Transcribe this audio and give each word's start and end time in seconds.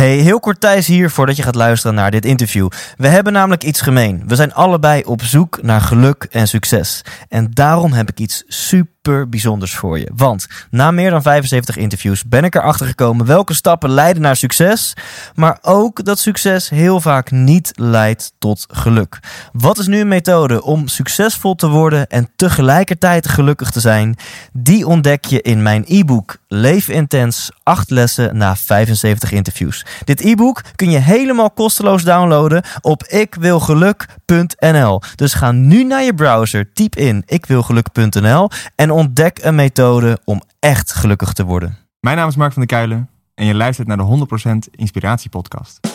Hey, 0.00 0.16
heel 0.16 0.40
kort 0.40 0.60
Thijs 0.60 0.86
hier 0.86 1.10
voordat 1.10 1.36
je 1.36 1.42
gaat 1.42 1.54
luisteren 1.54 1.96
naar 1.96 2.10
dit 2.10 2.24
interview. 2.24 2.68
We 2.96 3.08
hebben 3.08 3.32
namelijk 3.32 3.64
iets 3.64 3.80
gemeen. 3.80 4.22
We 4.26 4.34
zijn 4.34 4.54
allebei 4.54 5.02
op 5.02 5.22
zoek 5.22 5.62
naar 5.62 5.80
geluk 5.80 6.26
en 6.30 6.48
succes. 6.48 7.02
En 7.28 7.50
daarom 7.50 7.92
heb 7.92 8.10
ik 8.10 8.18
iets 8.18 8.44
super 8.46 9.28
bijzonders 9.28 9.74
voor 9.74 9.98
je. 9.98 10.10
Want 10.14 10.46
na 10.70 10.90
meer 10.90 11.10
dan 11.10 11.22
75 11.22 11.76
interviews 11.76 12.24
ben 12.24 12.44
ik 12.44 12.54
erachter 12.54 12.86
gekomen 12.86 13.26
welke 13.26 13.54
stappen 13.54 13.90
leiden 13.90 14.22
naar 14.22 14.36
succes. 14.36 14.94
Maar 15.34 15.58
ook 15.62 16.04
dat 16.04 16.18
succes 16.18 16.68
heel 16.68 17.00
vaak 17.00 17.30
niet 17.30 17.72
leidt 17.74 18.32
tot 18.38 18.66
geluk. 18.72 19.18
Wat 19.52 19.78
is 19.78 19.86
nu 19.86 20.00
een 20.00 20.08
methode 20.08 20.62
om 20.62 20.88
succesvol 20.88 21.54
te 21.54 21.68
worden 21.68 22.06
en 22.06 22.30
tegelijkertijd 22.36 23.28
gelukkig 23.28 23.70
te 23.70 23.80
zijn? 23.80 24.16
Die 24.52 24.86
ontdek 24.86 25.24
je 25.24 25.42
in 25.42 25.62
mijn 25.62 25.84
e-book 25.86 26.36
Leef 26.48 26.88
Intens 26.88 27.50
8 27.62 27.90
lessen 27.90 28.36
na 28.36 28.56
75 28.56 29.32
interviews. 29.32 29.84
Dit 30.04 30.20
e-book 30.20 30.62
kun 30.76 30.90
je 30.90 30.98
helemaal 30.98 31.50
kosteloos 31.50 32.04
downloaden 32.04 32.64
op 32.80 33.02
ikwilgeluk.nl. 33.02 35.00
Dus 35.14 35.34
ga 35.34 35.52
nu 35.52 35.84
naar 35.84 36.02
je 36.02 36.14
browser, 36.14 36.72
typ 36.72 36.96
in 36.96 37.22
ikwilgeluk.nl 37.26 38.50
en 38.74 38.90
ontdek 38.90 39.38
een 39.42 39.54
methode 39.54 40.18
om 40.24 40.42
echt 40.58 40.92
gelukkig 40.92 41.32
te 41.32 41.44
worden. 41.44 41.76
Mijn 42.00 42.16
naam 42.16 42.28
is 42.28 42.36
Mark 42.36 42.52
van 42.52 42.66
der 42.66 42.76
Kuilen 42.76 43.08
en 43.34 43.46
je 43.46 43.54
luistert 43.54 43.88
naar 43.88 43.96
de 43.96 44.26
100% 44.70 44.70
Inspiratie 44.70 45.30
Podcast. 45.30 45.89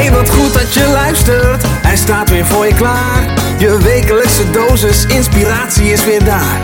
Hey, 0.00 0.10
wat 0.10 0.30
goed 0.30 0.54
dat 0.54 0.74
je 0.74 0.86
luistert. 0.86 1.62
Hij 1.66 1.96
staat 1.96 2.30
weer 2.30 2.46
voor 2.46 2.66
je 2.66 2.74
klaar. 2.74 3.34
Je 3.58 3.78
wekelijkse 3.78 4.50
dosis 4.50 5.06
inspiratie 5.06 5.92
is 5.92 6.04
weer 6.04 6.24
daar. 6.24 6.60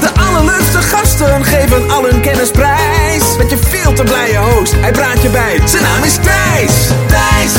De 0.00 0.10
allerleukste 0.20 0.78
gasten 0.78 1.44
geven 1.44 1.90
al 1.90 2.04
hun 2.04 2.20
kennis 2.20 2.50
prijs. 2.50 3.36
Met 3.36 3.50
je 3.50 3.56
veel 3.58 3.92
te 3.92 4.02
blije 4.02 4.38
host, 4.38 4.74
hij 4.80 4.90
praat 4.90 5.22
je 5.22 5.28
bij. 5.28 5.60
Zijn 5.64 5.82
naam 5.82 6.02
is 6.02 6.14
Thijs. 6.14 6.88
Thijs, 7.06 7.52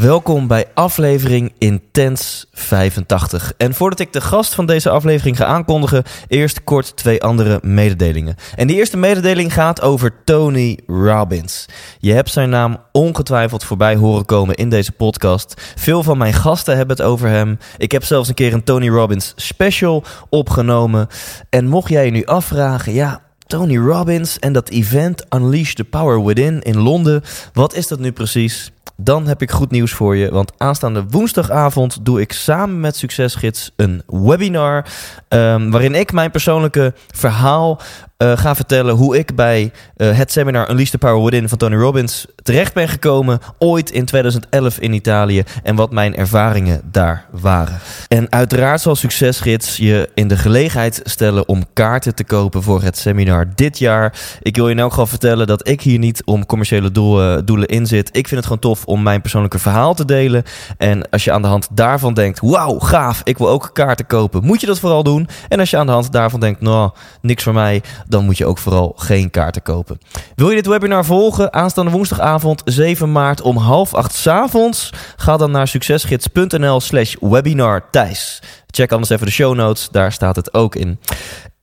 Welkom 0.00 0.46
bij 0.46 0.66
aflevering 0.74 1.52
Intens 1.58 2.46
85. 2.52 3.52
En 3.56 3.74
voordat 3.74 3.98
ik 3.98 4.12
de 4.12 4.20
gast 4.20 4.54
van 4.54 4.66
deze 4.66 4.90
aflevering 4.90 5.36
ga 5.36 5.44
aankondigen, 5.44 6.02
eerst 6.28 6.64
kort 6.64 6.96
twee 6.96 7.22
andere 7.22 7.58
mededelingen. 7.62 8.36
En 8.56 8.66
die 8.66 8.76
eerste 8.76 8.96
mededeling 8.96 9.52
gaat 9.52 9.80
over 9.80 10.12
Tony 10.24 10.78
Robbins. 10.86 11.66
Je 11.98 12.12
hebt 12.12 12.30
zijn 12.30 12.50
naam 12.50 12.76
ongetwijfeld 12.92 13.64
voorbij 13.64 13.96
horen 13.96 14.24
komen 14.24 14.54
in 14.54 14.68
deze 14.68 14.92
podcast. 14.92 15.72
Veel 15.76 16.02
van 16.02 16.18
mijn 16.18 16.34
gasten 16.34 16.76
hebben 16.76 16.96
het 16.96 17.06
over 17.06 17.28
hem. 17.28 17.58
Ik 17.78 17.92
heb 17.92 18.04
zelfs 18.04 18.28
een 18.28 18.34
keer 18.34 18.52
een 18.52 18.64
Tony 18.64 18.88
Robbins 18.88 19.32
special 19.36 20.04
opgenomen. 20.28 21.06
En 21.48 21.66
mocht 21.66 21.88
jij 21.88 22.04
je 22.04 22.10
nu 22.10 22.24
afvragen, 22.24 22.92
ja. 22.92 23.20
Tony 23.46 23.76
Robbins 23.76 24.38
en 24.38 24.52
dat 24.52 24.68
event 24.68 25.26
Unleash 25.34 25.72
the 25.72 25.84
Power 25.84 26.24
Within 26.24 26.62
in 26.62 26.78
Londen. 26.78 27.22
Wat 27.52 27.74
is 27.74 27.88
dat 27.88 27.98
nu 27.98 28.12
precies? 28.12 28.72
Dan 28.96 29.26
heb 29.26 29.42
ik 29.42 29.50
goed 29.50 29.70
nieuws 29.70 29.92
voor 29.92 30.16
je, 30.16 30.30
want 30.30 30.52
aanstaande 30.56 31.04
woensdagavond 31.10 32.04
doe 32.04 32.20
ik 32.20 32.32
samen 32.32 32.80
met 32.80 32.96
Succesgids 32.96 33.70
een 33.76 34.02
webinar 34.06 34.86
ehm, 35.28 35.70
waarin 35.70 35.94
ik 35.94 36.12
mijn 36.12 36.30
persoonlijke 36.30 36.94
verhaal 37.14 37.80
eh, 38.20 38.36
ga 38.36 38.54
vertellen 38.54 38.94
hoe 38.94 39.18
ik 39.18 39.34
bij 39.34 39.72
eh, 39.96 40.16
het 40.16 40.32
seminar 40.32 40.70
Unleash 40.70 40.90
the 40.90 40.98
Power 40.98 41.24
Within 41.24 41.48
van 41.48 41.58
Tony 41.58 41.76
Robbins 41.76 42.26
terecht 42.42 42.74
ben 42.74 42.88
gekomen, 42.88 43.38
ooit 43.58 43.90
in 43.90 44.04
2011 44.04 44.78
in 44.78 44.92
Italië 44.92 45.42
en 45.62 45.76
wat 45.76 45.92
mijn 45.92 46.16
ervaringen 46.16 46.80
daar 46.84 47.26
waren. 47.30 47.78
En 48.08 48.32
uiteraard 48.32 48.80
zal 48.80 48.96
Succesgids 48.96 49.76
je 49.76 50.08
in 50.14 50.28
de 50.28 50.36
gelegenheid 50.36 51.00
stellen 51.04 51.48
om 51.48 51.64
kaarten 51.72 52.14
te 52.14 52.24
kopen 52.24 52.62
voor 52.62 52.82
het 52.82 52.98
seminar 52.98 53.48
dit 53.54 53.78
jaar. 53.78 54.18
Ik 54.42 54.56
wil 54.56 54.66
je 54.66 54.74
in 54.74 54.80
elk 54.80 54.90
geval 54.90 55.06
vertellen 55.06 55.46
dat 55.46 55.68
ik 55.68 55.80
hier 55.80 55.98
niet 55.98 56.24
om 56.24 56.46
commerciële 56.46 56.90
doelen, 56.90 57.46
doelen 57.46 57.68
in 57.68 57.86
zit. 57.86 58.08
Ik 58.08 58.28
vind 58.28 58.30
het 58.30 58.44
gewoon 58.44 58.58
tof 58.58 58.69
om 58.84 59.02
mijn 59.02 59.20
persoonlijke 59.20 59.58
verhaal 59.58 59.94
te 59.94 60.04
delen. 60.04 60.42
En 60.78 61.10
als 61.10 61.24
je 61.24 61.32
aan 61.32 61.42
de 61.42 61.48
hand 61.48 61.68
daarvan 61.70 62.14
denkt, 62.14 62.40
wauw, 62.40 62.78
gaaf, 62.78 63.20
ik 63.24 63.38
wil 63.38 63.48
ook 63.48 63.70
kaarten 63.72 64.06
kopen, 64.06 64.44
moet 64.44 64.60
je 64.60 64.66
dat 64.66 64.78
vooral 64.78 65.02
doen. 65.02 65.28
En 65.48 65.60
als 65.60 65.70
je 65.70 65.76
aan 65.76 65.86
de 65.86 65.92
hand 65.92 66.12
daarvan 66.12 66.40
denkt, 66.40 66.60
nou, 66.60 66.90
niks 67.20 67.42
voor 67.42 67.52
mij, 67.52 67.82
dan 68.08 68.24
moet 68.24 68.38
je 68.38 68.46
ook 68.46 68.58
vooral 68.58 68.92
geen 68.96 69.30
kaarten 69.30 69.62
kopen. 69.62 69.98
Wil 70.34 70.48
je 70.48 70.56
dit 70.56 70.66
webinar 70.66 71.04
volgen? 71.04 71.52
Aanstaande 71.52 71.90
woensdagavond 71.90 72.62
7 72.64 73.12
maart 73.12 73.40
om 73.40 73.56
half 73.56 73.94
acht 73.94 74.14
's 74.14 74.26
avonds. 74.26 74.92
Ga 75.16 75.36
dan 75.36 75.50
naar 75.50 75.68
succesgids.nl 75.68 76.80
slash 76.80 77.14
webinar 77.20 77.90
Thijs. 77.90 78.42
Check 78.66 78.92
anders 78.92 79.10
even 79.10 79.26
de 79.26 79.32
show 79.32 79.54
notes, 79.54 79.88
daar 79.90 80.12
staat 80.12 80.36
het 80.36 80.54
ook 80.54 80.74
in. 80.74 80.98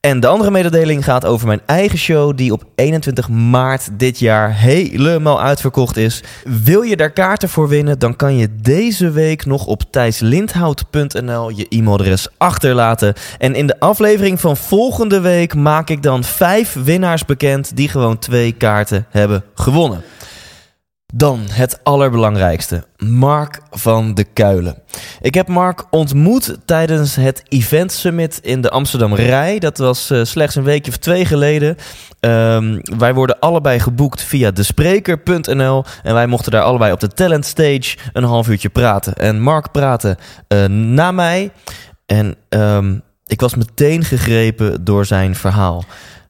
En 0.00 0.20
de 0.20 0.26
andere 0.26 0.50
mededeling 0.50 1.04
gaat 1.04 1.24
over 1.24 1.46
mijn 1.46 1.60
eigen 1.66 1.98
show, 1.98 2.36
die 2.36 2.52
op 2.52 2.64
21 2.74 3.28
maart 3.28 3.88
dit 3.92 4.18
jaar 4.18 4.54
helemaal 4.54 5.42
uitverkocht 5.42 5.96
is. 5.96 6.22
Wil 6.44 6.82
je 6.82 6.96
daar 6.96 7.10
kaarten 7.10 7.48
voor 7.48 7.68
winnen, 7.68 7.98
dan 7.98 8.16
kan 8.16 8.36
je 8.36 8.48
deze 8.54 9.10
week 9.10 9.46
nog 9.46 9.66
op 9.66 9.82
thijslindhout.nl 9.90 11.50
je 11.50 11.66
e-mailadres 11.68 12.28
achterlaten. 12.36 13.14
En 13.38 13.54
in 13.54 13.66
de 13.66 13.80
aflevering 13.80 14.40
van 14.40 14.56
volgende 14.56 15.20
week 15.20 15.54
maak 15.54 15.90
ik 15.90 16.02
dan 16.02 16.24
vijf 16.24 16.76
winnaars 16.84 17.24
bekend 17.24 17.76
die 17.76 17.88
gewoon 17.88 18.18
twee 18.18 18.52
kaarten 18.52 19.06
hebben 19.10 19.44
gewonnen. 19.54 20.02
Dan 21.14 21.40
het 21.50 21.80
allerbelangrijkste. 21.82 22.84
Mark 22.96 23.60
van 23.70 24.14
de 24.14 24.24
Kuilen. 24.24 24.82
Ik 25.20 25.34
heb 25.34 25.48
Mark 25.48 25.84
ontmoet 25.90 26.58
tijdens 26.64 27.16
het 27.16 27.42
Event 27.48 27.92
Summit 27.92 28.38
in 28.42 28.60
de 28.60 28.70
Amsterdam 28.70 29.14
Rij. 29.14 29.58
Dat 29.58 29.78
was 29.78 30.10
uh, 30.10 30.24
slechts 30.24 30.54
een 30.54 30.62
weekje 30.62 30.90
of 30.90 30.96
twee 30.96 31.24
geleden. 31.24 31.76
Um, 32.20 32.80
wij 32.98 33.14
worden 33.14 33.38
allebei 33.38 33.80
geboekt 33.80 34.22
via 34.22 34.50
despreker.nl. 34.50 35.84
En 36.02 36.14
wij 36.14 36.26
mochten 36.26 36.52
daar 36.52 36.62
allebei 36.62 36.92
op 36.92 37.00
de 37.00 37.08
talent 37.08 37.46
stage 37.46 37.96
een 38.12 38.24
half 38.24 38.48
uurtje 38.48 38.68
praten. 38.68 39.14
En 39.14 39.40
Mark 39.40 39.72
praatte 39.72 40.18
uh, 40.48 40.64
na 40.66 41.12
mij. 41.12 41.50
En 42.06 42.36
um, 42.48 43.02
ik 43.26 43.40
was 43.40 43.54
meteen 43.54 44.04
gegrepen 44.04 44.84
door 44.84 45.06
zijn 45.06 45.34
verhaal. 45.34 45.84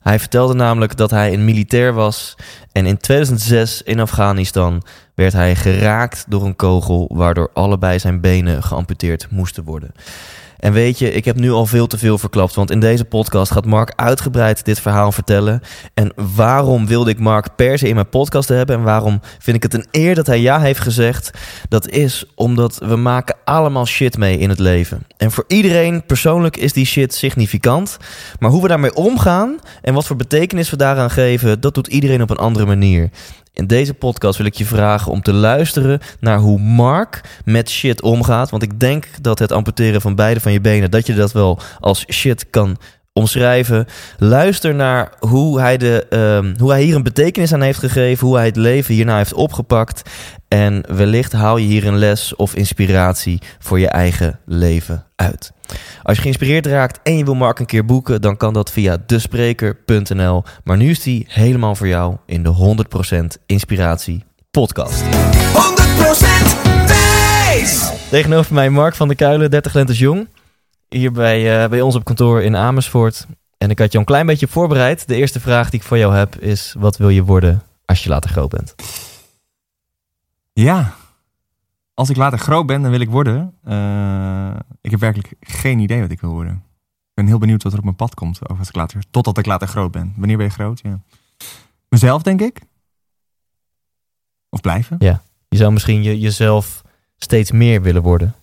Hij 0.08 0.18
vertelde 0.18 0.54
namelijk 0.54 0.96
dat 0.96 1.10
hij 1.10 1.32
een 1.32 1.44
militair 1.44 1.92
was 1.92 2.36
en 2.72 2.86
in 2.86 2.96
2006 2.96 3.82
in 3.82 4.00
Afghanistan 4.00 4.82
werd 5.14 5.32
hij 5.32 5.56
geraakt 5.56 6.24
door 6.28 6.44
een 6.44 6.56
kogel 6.56 7.10
waardoor 7.12 7.50
allebei 7.54 7.98
zijn 7.98 8.20
benen 8.20 8.62
geamputeerd 8.62 9.30
moesten 9.30 9.64
worden. 9.64 9.92
En 10.58 10.72
weet 10.72 10.98
je, 10.98 11.12
ik 11.12 11.24
heb 11.24 11.36
nu 11.36 11.50
al 11.50 11.66
veel 11.66 11.86
te 11.86 11.98
veel 11.98 12.18
verklapt, 12.18 12.54
want 12.54 12.70
in 12.70 12.80
deze 12.80 13.04
podcast 13.04 13.52
gaat 13.52 13.66
Mark 13.66 13.92
uitgebreid 13.96 14.64
dit 14.64 14.80
verhaal 14.80 15.12
vertellen. 15.12 15.60
En 15.94 16.12
waarom 16.34 16.86
wilde 16.86 17.10
ik 17.10 17.18
Mark 17.18 17.56
per 17.56 17.78
se 17.78 17.88
in 17.88 17.94
mijn 17.94 18.08
podcast 18.08 18.48
hebben 18.48 18.76
en 18.76 18.82
waarom 18.82 19.20
vind 19.38 19.56
ik 19.56 19.62
het 19.62 19.74
een 19.74 19.86
eer 19.90 20.14
dat 20.14 20.26
hij 20.26 20.40
ja 20.40 20.60
heeft 20.60 20.80
gezegd? 20.80 21.30
Dat 21.68 21.88
is 21.88 22.24
omdat 22.34 22.78
we 22.78 22.96
maken 22.96 23.36
allemaal 23.44 23.86
shit 23.86 24.18
mee 24.18 24.38
in 24.38 24.48
het 24.48 24.58
leven. 24.58 25.06
En 25.16 25.30
voor 25.30 25.44
iedereen 25.46 26.06
persoonlijk 26.06 26.56
is 26.56 26.72
die 26.72 26.86
shit 26.86 27.14
significant. 27.14 27.96
Maar 28.38 28.50
hoe 28.50 28.62
we 28.62 28.68
daarmee 28.68 28.94
omgaan 28.94 29.58
en 29.82 29.94
wat 29.94 30.06
voor 30.06 30.16
betekenis 30.16 30.70
we 30.70 30.76
daaraan 30.76 31.10
geven, 31.10 31.60
dat 31.60 31.74
doet 31.74 31.86
iedereen 31.86 32.22
op 32.22 32.30
een 32.30 32.36
andere 32.36 32.66
manier. 32.66 33.10
In 33.58 33.66
deze 33.66 33.94
podcast 33.94 34.38
wil 34.38 34.46
ik 34.46 34.54
je 34.54 34.64
vragen 34.64 35.12
om 35.12 35.22
te 35.22 35.32
luisteren 35.32 36.00
naar 36.20 36.38
hoe 36.38 36.58
Mark 36.58 37.40
met 37.44 37.70
shit 37.70 38.02
omgaat. 38.02 38.50
Want 38.50 38.62
ik 38.62 38.80
denk 38.80 39.06
dat 39.20 39.38
het 39.38 39.52
amputeren 39.52 40.00
van 40.00 40.14
beide 40.14 40.40
van 40.40 40.52
je 40.52 40.60
benen, 40.60 40.90
dat 40.90 41.06
je 41.06 41.14
dat 41.14 41.32
wel 41.32 41.58
als 41.80 42.04
shit 42.12 42.50
kan 42.50 42.76
omschrijven. 43.18 43.86
Luister 44.18 44.74
naar 44.74 45.12
hoe 45.18 45.60
hij, 45.60 45.76
de, 45.76 46.06
um, 46.10 46.54
hoe 46.58 46.70
hij 46.70 46.82
hier 46.82 46.94
een 46.94 47.02
betekenis 47.02 47.52
aan 47.52 47.60
heeft 47.60 47.78
gegeven, 47.78 48.26
hoe 48.26 48.36
hij 48.36 48.46
het 48.46 48.56
leven 48.56 48.94
hierna 48.94 49.16
heeft 49.16 49.34
opgepakt. 49.34 50.02
En 50.48 50.84
wellicht 50.96 51.32
haal 51.32 51.56
je 51.56 51.66
hier 51.66 51.86
een 51.86 51.98
les 51.98 52.36
of 52.36 52.54
inspiratie 52.54 53.40
voor 53.58 53.80
je 53.80 53.88
eigen 53.88 54.38
leven 54.44 55.04
uit. 55.16 55.52
Als 56.02 56.16
je 56.16 56.22
geïnspireerd 56.22 56.66
raakt 56.66 57.00
en 57.02 57.16
je 57.16 57.24
wil 57.24 57.34
Mark 57.34 57.58
een 57.58 57.66
keer 57.66 57.84
boeken, 57.84 58.20
dan 58.20 58.36
kan 58.36 58.52
dat 58.52 58.70
via 58.70 58.96
despreker.nl. 59.06 60.42
Maar 60.64 60.76
nu 60.76 60.90
is 60.90 61.02
die 61.02 61.26
helemaal 61.28 61.74
voor 61.74 61.88
jou 61.88 62.16
in 62.26 62.42
de 62.42 62.76
100% 63.38 63.42
Inspiratie 63.46 64.24
podcast. 64.50 65.02
100% 65.02 65.06
Thijs. 66.86 67.90
Tegenover 68.10 68.54
mij 68.54 68.70
Mark 68.70 68.94
van 68.94 69.08
der 69.08 69.16
Kuilen, 69.16 69.50
30 69.50 69.74
lentes 69.74 69.98
jong. 69.98 70.28
Hier 70.88 71.12
bij, 71.12 71.62
uh, 71.62 71.70
bij 71.70 71.80
ons 71.80 71.94
op 71.94 72.04
kantoor 72.04 72.42
in 72.42 72.56
Amersfoort. 72.56 73.26
En 73.58 73.70
ik 73.70 73.78
had 73.78 73.92
je 73.92 73.98
een 73.98 74.04
klein 74.04 74.26
beetje 74.26 74.48
voorbereid. 74.48 75.08
De 75.08 75.16
eerste 75.16 75.40
vraag 75.40 75.70
die 75.70 75.80
ik 75.80 75.86
voor 75.86 75.98
jou 75.98 76.14
heb 76.14 76.36
is: 76.36 76.74
wat 76.78 76.96
wil 76.96 77.08
je 77.08 77.24
worden 77.24 77.62
als 77.84 78.02
je 78.02 78.08
later 78.08 78.30
groot 78.30 78.50
bent? 78.50 78.74
Ja, 80.52 80.94
als 81.94 82.10
ik 82.10 82.16
later 82.16 82.38
groot 82.38 82.66
ben, 82.66 82.82
dan 82.82 82.90
wil 82.90 83.00
ik 83.00 83.10
worden. 83.10 83.54
Uh, 83.64 84.56
ik 84.80 84.90
heb 84.90 85.00
werkelijk 85.00 85.32
geen 85.40 85.78
idee 85.78 86.00
wat 86.00 86.10
ik 86.10 86.20
wil 86.20 86.30
worden. 86.30 86.54
Ik 86.54 87.14
ben 87.14 87.26
heel 87.26 87.38
benieuwd 87.38 87.62
wat 87.62 87.72
er 87.72 87.78
op 87.78 87.84
mijn 87.84 87.96
pad 87.96 88.14
komt 88.14 88.42
over 88.42 88.56
wat 88.56 88.68
ik 88.68 88.74
later, 88.74 89.02
totdat 89.10 89.38
ik 89.38 89.46
later 89.46 89.68
groot 89.68 89.90
ben. 89.90 90.14
Wanneer 90.16 90.36
ben 90.36 90.46
je 90.46 90.52
groot? 90.52 90.80
Ja. 90.82 91.00
Mezelf, 91.88 92.22
denk 92.22 92.40
ik. 92.40 92.60
Of 94.48 94.60
blijven. 94.60 94.96
Ja. 94.98 95.22
Je 95.48 95.56
zou 95.56 95.72
misschien 95.72 96.02
je, 96.02 96.18
jezelf 96.18 96.82
steeds 97.16 97.50
meer 97.50 97.82
willen 97.82 98.02
worden. 98.02 98.34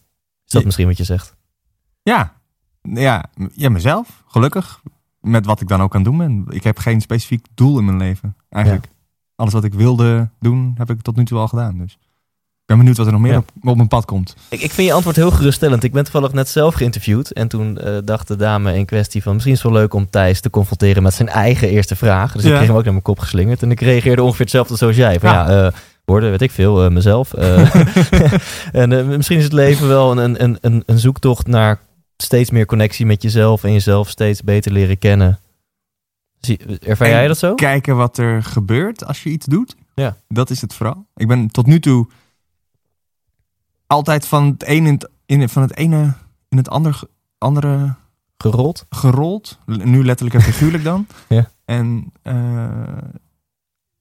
Is 0.46 0.52
dat 0.52 0.66
misschien 0.66 0.88
wat 0.88 0.98
je 0.98 1.04
zegt? 1.04 1.36
Ja. 2.04 2.35
Ja, 2.94 3.26
ja, 3.54 3.70
mezelf. 3.70 4.24
Gelukkig. 4.28 4.82
Met 5.22 5.46
wat 5.46 5.62
ik 5.62 5.68
dan 5.68 5.82
ook 5.82 5.96
aan 5.96 6.04
doen 6.04 6.18
ben. 6.18 6.46
Ik 6.50 6.64
heb 6.64 6.78
geen 6.78 7.02
specifiek 7.02 7.46
doel 7.56 7.78
in 7.80 7.86
mijn 7.86 7.98
leven. 7.98 8.36
Eigenlijk. 8.50 8.86
Alles 9.36 9.54
wat 9.54 9.64
ik 9.64 9.74
wilde 9.74 10.30
doen, 10.40 10.74
heb 10.78 10.90
ik 10.90 11.02
tot 11.02 11.16
nu 11.16 11.26
toe 11.26 11.40
al 11.40 11.48
gedaan. 11.48 11.78
Dus 11.78 11.92
ik 11.92 12.66
ben 12.66 12.78
benieuwd 12.78 12.98
wat 12.98 13.06
er 13.06 13.12
nog 13.12 13.22
meer 13.22 13.32
Ja. 13.32 13.38
op, 13.38 13.50
op 13.64 13.76
mijn 13.76 13.88
pad 13.88 14.06
komt. 14.06 14.36
Ik, 14.50 14.62
ik 14.62 14.72
vind 14.72 14.88
je 14.88 14.94
antwoord 14.94 15.16
heel 15.16 15.32
geruststellend. 15.32 15.84
Ik 15.84 15.92
ben 15.92 16.04
toevallig 16.04 16.34
net 16.34 16.50
zelf 16.50 16.74
geïnterviewd. 16.74 17.32
En 17.32 17.48
toen 17.48 17.78
eh, 17.78 17.98
dacht 18.06 18.28
de 18.28 18.36
dame 18.36 18.76
in 18.76 18.86
kwestie 18.86 19.24
van... 19.24 19.34
misschien 19.34 19.54
is 19.54 19.62
het 19.62 19.72
wel 19.72 19.80
leuk 19.82 19.94
om 19.94 20.10
Thijs 20.10 20.40
te 20.42 20.50
confronteren 20.50 21.04
met 21.04 21.14
zijn 21.14 21.30
eigen 21.30 21.70
eerste 21.70 21.96
vraag. 21.96 22.32
Dus 22.34 22.44
ik 22.44 22.52
kreeg 22.54 22.68
hem 22.68 22.76
ook 22.76 22.84
naar 22.84 22.92
mijn 22.92 23.04
kop 23.04 23.20
geslingerd. 23.20 23.62
En 23.64 23.72
ik 23.72 23.80
reageerde 23.82 24.22
ongeveer 24.24 24.42
hetzelfde 24.46 24.76
zoals 24.76 24.96
jij. 24.96 25.20
Van 25.20 25.30
ja, 25.30 25.50
Ja. 25.52 25.66
eh, 25.68 25.74
worden, 26.06 26.30
weet 26.30 26.42
ik 26.42 26.52
veel, 26.52 26.84
eh, 26.86 26.92
mezelf. 26.92 27.34
En 28.72 29.08
misschien 29.08 29.38
is 29.38 29.44
het 29.44 29.54
leven 29.54 29.88
wel 29.88 30.18
een, 30.20 30.44
een, 30.44 30.58
een, 30.62 30.84
een 30.86 31.00
zoektocht 31.00 31.48
naar 31.48 31.80
steeds 32.18 32.50
meer 32.50 32.66
connectie 32.66 33.06
met 33.06 33.22
jezelf... 33.22 33.64
en 33.64 33.72
jezelf 33.72 34.10
steeds 34.10 34.44
beter 34.44 34.72
leren 34.72 34.98
kennen. 34.98 35.40
Zie, 36.40 36.80
ervaar 36.80 37.10
jij 37.10 37.28
dat 37.28 37.38
zo? 37.38 37.56
Kijken 37.56 37.96
wat 37.96 38.18
er 38.18 38.44
gebeurt 38.44 39.06
als 39.06 39.24
je 39.24 39.30
iets 39.30 39.46
doet. 39.46 39.76
Ja. 39.96 40.18
Dat 40.28 40.50
is 40.50 40.62
het 40.62 40.74
vooral. 40.74 41.06
Ik 41.16 41.28
ben 41.28 41.48
tot 41.48 41.66
nu 41.66 41.80
toe 41.80 42.08
altijd 43.88 44.28
van 44.28 44.46
het 44.46 44.64
ene 44.64 44.88
in 44.88 44.94
het, 44.94 45.10
in, 45.26 45.50
van 45.50 45.62
het 45.62 45.76
ene 45.78 46.14
in 46.50 46.58
het 46.58 46.70
ander, 46.70 47.00
andere 47.38 47.96
Gerold? 48.38 48.86
gerold. 48.90 49.60
Nu 49.66 50.06
letterlijk 50.06 50.36
en 50.36 50.42
figuurlijk 50.52 50.84
dan. 50.84 51.08
Ja. 51.30 51.50
En 51.66 52.12
eh, 52.22 52.68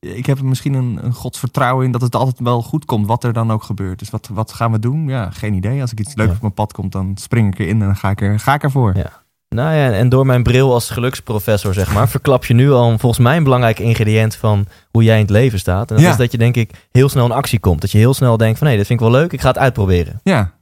ik 0.05 0.27
heb 0.27 0.39
er 0.39 0.45
misschien 0.45 0.75
een, 0.75 0.99
een 1.03 1.12
godsvertrouwen 1.12 1.85
in 1.87 1.93
dat 1.93 2.01
het 2.01 2.15
altijd 2.15 2.39
wel 2.41 2.62
goed 2.62 2.85
komt, 2.85 3.06
wat 3.06 3.25
er 3.25 3.33
dan 3.33 3.53
ook 3.53 3.62
gebeurt. 3.62 3.99
Dus 3.99 4.11
wat, 4.11 4.29
wat 4.33 4.53
gaan 4.53 4.73
we 4.73 4.79
doen? 4.79 5.09
Ja, 5.09 5.31
geen 5.31 5.55
idee. 5.55 5.81
Als 5.81 5.93
ik 5.93 6.01
iets 6.01 6.15
leuks 6.15 6.29
Ja. 6.31 6.35
op 6.37 6.41
mijn 6.43 6.55
pad 6.55 6.73
komt, 6.73 6.93
dan 6.93 7.12
spring 7.21 7.53
ik 7.53 7.59
erin 7.59 7.81
en 7.81 7.87
dan 7.87 7.97
ga 7.97 8.11
ik, 8.11 8.21
er, 8.21 8.39
ga 8.41 8.55
ik 8.55 8.62
ervoor. 8.62 8.97
Ja. 8.97 9.23
Nou 9.49 9.75
ja, 9.75 9.91
en 9.91 10.09
door 10.09 10.27
mijn 10.27 10.43
bril 10.43 10.73
als 10.73 10.91
geluksprofessor, 10.91 11.75
zeg 11.75 11.93
maar, 11.93 12.09
verklap 12.09 12.45
je 12.45 12.55
nu 12.55 12.71
al 12.73 12.99
volgens 12.99 13.21
mij 13.23 13.37
een 13.37 13.45
belangrijk 13.45 13.79
ingrediënt 13.79 14.37
van 14.37 14.67
hoe 14.91 15.03
jij 15.03 15.15
in 15.15 15.21
het 15.23 15.31
leven 15.31 15.59
staat. 15.59 15.89
En 15.91 15.97
dat 15.97 16.05
Ja. 16.05 16.11
is 16.11 16.17
dat 16.17 16.33
je, 16.33 16.39
denk 16.39 16.56
ik, 16.56 16.89
heel 16.93 17.09
snel 17.09 17.25
in 17.25 17.33
actie 17.33 17.59
komt. 17.61 17.81
Dat 17.81 17.91
je 17.91 17.99
heel 17.99 18.15
snel 18.15 18.37
denkt 18.37 18.59
van, 18.59 18.67
hé, 18.69 18.77
dit 18.77 18.87
vind 18.87 19.01
ik 19.01 19.06
wel 19.06 19.15
leuk, 19.21 19.33
ik 19.33 19.41
ga 19.41 19.49
het 19.49 19.59
uitproberen. 19.59 20.21
Ja. 20.23 20.53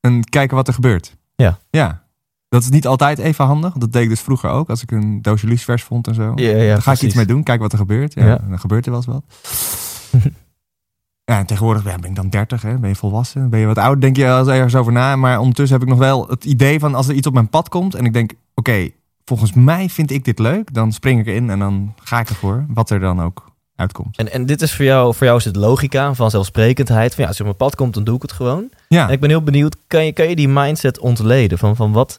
En 0.00 0.24
kijken 0.24 0.56
wat 0.56 0.68
er 0.68 0.74
gebeurt. 0.74 1.16
Ja. 1.36 1.58
Ja. 1.70 2.02
Dat 2.54 2.62
is 2.62 2.68
niet 2.68 2.86
altijd 2.86 3.18
even 3.18 3.44
handig. 3.44 3.72
Dat 3.72 3.92
deed 3.92 4.02
ik 4.02 4.08
dus 4.08 4.20
vroeger 4.20 4.50
ook. 4.50 4.68
Als 4.68 4.82
ik 4.82 4.90
een 4.90 5.22
doosje 5.22 5.46
lucifers 5.46 5.82
vond 5.82 6.06
en 6.06 6.14
zo. 6.14 6.32
Ja, 6.34 6.50
ja, 6.50 6.72
dan 6.72 6.82
ga 6.82 6.92
ik 6.92 7.02
iets 7.02 7.14
mee 7.14 7.26
doen. 7.26 7.42
Kijken 7.42 7.62
wat 7.62 7.72
er 7.72 7.78
gebeurt. 7.78 8.14
Ja. 8.14 8.38
Dan 8.48 8.60
gebeurt 8.60 8.86
er 8.86 8.90
wel 8.92 9.00
eens 9.00 9.10
wat. 9.10 9.24
ja, 11.30 11.38
en 11.38 11.46
tegenwoordig 11.46 11.84
ja, 11.84 11.96
ben 11.98 12.10
ik 12.10 12.16
dan 12.16 12.28
30. 12.28 12.62
Hè? 12.62 12.78
Ben 12.78 12.88
je 12.88 12.96
volwassen? 12.96 13.50
Ben 13.50 13.60
je 13.60 13.66
wat 13.66 13.78
oud? 13.78 14.00
Denk 14.00 14.16
je 14.16 14.22
wel 14.22 14.38
eens 14.38 14.48
ergens 14.48 14.74
over 14.74 14.92
na. 14.92 15.16
Maar 15.16 15.38
ondertussen 15.38 15.78
heb 15.78 15.86
ik 15.86 15.92
nog 15.92 15.98
wel 15.98 16.28
het 16.28 16.44
idee 16.44 16.78
van 16.78 16.94
als 16.94 17.08
er 17.08 17.14
iets 17.14 17.26
op 17.26 17.34
mijn 17.34 17.48
pad 17.48 17.68
komt. 17.68 17.94
En 17.94 18.04
ik 18.04 18.12
denk, 18.12 18.32
oké, 18.54 18.88
volgens 19.24 19.52
mij 19.52 19.88
vind 19.88 20.10
ik 20.10 20.24
dit 20.24 20.38
leuk. 20.38 20.74
Dan 20.74 20.92
spring 20.92 21.20
ik 21.20 21.26
erin 21.26 21.50
en 21.50 21.58
dan 21.58 21.94
ga 22.02 22.20
ik 22.20 22.28
ervoor. 22.28 22.64
Wat 22.68 22.90
er 22.90 23.00
dan 23.00 23.22
ook 23.22 23.44
uitkomt. 23.76 24.16
En, 24.16 24.32
en 24.32 24.46
dit 24.46 24.62
is 24.62 24.74
voor 24.74 24.84
jou, 24.84 25.14
voor 25.14 25.26
jou 25.26 25.38
is 25.38 25.44
het 25.44 25.56
logica, 25.56 26.14
vanzelfsprekendheid. 26.14 27.14
Van 27.14 27.22
ja, 27.22 27.28
als 27.28 27.36
je 27.36 27.42
op 27.42 27.48
mijn 27.48 27.68
pad 27.68 27.76
komt, 27.76 27.94
dan 27.94 28.04
doe 28.04 28.16
ik 28.16 28.22
het 28.22 28.32
gewoon. 28.32 28.70
Ja. 28.88 29.06
En 29.06 29.12
ik 29.12 29.20
ben 29.20 29.28
heel 29.28 29.42
benieuwd, 29.42 29.76
kan 29.86 30.04
je, 30.04 30.12
kan 30.12 30.28
je 30.28 30.36
die 30.36 30.48
mindset 30.48 30.98
ontleden? 30.98 31.58
Van, 31.58 31.76
van 31.76 31.92
wat, 31.92 32.18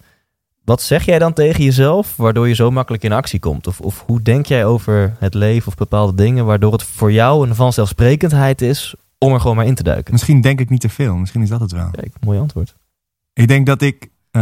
wat 0.66 0.82
zeg 0.82 1.06
jij 1.06 1.20
dan 1.20 1.34
tegen 1.34 1.64
jezelf, 1.64 2.16
waardoor 2.16 2.48
je 2.48 2.54
zo 2.56 2.72
makkelijk 2.72 3.04
in 3.04 3.12
actie 3.12 3.40
komt? 3.40 3.68
Of, 3.68 3.82
of 3.82 4.04
hoe 4.06 4.22
denk 4.22 4.46
jij 4.46 4.66
over 4.66 5.16
het 5.20 5.34
leven 5.34 5.68
of 5.68 5.76
bepaalde 5.76 6.16
dingen, 6.16 6.46
waardoor 6.46 6.72
het 6.72 6.84
voor 6.84 7.12
jou 7.12 7.48
een 7.48 7.56
vanzelfsprekendheid 7.56 8.62
is 8.62 8.96
om 9.18 9.34
er 9.34 9.40
gewoon 9.40 9.56
maar 9.56 9.66
in 9.66 9.76
te 9.76 9.84
duiken? 9.84 10.12
Misschien 10.12 10.42
denk 10.42 10.60
ik 10.60 10.70
niet 10.70 10.82
te 10.82 10.90
veel. 10.90 11.16
Misschien 11.16 11.42
is 11.42 11.50
dat 11.50 11.60
het 11.60 11.72
wel. 11.72 11.92
Kijk, 11.92 12.16
mooi 12.20 12.40
antwoord. 12.40 12.76
Ik 13.34 13.48
denk 13.48 13.66
dat 13.66 13.82
ik. 13.82 14.10
eh, 14.32 14.42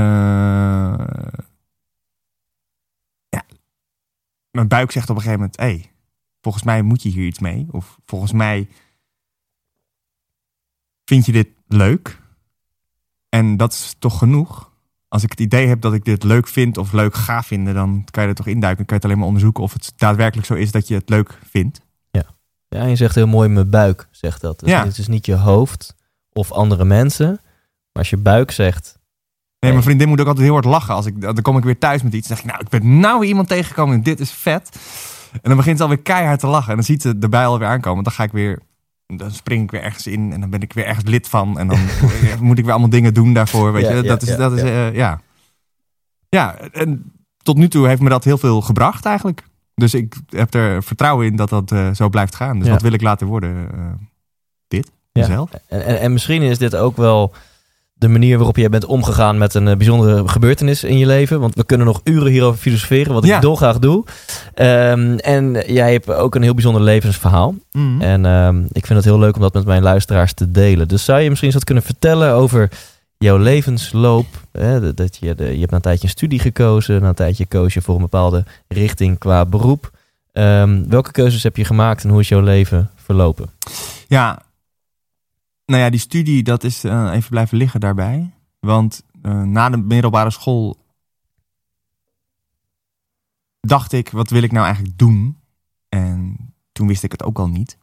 ja. 3.30 3.44
Mijn 4.52 4.68
buik 4.68 4.92
zegt 4.92 5.10
op 5.10 5.16
een 5.16 5.22
gegeven 5.22 5.40
moment: 5.40 5.60
hé, 5.60 5.66
hey, 5.66 5.92
volgens 6.42 6.64
mij 6.64 6.82
moet 6.82 7.04
je 7.04 7.10
hier 7.10 7.26
iets 7.26 7.40
mee. 7.40 7.68
Of 7.72 8.00
volgens 8.06 8.32
mij. 8.32 8.68
Vind 11.06 11.26
je 11.26 11.32
dit 11.32 11.48
leuk? 11.68 12.22
En 13.30 13.58
dat 13.58 13.74
is 13.74 13.96
toch 14.00 14.18
genoeg? 14.18 14.72
Als 15.14 15.24
ik 15.24 15.30
het 15.30 15.40
idee 15.40 15.68
heb 15.68 15.82
dat 15.82 15.94
ik 15.94 16.06
dit 16.06 16.24
leuk 16.24 16.48
vind 16.48 16.78
of 16.78 16.92
leuk 16.92 17.16
ga 17.16 17.44
vinden, 17.44 17.74
dan 17.74 18.06
kan 18.12 18.24
je 18.24 18.30
er 18.30 18.36
toch 18.36 18.48
induiken. 18.48 18.78
Dan 18.78 18.86
kan 18.86 18.96
je 18.96 19.02
het 19.02 19.06
alleen 19.06 19.18
maar 19.18 19.28
onderzoeken 19.28 19.64
of 19.64 19.74
het 19.74 19.94
daadwerkelijk 19.96 20.48
zo 20.48 20.54
is 20.54 20.72
dat 20.72 20.88
je 20.88 20.96
het 20.96 21.10
leuk 21.10 21.40
vindt. 21.50 21.82
Ja, 22.68 22.86
je 22.86 22.96
zegt 22.96 23.16
heel 23.16 23.28
mooi, 23.28 23.50
mijn 23.50 23.70
buik 23.70 24.08
zegt 24.12 24.42
dat. 24.42 24.60
Dus 24.60 24.70
Ja. 24.70 24.86
Het 24.86 24.98
is 24.98 25.08
niet 25.08 25.26
je 25.26 25.36
hoofd 25.36 25.96
of 26.32 26.52
andere 26.52 26.86
mensen. 26.86 27.28
Maar 27.28 28.04
als 28.04 28.10
je 28.10 28.18
buik 28.18 28.52
zegt, 28.52 29.00
Nee, 29.60 29.72
mijn 29.72 29.84
vriendin 29.84 30.08
moet 30.08 30.20
ook 30.20 30.28
altijd 30.28 30.46
heel 30.46 30.54
hard 30.54 30.66
lachen. 30.66 30.94
Als 30.94 31.06
ik, 31.06 31.22
dan 31.22 31.42
kom 31.42 31.58
ik 31.58 31.64
weer 31.64 31.80
thuis 31.80 32.04
met 32.04 32.14
iets. 32.14 32.28
Dan 32.28 32.38
zeg 32.38 32.46
ik, 32.46 32.52
nou, 32.52 32.64
ik 32.66 32.70
ben 32.70 33.00
nou 33.00 33.20
weer 33.20 33.30
iemand 33.30 33.48
tegengekomen 33.48 33.96
en 33.96 34.04
dit 34.04 34.20
is 34.20 34.32
vet. 34.32 34.80
En 35.32 35.40
dan 35.42 35.56
begint 35.56 35.78
ze 35.78 35.84
alweer 35.84 36.02
keihard 36.02 36.40
te 36.40 36.48
lachen. 36.48 36.70
En 36.70 36.76
dan 36.76 36.84
ziet 36.86 37.02
ze 37.02 37.18
de 37.18 37.30
bij 37.30 37.46
alweer 37.46 37.68
aankomen. 37.68 38.04
Dan 38.04 38.14
ga 38.14 38.24
ik 38.24 38.32
weer, 38.32 38.60
dan 39.18 39.32
spring 39.32 39.64
ik 39.64 39.72
weer 39.72 39.82
ergens 39.82 40.08
in. 40.08 40.32
En 40.34 40.40
dan 40.40 40.50
ben 40.50 40.62
ik 40.62 40.74
weer 40.74 40.86
ergens 40.86 41.06
lid 41.10 41.28
van. 41.30 41.60
En 41.60 41.68
dan 41.68 41.80
moet 42.40 42.58
ik 42.58 42.64
weer 42.64 42.72
allemaal 42.74 42.90
dingen 42.90 43.14
doen 43.14 43.34
daarvoor. 43.34 43.74
Weet 43.74 43.84
Ja, 43.84 43.90
je, 43.90 43.96
ja, 43.96 44.02
dat 44.02 44.22
is, 44.22 44.30
ja, 44.30 44.36
dat 44.36 44.52
is, 44.52 44.62
ja. 44.62 44.68
eh, 44.68 44.96
ja. 44.96 45.22
Ja, 46.30 46.58
en 46.58 47.12
tot 47.38 47.58
nu 47.58 47.68
toe 47.68 47.88
heeft 47.88 48.02
me 48.02 48.10
dat 48.10 48.24
heel 48.24 48.38
veel 48.38 48.62
gebracht 48.62 49.06
eigenlijk. 49.06 49.44
Dus 49.76 49.94
ik 49.94 50.16
heb 50.30 50.54
er 50.54 50.84
vertrouwen 50.84 51.26
in 51.26 51.36
dat 51.36 51.50
dat 51.50 51.72
eh, 51.72 51.94
zo 51.94 52.10
blijft 52.10 52.36
gaan. 52.36 52.60
Dus 52.60 52.70
wat 52.70 52.82
wil 52.82 52.94
ik 52.94 53.02
laten 53.02 53.28
worden? 53.28 53.68
Eh, 53.74 53.80
dit, 54.68 54.92
Ja. 55.12 55.22
mezelf. 55.22 55.52
En, 55.68 55.86
en, 55.86 56.00
en 56.00 56.14
misschien 56.14 56.42
is 56.42 56.58
dit 56.58 56.76
ook 56.76 56.98
wel 56.98 57.34
de 58.04 58.10
manier 58.10 58.36
waarop 58.38 58.58
jij 58.58 58.70
bent 58.70 58.86
omgegaan 58.86 59.38
met 59.38 59.54
een 59.54 59.68
eh, 59.68 59.76
bijzondere 59.76 60.28
gebeurtenis 60.28 60.84
in 60.84 60.98
je 60.98 61.06
leven. 61.06 61.40
Want 61.40 61.56
we 61.56 61.66
kunnen 61.66 61.88
nog 61.88 62.02
uren 62.04 62.32
hierover 62.32 62.60
filosoferen, 62.60 63.14
wat 63.14 63.26
Ja. 63.26 63.36
ik 63.36 63.42
dolgraag 63.42 63.80
doe. 63.80 64.04
Ehm, 64.54 65.16
en 65.18 65.64
jij 65.68 65.92
hebt 65.92 66.10
ook 66.14 66.36
een 66.36 66.42
heel 66.42 66.54
bijzonder 66.54 66.82
levensverhaal. 66.82 67.56
Mhm. 67.72 68.02
En 68.02 68.26
ehm, 68.26 68.64
ik 68.72 68.86
vind 68.86 69.00
het 69.00 69.04
heel 69.08 69.20
leuk 69.20 69.36
om 69.36 69.42
dat 69.42 69.54
met 69.54 69.66
mijn 69.66 69.84
luisteraars 69.84 70.34
te 70.34 70.52
delen. 70.52 70.88
Dus 70.88 71.06
zou 71.06 71.20
je 71.20 71.26
misschien 71.28 71.48
eens 71.50 71.58
wat 71.58 71.66
kunnen 71.68 71.84
vertellen 71.84 72.34
over 72.34 72.70
jouw 73.18 73.38
levensloop? 73.38 74.26
Hè? 74.52 74.80
Dat- 74.82 74.98
Dat 74.98 75.18
je, 75.20 75.36
de, 75.36 75.44
je 75.54 75.60
hebt 75.60 75.70
na 75.72 75.76
een 75.78 75.82
tijdje 75.84 76.04
een 76.04 76.10
studie 76.10 76.40
gekozen. 76.40 77.02
Na 77.02 77.08
een 77.08 77.14
tijdje 77.14 77.46
koos 77.46 77.74
je 77.74 77.82
voor 77.82 77.96
een 77.96 78.02
bepaalde 78.02 78.44
richting 78.68 79.18
qua 79.18 79.46
beroep. 79.46 79.92
Ehm, 80.32 80.84
welke 80.88 81.12
keuzes 81.12 81.44
heb 81.44 81.58
je 81.58 81.66
gemaakt 81.66 82.04
en 82.04 82.10
hoe 82.10 82.20
is 82.20 82.28
jouw 82.28 82.42
leven 82.42 82.90
verlopen? 82.96 83.50
Ja, 84.08 84.42
nou 85.66 85.82
ja, 85.82 85.90
die 85.90 86.00
studie, 86.00 86.44
dat 86.44 86.64
is 86.64 86.84
eh, 86.84 87.12
even 87.14 87.30
blijven 87.30 87.58
liggen 87.58 87.80
daarbij. 87.80 88.34
Want 88.60 89.04
eh, 89.22 89.42
na 89.42 89.70
de 89.70 89.78
middelbare 89.78 90.30
school 90.30 90.78
dacht 93.60 93.92
ik, 93.92 94.10
wat 94.10 94.30
wil 94.30 94.44
ik 94.44 94.52
nou 94.52 94.66
eigenlijk 94.66 94.98
doen? 94.98 95.38
En 95.90 96.38
toen 96.72 96.88
wist 96.88 97.04
ik 97.04 97.12
het 97.12 97.24
ook 97.24 97.40
al 97.40 97.48
niet. 97.48 97.78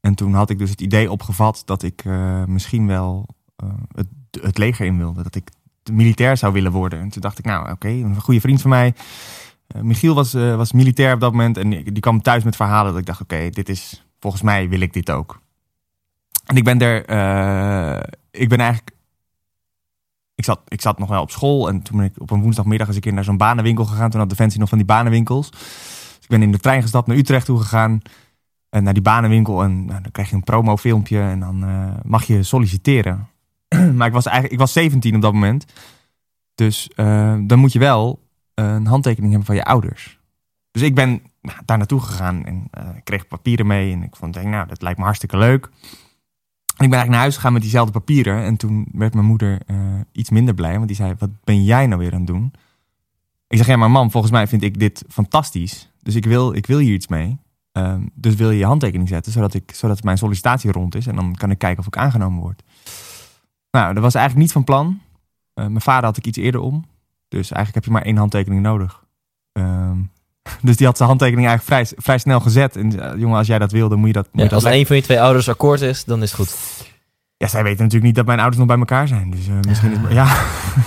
En 0.00 0.14
toen 0.14 0.34
had 0.34 0.50
ik 0.50 0.58
dus 0.58 0.70
het 0.70 0.80
idee 0.80 1.10
opgevat 1.10 1.62
dat 1.64 1.82
ik 1.82 2.04
eh, 2.04 2.44
misschien 2.44 2.86
wel 2.86 3.28
het, 3.94 4.08
het 4.40 4.58
leger 4.58 4.86
in 4.86 4.98
wilde. 4.98 5.22
Dat 5.22 5.34
ik 5.34 5.50
militair 5.92 6.36
zou 6.36 6.52
willen 6.52 6.72
worden. 6.72 7.00
En 7.00 7.08
toen 7.08 7.22
dacht 7.22 7.38
ik, 7.38 7.44
nou 7.44 7.70
oké, 7.70 7.88
een 7.88 8.20
goede 8.20 8.40
vriend 8.40 8.60
van 8.60 8.70
mij. 8.70 8.94
Michiel 9.82 10.14
was, 10.14 10.32
was 10.32 10.72
militair 10.72 11.14
op 11.14 11.20
dat 11.20 11.32
moment. 11.32 11.56
En 11.56 11.70
die 11.70 12.00
kwam 12.00 12.22
thuis 12.22 12.44
met 12.44 12.56
verhalen 12.56 12.90
dat 12.90 13.00
ik 13.00 13.06
dacht, 13.06 13.20
oké, 13.20 13.50
dit 13.50 13.68
is, 13.68 14.06
volgens 14.18 14.42
mij 14.42 14.68
wil 14.68 14.80
ik 14.80 14.92
dit 14.92 15.10
ook. 15.10 15.40
En 16.48 16.56
ik 16.56 16.64
ben 16.64 16.80
er, 16.80 17.04
eh, 17.04 18.00
ik 18.30 18.48
ben 18.48 18.58
eigenlijk, 18.58 18.96
ik 20.34 20.44
zat, 20.44 20.60
ik 20.68 20.80
zat 20.80 20.98
nog 20.98 21.08
wel 21.08 21.22
op 21.22 21.30
school 21.30 21.68
en 21.68 21.82
toen 21.82 21.96
ben 21.96 22.06
ik 22.06 22.20
op 22.20 22.30
een 22.30 22.42
woensdagmiddag 22.42 22.86
eens 22.86 22.96
een 22.96 23.02
keer 23.02 23.12
naar 23.12 23.24
zo'n 23.24 23.36
banenwinkel 23.36 23.84
gegaan. 23.84 24.10
Toen 24.10 24.20
had 24.20 24.28
Defensie 24.28 24.60
nog 24.60 24.68
van 24.68 24.78
die 24.78 24.86
banenwinkels. 24.86 25.50
Dus 25.50 26.18
ik 26.20 26.28
ben 26.28 26.42
in 26.42 26.52
de 26.52 26.58
trein 26.58 26.82
gestapt 26.82 27.06
naar 27.06 27.16
Utrecht 27.16 27.46
toe 27.46 27.60
gegaan. 27.60 28.00
En 28.68 28.82
naar 28.82 28.92
die 28.92 29.02
banenwinkel 29.02 29.62
en 29.62 29.84
nou, 29.84 30.02
dan 30.02 30.10
krijg 30.10 30.28
je 30.28 30.34
een 30.34 30.44
promofilmpje 30.44 31.20
en 31.20 31.40
dan 31.40 31.64
eh, 31.64 31.94
mag 32.02 32.24
je 32.24 32.42
solliciteren. 32.42 33.28
maar 33.96 34.06
ik 34.06 34.12
was 34.12 34.26
eigenlijk, 34.26 34.52
ik 34.54 34.58
was 34.58 34.72
17 34.72 35.14
op 35.14 35.22
dat 35.22 35.32
moment. 35.32 35.64
Dus 36.54 36.88
eh, 36.88 37.36
dan 37.40 37.58
moet 37.58 37.72
je 37.72 37.78
wel 37.78 38.26
een 38.54 38.86
handtekening 38.86 39.30
hebben 39.30 39.46
van 39.46 39.56
je 39.56 39.64
ouders. 39.64 40.18
Dus 40.70 40.82
ik 40.82 40.94
ben 40.94 41.22
nou, 41.40 41.58
daar 41.64 41.78
naartoe 41.78 42.00
gegaan 42.00 42.44
en 42.44 42.68
eh, 42.70 42.96
ik 42.96 43.04
kreeg 43.04 43.26
papieren 43.26 43.66
mee. 43.66 43.92
En 43.92 44.02
ik 44.02 44.16
vond, 44.16 44.34
denk, 44.34 44.46
nou, 44.46 44.68
dat 44.68 44.82
lijkt 44.82 44.98
me 44.98 45.04
hartstikke 45.04 45.36
leuk. 45.36 45.70
Ik 46.78 46.84
ben 46.84 46.98
eigenlijk 46.98 47.10
naar 47.10 47.20
huis 47.20 47.34
gegaan 47.34 47.52
met 47.52 47.62
diezelfde 47.62 47.92
papieren. 47.92 48.44
En 48.44 48.56
toen 48.56 48.86
werd 48.92 49.14
mijn 49.14 49.26
moeder 49.26 49.60
eh, 49.66 49.76
iets 50.12 50.30
minder 50.30 50.54
blij. 50.54 50.74
Want 50.74 50.86
die 50.86 50.96
zei, 50.96 51.14
wat 51.18 51.30
ben 51.44 51.64
jij 51.64 51.86
nou 51.86 52.00
weer 52.00 52.12
aan 52.12 52.18
het 52.18 52.26
doen? 52.26 52.52
Ik 53.48 53.56
zeg, 53.56 53.66
ja, 53.66 53.76
maar 53.76 53.90
mam, 53.90 54.10
volgens 54.10 54.32
mij 54.32 54.46
vind 54.46 54.62
ik 54.62 54.78
dit 54.78 55.04
fantastisch. 55.08 55.90
Dus 56.02 56.14
ik 56.14 56.24
wil, 56.24 56.54
ik 56.54 56.66
wil 56.66 56.78
hier 56.78 56.94
iets 56.94 57.08
mee. 57.08 57.38
Ehm, 57.72 58.02
dus 58.14 58.34
wil 58.34 58.50
je 58.50 58.58
je 58.58 58.64
handtekening 58.64 59.08
zetten, 59.08 59.32
zodat, 59.32 59.54
ik, 59.54 59.70
zodat 59.74 60.02
mijn 60.02 60.18
sollicitatie 60.18 60.72
rond 60.72 60.94
is. 60.94 61.06
En 61.06 61.14
dan 61.14 61.34
kan 61.34 61.50
ik 61.50 61.58
kijken 61.58 61.78
of 61.78 61.86
ik 61.86 61.96
aangenomen 61.96 62.40
word. 62.40 62.62
Nou, 63.70 63.94
dat 63.94 64.02
was 64.02 64.14
eigenlijk 64.14 64.44
niet 64.44 64.52
van 64.52 64.64
plan. 64.64 65.00
Eh, 65.54 65.66
mijn 65.66 65.80
vader 65.80 66.04
had 66.04 66.16
ik 66.16 66.26
iets 66.26 66.38
eerder 66.38 66.60
om. 66.60 66.84
Dus 67.28 67.50
eigenlijk 67.50 67.74
heb 67.74 67.84
je 67.84 67.90
maar 67.90 68.02
één 68.02 68.16
handtekening 68.16 68.62
nodig. 68.62 69.04
Ehm, 69.52 69.98
dus 70.62 70.76
die 70.76 70.86
had 70.86 70.96
zijn 70.96 71.08
handtekening 71.08 71.48
eigenlijk 71.48 71.88
vrij, 71.88 71.98
vrij 72.02 72.18
snel 72.18 72.40
gezet. 72.40 72.76
En 72.76 73.00
eh, 73.00 73.20
jongen, 73.20 73.38
als 73.38 73.46
jij 73.46 73.58
dat 73.58 73.72
wil, 73.72 73.88
dan 73.88 73.98
moet 73.98 74.06
je 74.06 74.12
dat, 74.12 74.24
moet 74.24 74.34
Ja, 74.36 74.42
je 74.42 74.48
dat 74.48 74.64
als 74.64 74.74
een 74.74 74.86
van 74.86 74.96
je 74.96 75.02
twee 75.02 75.20
ouders 75.20 75.48
akkoord 75.48 75.80
is, 75.80 76.04
dan 76.04 76.22
is 76.22 76.30
het 76.30 76.40
goed. 76.40 76.56
Ja, 77.36 77.46
zij 77.48 77.62
weten 77.62 77.78
natuurlijk 77.78 78.04
niet 78.04 78.14
dat 78.14 78.26
mijn 78.26 78.38
ouders 78.38 78.58
nog 78.58 78.66
bij 78.66 78.78
elkaar 78.78 79.08
zijn. 79.08 79.30
Dus 79.30 79.48
eh, 79.48 79.54
misschien 79.68 79.92
is... 79.92 79.98
Ja, 80.14 80.36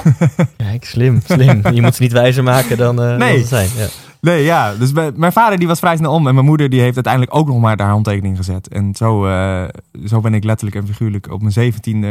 Kijk, 0.58 0.86
slim, 0.86 1.22
slim. 1.26 1.62
Je 1.74 1.82
moet 1.82 1.96
ze 1.96 2.02
niet 2.02 2.12
wijzer 2.12 2.44
maken 2.44 2.78
dan, 2.78 3.02
eh 3.02 3.16
Nee. 3.18 3.38
dan 3.38 3.48
zijn. 3.48 3.70
Ja. 3.78 3.88
nee, 4.22 4.44
ja. 4.44 4.74
Dus 4.76 4.92
mijn 4.92 5.14
mijn 5.16 5.32
vader 5.32 5.60
die 5.60 5.68
was 5.68 5.80
vrij 5.80 5.96
snel 5.98 6.14
om. 6.14 6.28
En 6.28 6.34
mijn 6.34 6.46
moeder 6.46 6.70
die 6.70 6.82
heeft 6.82 6.96
uiteindelijk 6.96 7.36
ook 7.36 7.48
nog 7.48 7.60
maar 7.60 7.80
haar 7.80 7.90
handtekening 7.90 8.38
gezet. 8.38 8.68
En 8.68 8.96
zo, 8.96 9.28
zo 10.06 10.20
ben 10.22 10.34
ik 10.34 10.44
letterlijk 10.44 10.82
en 10.82 10.88
figuurlijk 10.88 11.32
op 11.32 11.40
mijn 11.42 11.54
zeventiende 11.54 12.08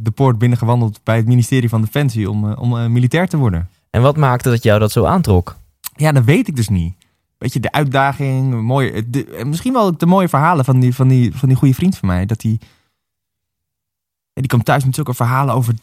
de 0.00 0.10
poort 0.10 0.38
binnengewandeld 0.38 1.00
bij 1.02 1.16
het 1.16 1.26
ministerie 1.26 1.68
van 1.68 1.80
Defensie 1.80 2.30
om, 2.30 2.52
om 2.52 2.92
militair 2.92 3.28
te 3.28 3.36
worden. 3.36 3.68
En 3.90 4.02
wat 4.02 4.16
maakte 4.16 4.50
dat 4.50 4.62
jou 4.62 4.78
dat 4.80 4.92
zo 4.92 5.04
aantrok? 5.04 5.56
Ja, 5.94 6.12
dat 6.12 6.24
weet 6.24 6.48
ik 6.48 6.56
dus 6.56 6.68
niet. 6.68 6.94
Weet 7.38 7.52
je, 7.52 7.60
de 7.60 7.72
uitdaging, 7.72 8.62
mooie, 8.62 9.10
de, 9.10 9.42
misschien 9.46 9.72
wel 9.72 9.96
de 9.96 10.06
mooie 10.06 10.28
verhalen 10.28 10.64
van 10.64 10.80
die, 10.80 10.94
van 10.94 11.08
die, 11.08 11.36
van 11.36 11.48
die 11.48 11.58
goede 11.58 11.74
vriend 11.74 11.96
van 11.98 12.08
mij. 12.08 12.26
Dat 12.26 12.40
die, 12.40 12.58
die 14.32 14.46
kwam 14.46 14.62
thuis 14.62 14.84
met 14.84 14.94
zulke 14.94 15.14
verhalen 15.14 15.54
over, 15.54 15.74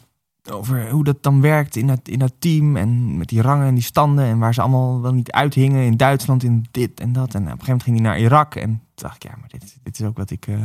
over 0.50 0.90
hoe 0.90 1.04
dat 1.04 1.22
dan 1.22 1.40
werkt 1.40 1.76
in 1.76 1.86
dat, 1.86 2.00
in 2.08 2.18
dat 2.18 2.32
team. 2.38 2.76
En 2.76 3.16
met 3.16 3.28
die 3.28 3.42
rangen 3.42 3.66
en 3.66 3.74
die 3.74 3.82
standen. 3.82 4.24
En 4.24 4.38
waar 4.38 4.54
ze 4.54 4.60
allemaal 4.60 5.00
wel 5.00 5.12
niet 5.12 5.32
uithingen. 5.32 5.84
In 5.84 5.96
Duitsland, 5.96 6.42
in 6.42 6.66
dit 6.70 7.00
en 7.00 7.12
dat. 7.12 7.34
En 7.34 7.40
op 7.42 7.46
een 7.46 7.50
gegeven 7.50 7.66
moment 7.66 7.82
ging 7.82 7.96
hij 8.00 8.06
naar 8.06 8.18
Irak. 8.18 8.54
En 8.54 8.68
toen 8.68 8.80
dacht 8.94 9.16
ik, 9.16 9.22
ja, 9.30 9.36
maar 9.40 9.48
dit, 9.48 9.76
dit 9.82 10.00
is 10.00 10.06
ook 10.06 10.16
wat 10.16 10.30
ik... 10.30 10.46
eh, 10.46 10.56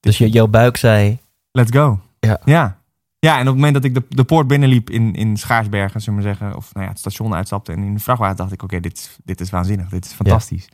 Dus 0.00 0.18
jouw 0.18 0.46
buik 0.46 0.76
zei, 0.76 1.18
Let's 1.52 1.70
go. 1.70 2.00
Ja. 2.20 2.40
ja. 2.44 2.78
Ja, 3.18 3.34
en 3.34 3.40
op 3.40 3.46
het 3.46 3.54
moment 3.54 3.74
dat 3.74 3.84
ik 3.84 3.94
de, 3.94 4.02
de 4.08 4.24
poort 4.24 4.46
binnenliep 4.46 4.90
in, 4.90 5.14
in 5.14 5.36
Schaarsbergen, 5.36 6.00
zullen 6.00 6.18
we 6.20 6.24
maar 6.26 6.36
zeggen, 6.36 6.56
of 6.56 6.72
nou 6.74 6.84
ja, 6.84 6.90
het 6.90 7.00
station 7.00 7.34
uitstapte 7.34 7.72
en 7.72 7.78
in 7.82 7.94
de 7.94 8.00
vrachtwagen, 8.00 8.36
dacht 8.36 8.52
ik, 8.52 8.62
oké, 8.62 8.80
dit, 8.80 8.96
is- 8.98 9.16
dit 9.24 9.40
is 9.40 9.50
waanzinnig, 9.50 9.88
dit 9.88 10.04
is 10.04 10.12
fantastisch. 10.12 10.68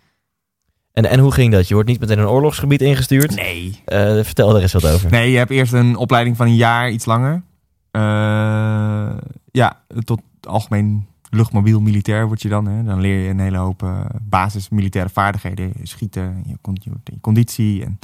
en, 0.93 1.05
en 1.05 1.19
hoe 1.19 1.33
ging 1.33 1.53
dat? 1.53 1.69
Je 1.69 1.75
wordt 1.75 1.89
niet 1.89 2.01
meteen 2.01 2.19
een 2.19 2.27
oorlogsgebied 2.27 2.81
ingestuurd. 2.83 3.35
Nee. 3.35 3.81
Eh, 3.85 3.99
vertel 4.25 4.57
er 4.57 4.63
eens 4.63 4.73
wat 4.73 4.87
over. 4.87 5.11
Nee, 5.11 5.31
je 5.31 5.37
hebt 5.39 5.51
eerst 5.51 5.73
een 5.73 5.97
opleiding 5.97 6.37
van 6.37 6.47
een 6.47 6.55
jaar, 6.57 6.91
iets 6.91 7.05
langer. 7.05 7.43
Eh, 7.91 9.17
ja, 9.51 9.83
tot 10.05 10.21
algemeen 10.41 11.07
luchtmobiel 11.31 11.81
militair 11.81 12.27
word 12.27 12.43
je 12.43 12.49
dan. 12.49 12.67
Hè. 12.67 12.85
Dan 12.85 13.01
leer 13.01 13.23
je 13.23 13.29
een 13.29 13.41
hele 13.41 13.57
hoop 13.57 13.83
eh, 13.83 14.01
basis 14.23 14.69
militaire 14.69 15.11
vaardigheden. 15.11 15.73
Schieten, 15.83 16.43
je, 16.47 16.57
con- 16.61 16.79
je, 16.83 16.91
je 17.05 17.21
conditie 17.21 17.85
en 17.85 17.99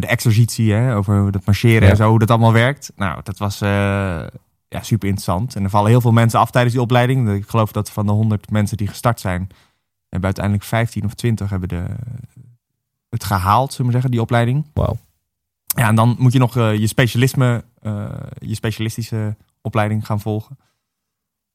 de 0.00 0.06
exercitie, 0.06 0.72
hè, 0.72 0.96
over 0.96 1.20
hoe 1.20 1.30
dat 1.30 1.44
marcheren 1.44 1.82
Ja. 1.82 1.90
en 1.90 1.96
zo, 1.96 2.08
hoe 2.08 2.18
dat 2.18 2.30
allemaal 2.30 2.52
werkt. 2.52 2.92
Nou, 2.96 3.20
dat 3.22 3.38
was 3.38 3.60
eh, 3.60 3.68
ja, 4.68 4.82
super 4.82 5.08
interessant. 5.08 5.56
En 5.56 5.64
er 5.64 5.70
vallen 5.70 5.90
heel 5.90 6.00
veel 6.00 6.12
mensen 6.12 6.40
af 6.40 6.50
tijdens 6.50 6.74
die 6.74 6.82
opleiding. 6.82 7.30
Ik 7.30 7.48
geloof 7.48 7.72
dat 7.72 7.90
van 7.90 8.06
de 8.06 8.12
100 8.12 8.50
mensen 8.50 8.76
die 8.76 8.88
gestart 8.88 9.20
zijn, 9.20 9.48
hebben 10.08 10.24
uiteindelijk 10.24 10.64
15 10.64 11.04
of 11.04 11.14
20 11.14 11.50
hebben 11.50 11.68
de, 11.68 11.84
het 13.08 13.24
gehaald, 13.24 13.70
zullen 13.70 13.86
we 13.86 13.92
zeggen, 13.92 14.10
die 14.10 14.20
opleiding. 14.20 14.66
Wauw. 14.72 14.96
Ja, 15.76 15.88
en 15.88 15.94
dan 15.94 16.16
moet 16.18 16.32
je 16.32 16.38
nog 16.38 16.56
eh, 16.56 16.76
je 16.78 16.86
specialisme, 16.86 17.64
eh, 17.80 18.10
je 18.38 18.54
specialistische 18.54 19.36
opleiding 19.60 20.06
gaan 20.06 20.20
volgen. 20.20 20.58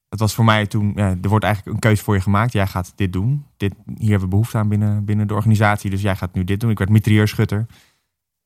Dat 0.10 0.20
was 0.20 0.34
voor 0.34 0.46
mij 0.46 0.66
toen, 0.66 0.92
ja, 0.96 1.16
er 1.22 1.30
wordt 1.30 1.46
eigenlijk 1.46 1.76
een 1.76 1.82
keuze 1.82 2.04
voor 2.04 2.16
je 2.16 2.22
gemaakt. 2.22 2.52
Jij 2.54 2.68
gaat 2.68 2.94
dit 2.96 3.14
doen. 3.14 3.46
Dit, 3.58 3.74
hier 3.86 4.10
hebben 4.10 4.20
we 4.20 4.28
behoefte 4.28 4.58
aan 4.58 4.68
binnen, 4.68 5.06
binnen 5.06 5.28
de 5.28 5.34
organisatie. 5.34 5.90
Dus 5.90 6.02
jij 6.02 6.16
gaat 6.16 6.34
nu 6.34 6.44
dit 6.44 6.60
doen. 6.60 6.70
Ik 6.70 6.78
werd 6.78 6.90
mitrailleurschutter. 6.90 7.66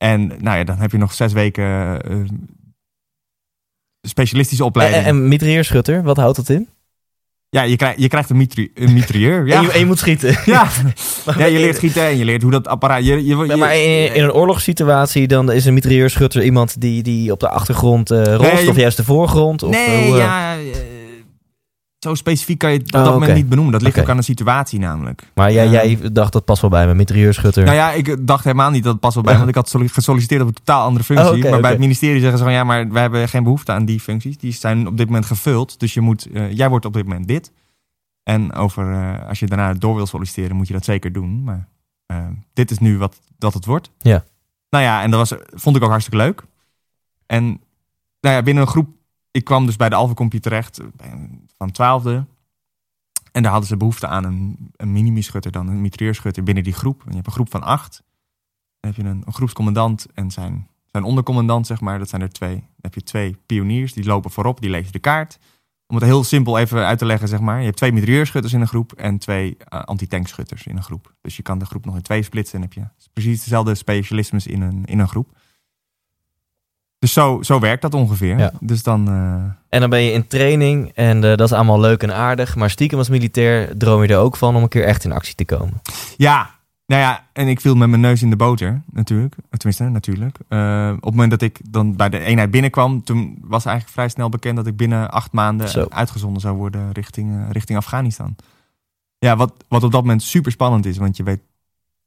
En 0.02 0.26
nou 0.26 0.58
ja, 0.58 0.64
dan 0.64 0.76
heb 0.76 0.90
je 0.92 0.98
nog 0.98 1.12
zes 1.12 1.32
weken 1.32 1.64
eh, 2.02 2.16
specialistische 4.08 4.62
En, 4.62 4.68
opleiding. 4.68 5.04
en 5.04 5.28
mitrailleurschutter, 5.28 6.02
wat 6.02 6.16
houdt 6.16 6.36
dat 6.36 6.48
in? 6.48 6.68
ja, 7.48 7.62
je, 7.62 7.76
krijgt 7.76 8.00
je 8.00 8.08
krijgt 8.08 8.30
een, 8.30 8.36
mitri 8.36 8.70
een 8.74 8.92
mitrailleur. 8.92 9.46
Ja. 9.46 9.56
En, 9.56 9.62
je, 9.62 9.70
en 9.72 9.78
je 9.78 9.86
moet 9.86 9.98
schieten. 9.98 10.38
ja. 10.54 10.68
ja, 11.38 11.44
je 11.44 11.58
leert 11.58 11.76
schieten 11.76 12.02
en 12.06 12.16
je 12.18 12.24
leert 12.24 12.42
hoe 12.42 12.50
dat 12.50 12.66
apparaat... 12.68 13.04
Je, 13.04 13.26
je, 13.26 13.56
maar 13.56 13.76
in, 13.76 14.14
in 14.14 14.22
een 14.22 14.32
oorlogssituatie 14.32 15.26
dan 15.28 15.52
is 15.52 15.64
een 15.64 15.74
mitrailleurschutter 15.74 16.42
iemand 16.44 16.80
die, 16.80 17.02
die 17.02 17.32
op 17.32 17.40
de 17.40 17.48
achtergrond 17.48 18.10
eh 18.10 18.22
rost 18.24 18.52
Nee, 18.52 18.62
je- 18.64 18.70
of 18.70 18.76
juist 18.76 18.96
de 18.96 19.04
voorgrond? 19.04 19.62
Of, 19.62 19.70
nee, 19.70 19.86
eh, 20.12 20.16
ja, 20.16 20.56
eh, 20.56 20.60
zo 22.02 22.14
specifiek 22.14 22.58
kan 22.58 22.72
je 22.72 22.78
het 22.78 22.86
op 22.86 22.94
Oh, 22.94 23.02
dat 23.04 23.12
moment 23.12 23.30
oké. 23.30 23.40
niet 23.40 23.48
benoemen. 23.48 23.72
Dat 23.72 23.82
ligt 23.82 23.98
ook 24.00 24.08
aan 24.08 24.16
de 24.16 24.22
situatie 24.22 24.78
namelijk. 24.78 25.22
Maar 25.34 25.52
jij, 25.52 25.64
Eh, 25.64 25.70
jij 25.72 26.12
dacht 26.12 26.32
dat 26.32 26.44
past 26.44 26.60
wel 26.60 26.70
bij 26.70 26.86
me, 26.86 26.94
mitrailleurschutter. 26.94 27.64
Nou 27.64 27.76
ja, 27.76 27.92
ik 27.92 28.26
dacht 28.26 28.44
helemaal 28.44 28.70
niet 28.70 28.82
dat 28.82 28.92
het 28.92 29.00
pas 29.00 29.14
wel 29.14 29.22
bij, 29.22 29.36
want 29.42 29.48
ik 29.48 29.54
had 29.54 29.74
gesolliciteerd 29.92 30.40
op 30.42 30.46
een 30.48 30.54
totaal 30.54 30.84
andere 30.84 31.04
functie. 31.04 31.44
Oh, 31.44 31.50
maar 31.50 31.60
bij 31.60 31.70
het 31.70 31.78
ministerie 31.78 32.20
zeggen 32.20 32.38
ze 32.38 32.44
van 32.44 32.52
ja, 32.52 32.64
maar 32.64 32.88
wij 32.88 33.02
hebben 33.02 33.28
geen 33.28 33.42
behoefte 33.42 33.72
aan 33.72 33.84
die 33.84 34.00
functies. 34.00 34.38
Die 34.38 34.52
zijn 34.52 34.86
op 34.86 34.96
dit 34.96 35.06
moment 35.06 35.26
gevuld. 35.26 35.80
Dus 35.80 35.94
je 35.94 36.00
moet, 36.00 36.26
eh, 36.32 36.52
jij 36.52 36.68
wordt 36.68 36.84
op 36.84 36.92
dit 36.92 37.04
moment 37.06 37.28
dit. 37.28 37.52
En 38.22 38.52
over, 38.54 38.92
eh, 38.92 39.28
als 39.28 39.38
je 39.38 39.46
daarna 39.46 39.74
door 39.74 39.94
wil 39.94 40.06
solliciteren, 40.06 40.56
moet 40.56 40.66
je 40.66 40.72
dat 40.72 40.84
zeker 40.84 41.12
doen. 41.12 41.42
Maar 41.44 41.68
eh, 42.06 42.26
dit 42.52 42.70
is 42.70 42.78
nu 42.78 42.98
wat 42.98 43.20
dat 43.38 43.54
het 43.54 43.64
wordt. 43.64 43.90
Ja. 43.98 44.24
Nou 44.70 44.84
ja, 44.84 45.02
en 45.02 45.10
dat 45.10 45.28
was, 45.28 45.40
vond 45.54 45.76
ik 45.76 45.82
ook 45.82 45.90
hartstikke 45.90 46.24
leuk. 46.24 46.42
En 47.26 47.44
nou 48.20 48.34
ja, 48.36 48.42
binnen 48.42 48.62
een 48.62 48.68
groep, 48.68 48.88
ik 49.32 49.44
kwam 49.44 49.66
dus 49.66 49.76
bij 49.76 49.88
de 49.88 49.94
Alpha 49.94 50.28
terecht 50.40 50.78
eh, 50.78 51.12
van 51.56 51.70
twaalfde. 51.70 52.26
En 53.32 53.42
daar 53.42 53.50
hadden 53.50 53.68
ze 53.68 53.76
behoefte 53.76 54.06
aan 54.06 54.24
een, 54.24 54.72
een 54.76 55.22
dan, 55.50 55.68
een 55.68 55.80
mitrailleurschutter 55.80 56.42
binnen 56.42 56.64
die 56.64 56.72
groep. 56.72 57.00
En 57.00 57.08
je 57.08 57.14
hebt 57.14 57.26
een 57.26 57.32
groep 57.32 57.50
van 57.50 57.62
acht. 57.62 58.02
Dan 58.80 58.90
heb 58.92 59.04
je 59.04 59.10
een, 59.10 59.22
een 59.26 59.32
groepscommandant 59.32 60.06
en 60.14 60.30
zijn, 60.30 60.68
zijn 60.90 61.04
ondercommandant, 61.04 61.66
zeg 61.66 61.80
maar. 61.80 61.98
Dat 61.98 62.08
zijn 62.08 62.22
er 62.22 62.32
twee. 62.32 62.54
Dan 62.54 62.80
heb 62.80 62.94
je 62.94 63.02
twee 63.02 63.36
pioniers, 63.46 63.92
die 63.92 64.04
lopen 64.04 64.30
voorop, 64.30 64.60
die 64.60 64.70
lezen 64.70 64.92
de 64.92 64.98
kaart. 64.98 65.38
Om 65.86 65.96
het 65.96 66.04
heel 66.04 66.24
simpel 66.24 66.58
even 66.58 66.86
uit 66.86 66.98
te 66.98 67.04
leggen, 67.04 67.28
zeg 67.28 67.40
maar. 67.40 67.58
Je 67.58 67.64
hebt 67.64 67.76
twee 67.76 67.92
mitrailleurschutters 67.92 68.52
in 68.52 68.60
een 68.60 68.68
groep 68.68 68.92
en 68.92 69.18
twee 69.18 69.56
uh, 69.56 69.82
anti-tankschutters 69.82 70.66
in 70.66 70.76
een 70.76 70.82
groep. 70.82 71.14
Dus 71.20 71.36
je 71.36 71.42
kan 71.42 71.58
de 71.58 71.64
groep 71.64 71.84
nog 71.84 71.94
in 71.94 72.02
twee 72.02 72.22
splitsen 72.22 72.54
en 72.54 72.62
heb 72.62 72.72
je 72.72 72.86
precies 73.12 73.42
dezelfde 73.42 73.74
specialismes 73.74 74.46
in 74.46 74.60
een, 74.60 74.84
in 74.84 74.98
een 74.98 75.08
groep. 75.08 75.36
Dus 77.02 77.12
zo, 77.12 77.38
zo 77.42 77.58
werkt 77.58 77.82
dat 77.82 77.94
ongeveer. 77.94 78.38
Ja. 78.38 78.52
Dus 78.60 78.82
dan... 78.82 79.08
eh, 79.08 79.34
En 79.68 79.80
dan 79.80 79.90
ben 79.90 80.00
je 80.02 80.12
in 80.12 80.26
training 80.26 80.90
en 80.94 81.16
eh, 81.16 81.36
dat 81.36 81.40
is 81.40 81.52
allemaal 81.52 81.80
leuk 81.80 82.02
en 82.02 82.14
aardig. 82.14 82.56
Maar 82.56 82.70
stiekem 82.70 82.98
als 82.98 83.08
militair 83.08 83.78
droom 83.78 84.02
je 84.02 84.08
er 84.08 84.18
ook 84.18 84.36
van 84.36 84.56
om 84.56 84.62
een 84.62 84.68
keer 84.68 84.84
echt 84.84 85.04
in 85.04 85.12
actie 85.12 85.34
te 85.34 85.44
komen. 85.44 85.80
Ja, 86.16 86.50
nou 86.86 87.02
ja, 87.02 87.26
en 87.32 87.48
ik 87.48 87.60
viel 87.60 87.74
met 87.74 87.88
mijn 87.88 88.00
neus 88.00 88.22
in 88.22 88.30
de 88.30 88.36
boter, 88.36 88.82
natuurlijk. 88.92 89.34
Tenminste, 89.50 89.84
natuurlijk. 89.84 90.38
Eh, 90.48 90.88
op 90.96 91.02
het 91.04 91.10
moment 91.10 91.30
dat 91.30 91.42
ik 91.42 91.60
dan 91.70 91.96
bij 91.96 92.08
de 92.08 92.18
eenheid 92.18 92.50
binnenkwam, 92.50 93.02
toen 93.04 93.38
was 93.40 93.64
eigenlijk 93.64 93.94
vrij 93.96 94.08
snel 94.08 94.28
bekend 94.28 94.56
dat 94.56 94.66
ik 94.66 94.76
binnen 94.76 95.10
acht 95.10 95.32
maanden 95.32 95.68
Zo. 95.68 95.86
uitgezonden 95.88 96.40
zou 96.40 96.56
worden 96.56 96.92
richting, 96.92 97.30
eh, 97.36 97.50
richting 97.50 97.78
Afghanistan. 97.78 98.36
Ja, 99.18 99.36
wat, 99.36 99.52
wat 99.68 99.82
op 99.82 99.92
dat 99.92 100.00
moment 100.00 100.22
super 100.22 100.52
spannend 100.52 100.86
is, 100.86 100.96
want 100.96 101.16
je 101.16 101.22
weet 101.22 101.40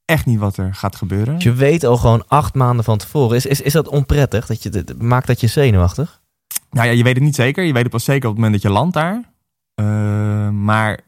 echt 0.06 0.26
niet 0.26 0.40
wat 0.40 0.58
er 0.58 0.76
gaat 0.76 0.96
gebeuren. 0.96 1.36
Je 1.40 1.54
weet 1.54 1.84
al 1.84 1.98
gewoon 1.98 2.28
acht 2.28 2.54
maanden 2.54 2.86
van 2.86 2.98
tevoren. 2.98 3.36
Is, 3.36 3.46
is, 3.46 3.62
is 3.62 3.74
dat 3.74 3.88
onprettig? 3.88 4.46
Dat 4.46 4.64
je, 4.64 4.70
dat- 4.70 5.02
maakt 5.02 5.28
dat 5.28 5.40
je 5.40 5.48
zenuwachtig? 5.48 6.22
Nou 6.70 6.88
ja, 6.88 6.94
je 6.94 7.04
weet 7.04 7.16
het 7.16 7.24
niet 7.24 7.36
zeker. 7.36 7.64
Je 7.64 7.74
weet 7.74 7.82
het 7.84 7.92
pas 7.92 8.04
zeker 8.04 8.30
op 8.30 8.36
het 8.36 8.44
moment 8.44 8.62
dat 8.62 8.72
je 8.72 8.78
landt 8.78 8.94
daar. 8.94 9.32
Eh, 9.76 10.50
maar 10.50 11.00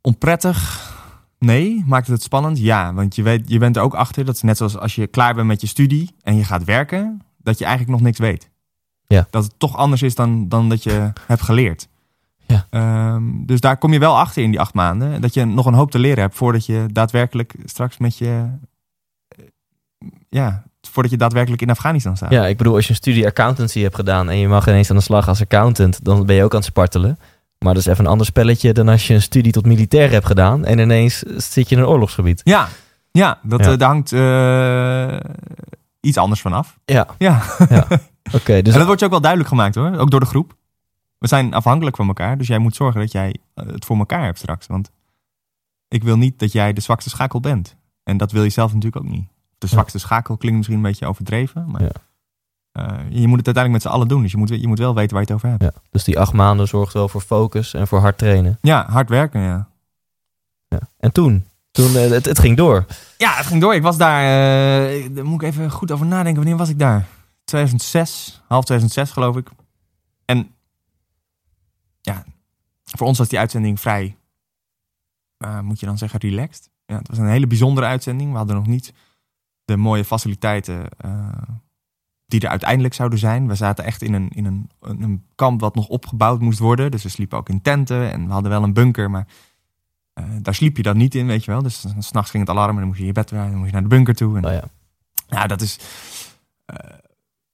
onprettig, 0.00 0.88
nee. 1.38 1.82
Maakt 1.86 2.06
het 2.06 2.14
het 2.14 2.24
spannend? 2.24 2.58
Ja, 2.58 2.94
want 2.94 3.14
je, 3.14 3.22
weet, 3.22 3.48
je 3.48 3.58
bent 3.58 3.76
er 3.76 3.82
ook 3.82 3.94
achter. 3.94 4.24
Dat 4.24 4.34
is 4.34 4.42
net 4.42 4.56
zoals 4.56 4.76
als 4.78 4.94
je 4.94 5.06
klaar 5.06 5.34
bent 5.34 5.46
met 5.46 5.60
je 5.60 5.66
studie 5.66 6.14
en 6.22 6.36
je 6.36 6.44
gaat 6.44 6.64
werken, 6.64 7.20
dat 7.38 7.58
je 7.58 7.64
eigenlijk 7.64 7.94
nog 7.96 8.06
niks 8.06 8.18
weet. 8.18 8.50
Ja. 9.06 9.26
Dat 9.30 9.44
het 9.44 9.54
toch 9.58 9.76
anders 9.76 10.02
is 10.02 10.14
dan, 10.14 10.48
dan 10.48 10.68
dat 10.68 10.82
je 10.82 11.12
hebt 11.26 11.42
geleerd. 11.42 11.88
Ja. 12.50 12.66
Ehm, 12.70 13.22
dus 13.46 13.60
daar 13.60 13.76
kom 13.76 13.92
je 13.92 13.98
wel 13.98 14.18
achter 14.18 14.42
in 14.42 14.50
die 14.50 14.60
acht 14.60 14.74
maanden. 14.74 15.20
Dat 15.20 15.34
je 15.34 15.44
nog 15.44 15.66
een 15.66 15.74
hoop 15.74 15.90
te 15.90 15.98
leren 15.98 16.20
hebt 16.22 16.34
voordat 16.36 16.66
je 16.66 16.86
daadwerkelijk 16.92 17.54
straks 17.64 17.98
met 17.98 18.18
je... 18.18 18.46
eh, 19.28 19.44
Ja, 20.28 20.62
voordat 20.88 21.12
je 21.12 21.18
daadwerkelijk 21.18 21.62
in 21.62 21.70
Afghanistan 21.70 22.16
staat. 22.16 22.30
Ja, 22.30 22.46
ik 22.46 22.56
bedoel, 22.56 22.74
als 22.74 22.84
je 22.84 22.90
een 22.90 22.96
studie 22.96 23.26
accountancy 23.26 23.80
hebt 23.80 23.94
gedaan 23.94 24.28
en 24.30 24.36
je 24.38 24.48
mag 24.48 24.66
ineens 24.68 24.90
aan 24.90 24.96
de 24.96 25.02
slag 25.02 25.28
als 25.28 25.40
accountant, 25.40 26.04
dan 26.04 26.26
ben 26.26 26.36
je 26.36 26.44
ook 26.44 26.50
aan 26.52 26.58
het 26.58 26.66
spartelen. 26.68 27.18
Maar 27.58 27.74
dat 27.74 27.82
is 27.82 27.88
even 27.88 28.04
een 28.04 28.10
ander 28.10 28.26
spelletje 28.26 28.72
dan 28.72 28.88
als 28.88 29.06
je 29.06 29.14
een 29.14 29.22
studie 29.22 29.52
tot 29.52 29.66
militair 29.66 30.10
hebt 30.10 30.26
gedaan 30.26 30.64
en 30.64 30.78
ineens 30.78 31.18
zit 31.36 31.68
je 31.68 31.74
in 31.76 31.80
een 31.82 31.88
oorlogsgebied. 31.88 32.40
Ja, 32.44 32.68
ja, 33.10 33.38
dat, 33.42 33.64
Ja. 33.64 33.70
eh, 33.72 33.78
daar 33.78 33.88
hangt 33.88 34.12
eh, 34.12 35.30
iets 36.00 36.16
anders 36.18 36.40
vanaf. 36.40 36.78
Ja, 36.84 37.06
Ja, 37.18 37.42
oké. 38.38 38.62
dus 38.62 38.72
en 38.72 38.78
dat 38.78 38.84
wordt 38.84 38.98
je 39.00 39.04
ook 39.06 39.10
wel 39.12 39.20
duidelijk 39.20 39.50
gemaakt 39.50 39.74
hoor, 39.74 39.96
ook 39.98 40.10
door 40.10 40.20
de 40.20 40.26
groep. 40.26 40.54
We 41.20 41.26
zijn 41.28 41.54
afhankelijk 41.54 41.96
van 41.96 42.06
elkaar, 42.08 42.38
dus 42.38 42.46
jij 42.46 42.58
moet 42.58 42.74
zorgen 42.76 43.00
dat 43.00 43.12
jij 43.12 43.36
eh, 43.54 43.66
het 43.66 43.84
voor 43.84 43.96
elkaar 43.98 44.24
hebt 44.24 44.38
straks. 44.38 44.66
Want 44.66 44.90
ik 45.88 46.02
wil 46.02 46.16
niet 46.16 46.38
dat 46.38 46.52
jij 46.52 46.72
de 46.72 46.80
zwakste 46.80 47.10
schakel 47.10 47.40
bent. 47.40 47.76
En 48.02 48.16
dat 48.16 48.32
wil 48.32 48.42
je 48.42 48.50
zelf 48.50 48.74
natuurlijk 48.74 49.04
ook 49.04 49.10
niet. 49.10 49.28
De 49.58 49.66
zwakste 49.66 49.98
schakel 49.98 50.36
klinkt 50.36 50.56
misschien 50.56 50.76
een 50.78 50.84
beetje 50.84 51.06
overdreven, 51.06 51.70
maar 51.70 51.82
Ja. 51.82 51.90
eh, 52.72 52.98
je 53.08 53.26
moet 53.26 53.38
het 53.38 53.46
uiteindelijk 53.46 53.72
met 53.72 53.82
z'n 53.82 53.88
allen 53.88 54.08
doen. 54.08 54.22
Dus 54.22 54.30
je 54.30 54.36
moet, 54.36 54.48
je 54.48 54.68
moet 54.68 54.78
wel 54.78 54.94
weten 54.94 55.16
waar 55.16 55.24
je 55.26 55.32
het 55.32 55.36
over 55.36 55.48
hebt. 55.48 55.62
ja, 55.62 55.80
dus 55.90 56.04
die 56.04 56.18
acht 56.18 56.32
maanden 56.32 56.68
zorgt 56.68 56.92
wel 56.92 57.08
voor 57.08 57.20
focus 57.20 57.74
en 57.74 57.86
voor 57.88 57.98
hard 58.00 58.18
trainen. 58.18 58.58
Ja, 58.60 58.86
hard 58.90 59.08
werken, 59.08 59.40
ja. 59.40 59.68
Ja. 60.68 60.80
En 60.98 61.12
toen? 61.12 61.44
Toen 61.70 61.96
eh, 61.96 62.10
het, 62.10 62.24
het 62.24 62.38
ging 62.38 62.56
door. 62.56 62.86
Ja, 63.16 63.32
het 63.34 63.46
ging 63.46 63.60
door. 63.60 63.74
Ik 63.74 63.82
was 63.82 63.96
daar, 63.96 64.22
eh, 64.22 65.08
daar 65.14 65.24
moet 65.24 65.42
ik 65.42 65.48
even 65.48 65.70
goed 65.70 65.92
over 65.92 66.06
nadenken. 66.06 66.34
Wanneer 66.42 66.56
was 66.56 66.68
ik 66.68 66.78
daar? 66.78 67.06
2006, 67.44 68.40
half 68.48 68.64
2006 68.64 69.10
geloof 69.10 69.36
ik. 69.36 69.48
Ja, 72.00 72.24
voor 72.84 73.06
ons 73.06 73.18
was 73.18 73.28
die 73.28 73.38
uitzending 73.38 73.80
vrij, 73.80 74.16
uh, 75.44 75.60
moet 75.60 75.80
je 75.80 75.86
dan 75.86 75.98
zeggen, 75.98 76.20
relaxed. 76.20 76.70
Ja, 76.86 76.96
het 76.96 77.08
was 77.08 77.18
een 77.18 77.28
hele 77.28 77.46
bijzondere 77.46 77.86
uitzending. 77.86 78.30
We 78.30 78.36
hadden 78.36 78.56
nog 78.56 78.66
niet 78.66 78.92
de 79.64 79.76
mooie 79.76 80.04
faciliteiten 80.04 80.88
uh, 81.04 81.28
die 82.26 82.40
er 82.40 82.48
uiteindelijk 82.48 82.94
zouden 82.94 83.18
zijn. 83.18 83.48
We 83.48 83.54
zaten 83.54 83.84
echt 83.84 84.02
in 84.02 84.14
een, 84.14 84.28
in 84.28 84.44
een, 84.44 84.70
een 84.80 85.24
kamp 85.34 85.60
wat 85.60 85.74
nog 85.74 85.88
opgebouwd 85.88 86.40
moest 86.40 86.58
worden. 86.58 86.90
Dus 86.90 87.02
we 87.02 87.08
sliepen 87.08 87.38
ook 87.38 87.48
in 87.48 87.62
tenten 87.62 88.12
en 88.12 88.26
we 88.26 88.32
hadden 88.32 88.50
wel 88.50 88.62
een 88.62 88.72
bunker, 88.72 89.10
maar 89.10 89.26
uh, 90.14 90.24
daar 90.42 90.54
sliep 90.54 90.76
je 90.76 90.82
dan 90.82 90.96
niet 90.96 91.14
in, 91.14 91.26
weet 91.26 91.44
je 91.44 91.50
wel. 91.50 91.62
Dus 91.62 91.84
s'nachts 91.98 92.30
ging 92.30 92.46
het 92.46 92.56
alarm 92.56 92.70
en 92.70 92.76
dan 92.76 92.86
moest 92.86 92.98
je 92.98 93.06
je 93.06 93.12
bed 93.12 93.30
weer, 93.30 93.40
dan 93.40 93.54
moest 93.54 93.66
je 93.66 93.72
naar 93.72 93.82
de 93.82 93.88
bunker 93.88 94.14
toe. 94.14 94.36
En, 94.36 94.44
Oh 94.44 94.52
ja. 94.52 94.64
ja, 95.28 95.46
dat 95.46 95.60
is 95.60 95.78
uh, 96.66 96.76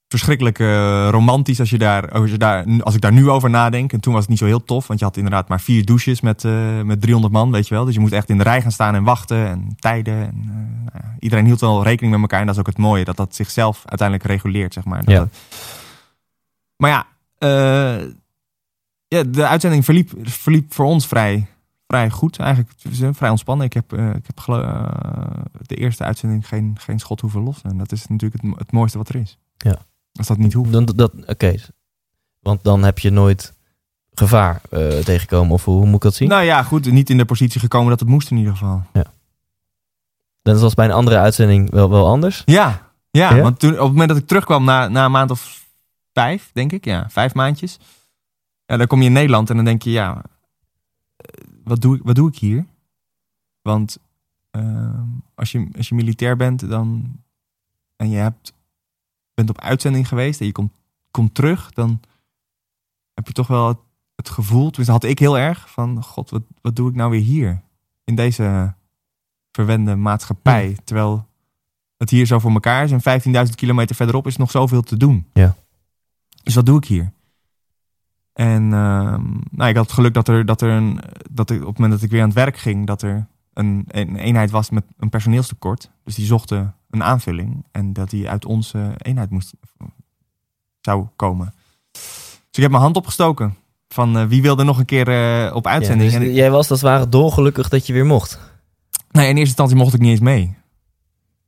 verschrikkelijk 0.09 0.59
uh, 0.59 1.09
romantisch 1.11 1.61
als 1.61 1.71
je, 1.71 1.79
daar, 1.79 2.11
als 2.11 2.31
je 2.31 2.39
daar, 2.39 2.65
als 2.81 2.95
ik 2.95 3.01
daar 3.01 3.13
nu 3.13 3.31
over 3.31 3.51
nadenk. 3.51 3.93
En 3.93 4.01
toen 4.01 4.13
was 4.13 4.21
het 4.21 4.31
niet 4.31 4.39
zo 4.39 4.45
heel 4.45 4.65
tof, 4.65 4.87
want 4.87 4.99
je 4.99 5.05
had 5.05 5.17
inderdaad 5.17 5.49
maar 5.49 5.61
vier 5.61 5.85
douches 5.85 6.21
met, 6.21 6.45
uh, 6.45 6.83
met 6.83 7.01
300 7.01 7.33
man, 7.33 7.51
weet 7.51 7.69
je 7.69 7.75
wel. 7.75 7.85
Dus 7.85 7.95
je 7.95 8.01
moet 8.01 8.13
echt 8.13 8.29
in 8.29 8.39
de 8.39 8.45
rij 8.45 8.63
gaan 8.63 8.73
staan 8.73 8.95
en 8.95 9.05
wachten 9.05 9.47
en 9.47 9.77
tijden. 9.79 10.15
En, 10.15 10.45
uh, 10.95 11.01
iedereen 11.19 11.45
hield 11.45 11.61
wel 11.61 11.83
rekening 11.83 12.13
met 12.13 12.23
elkaar 12.23 12.41
en 12.41 12.47
dat 12.47 12.55
is 12.55 12.61
ook 12.61 12.67
het 12.67 12.79
mooie, 12.79 13.05
dat 13.05 13.17
dat 13.17 13.35
zichzelf 13.35 13.83
uiteindelijk 13.85 14.29
reguleert, 14.29 14.73
zeg 14.73 14.85
maar. 14.85 15.03
Ja. 15.07 15.29
maar 16.77 16.91
ja, 16.91 17.07
ja, 19.09 19.23
de 19.23 19.47
uitzending 19.47 19.85
verliep, 19.85 20.13
verliep 20.23 20.75
voor 20.75 20.87
ons 20.87 21.07
vrij, 21.07 21.47
vrij 21.87 22.11
goed. 22.11 22.39
Eigenlijk 22.39 22.73
vrij 23.17 23.31
ontspannen. 23.31 23.67
Ik 23.67 23.73
heb, 23.73 23.93
ik 23.93 24.27
heb 24.27 24.37
de 25.61 25.75
eerste 25.75 26.05
uitzending 26.05 26.49
geen, 26.49 26.77
geen 26.81 26.99
schot 26.99 27.21
hoeven 27.21 27.43
lossen. 27.43 27.71
En 27.71 27.79
dat 27.79 27.93
is 27.93 28.07
natuurlijk 28.07 28.43
het, 28.43 28.59
het 28.59 28.73
mooiste 28.73 28.99
wat 28.99 29.09
er 29.09 29.17
is. 29.17 29.39
Ja. 29.57 29.79
Als 30.16 30.26
dat 30.26 30.38
niet 30.38 30.52
hoeft. 30.52 30.73
Dan, 30.73 30.85
dat, 30.85 31.12
Oké, 31.26 31.54
want 32.40 32.64
dan 32.64 32.82
heb 32.82 32.99
je 32.99 33.11
nooit 33.11 33.54
gevaar 34.14 34.61
eh, 34.70 34.99
tegenkomen. 34.99 35.52
Of 35.52 35.64
hoe, 35.64 35.76
hoe 35.76 35.87
moet 35.87 35.94
ik 35.94 36.00
dat 36.00 36.14
zien? 36.14 36.28
Nou 36.28 36.42
ja, 36.42 36.62
goed. 36.62 36.90
Niet 36.92 37.11
in 37.11 37.16
de 37.16 37.25
positie 37.25 37.61
gekomen 37.61 37.88
dat 37.90 38.00
het 38.00 38.08
moest 38.08 38.30
in 38.30 38.37
ieder 38.37 38.52
geval. 38.52 38.82
Dat 40.42 40.61
was 40.61 40.75
bij 40.75 40.85
een 40.85 40.92
andere 40.92 41.18
uitzending 41.18 41.70
wel, 41.70 41.90
wel 41.90 42.06
anders. 42.06 42.42
Ja, 42.44 42.90
ja, 43.11 43.35
Ja? 43.35 43.42
want 43.42 43.58
toen, 43.58 43.73
op 43.73 43.78
het 43.78 43.88
moment 43.90 44.08
dat 44.08 44.18
ik 44.18 44.26
terugkwam 44.26 44.64
na, 44.64 44.88
na 44.88 45.04
een 45.04 45.11
maand 45.11 45.30
of 45.30 45.66
vijf, 46.12 46.50
denk 46.52 46.73
ik. 46.73 46.85
Ja, 46.85 47.06
vijf 47.11 47.35
maandjes. 47.35 47.78
Ja, 48.66 48.76
dan 48.76 48.87
kom 48.87 49.00
je 49.00 49.06
in 49.06 49.12
Nederland 49.12 49.50
en 49.50 49.56
dan 49.56 49.64
denk 49.64 49.82
je, 49.82 49.90
ja, 49.90 50.23
eh, 51.16 51.44
wat 51.64 51.80
doe 51.80 51.96
ik, 51.96 52.02
wat 52.04 52.14
doe 52.14 52.28
ik 52.28 52.38
hier? 52.38 52.66
Want 53.62 53.99
uh, 54.56 55.00
als, 55.35 55.52
je, 55.52 55.68
als 55.76 55.88
je 55.88 55.94
militair 55.94 56.37
bent 56.37 56.68
dan, 56.68 57.16
en 57.96 58.11
je 58.11 58.16
hebt, 58.16 58.52
bent 59.37 59.50
op 59.50 59.61
uitzending 59.61 60.09
geweest 60.09 60.40
en 60.40 60.47
je 60.47 60.52
komt, 60.52 60.73
komt 61.11 61.35
terug, 61.35 61.73
dan 61.73 62.00
heb 63.14 63.26
je 63.26 63.33
toch 63.33 63.47
wel 63.47 63.69
het, 63.69 63.78
het 64.14 64.28
gevoel, 64.28 64.66
tenminste 64.66 64.93
had 64.93 65.05
ik 65.05 65.19
heel 65.19 65.38
erg, 65.38 65.71
van 65.71 66.02
god, 66.02 66.31
wat, 66.31 66.43
wat 66.61 66.76
doe 66.76 66.88
ik 66.88 66.95
nou 66.95 67.11
weer 67.11 67.21
hier? 67.21 67.62
In 68.05 68.14
deze 68.14 68.75
verwende 69.52 69.97
maatschappij. 69.97 70.76
Terwijl 70.85 71.26
het 71.97 72.11
hier 72.11 72.26
zo 72.26 72.38
voor 72.38 72.52
elkaar 72.52 72.85
is 72.85 72.93
en 72.93 73.47
15.000 73.49 73.55
kilometer 73.55 73.97
verderop 73.97 74.26
is 74.26 74.37
nog 74.37 74.50
zoveel 74.50 74.83
te 74.83 74.97
doen. 74.97 75.26
Ja. 75.33 75.55
Dus 76.43 76.55
wat 76.55 76.66
doe 76.66 76.76
ik 76.76 76.85
hier? 76.85 77.12
En 78.33 78.62
uh, 78.62 79.19
nou, 79.50 79.71
ik 79.71 79.76
had 79.76 79.85
het 79.85 79.93
geluk 79.93 80.14
dat 80.14 80.28
er, 80.28 80.47
dat 80.47 80.61
er 80.61 80.71
een, 80.71 81.00
dat 81.31 81.50
ik 81.50 81.61
op 81.61 81.66
het 81.66 81.78
moment 81.78 81.93
dat 81.93 82.02
ik 82.02 82.11
weer 82.11 82.21
aan 82.21 82.28
het 82.28 82.37
werk 82.37 82.57
ging, 82.57 82.87
dat 82.87 83.02
er 83.02 83.26
een, 83.52 83.85
een 83.88 84.16
eenheid 84.16 84.50
was 84.50 84.71
met 84.71 84.85
een 84.99 85.09
personeelstekort. 85.09 85.90
Dus 86.05 86.14
die 86.14 86.25
zochten 86.25 86.75
een 86.97 87.05
aanvulling 87.05 87.65
en 87.71 87.93
dat 87.93 88.11
die 88.11 88.29
uit 88.31 88.45
onze 88.45 88.95
eenheid 88.97 89.31
moest, 89.31 89.53
zou 90.81 91.07
komen. 91.17 91.55
Dus 91.93 92.50
ik 92.50 92.62
heb 92.62 92.71
mijn 92.71 92.83
hand 92.83 92.97
opgestoken 92.97 93.57
van 93.88 94.17
uh, 94.17 94.25
wie 94.25 94.43
wilde 94.43 94.65
nog 94.65 94.79
een 94.79 94.85
keer 94.85 95.09
uh, 95.09 95.55
op 95.55 95.67
uitzending. 95.67 96.12
Ja, 96.12 96.19
dus 96.19 96.29
en 96.29 96.35
jij 96.35 96.50
was 96.50 96.71
als 96.71 96.81
het 96.81 96.91
ware 96.91 97.09
dolgelukkig 97.09 97.69
dat 97.69 97.87
je 97.87 97.93
weer 97.93 98.07
mocht. 98.07 98.38
Nee, 99.11 99.25
in 99.25 99.37
eerste 99.37 99.41
instantie 99.41 99.76
mocht 99.76 99.95
ik 99.95 100.00
niet 100.00 100.11
eens 100.11 100.21
mee. 100.21 100.55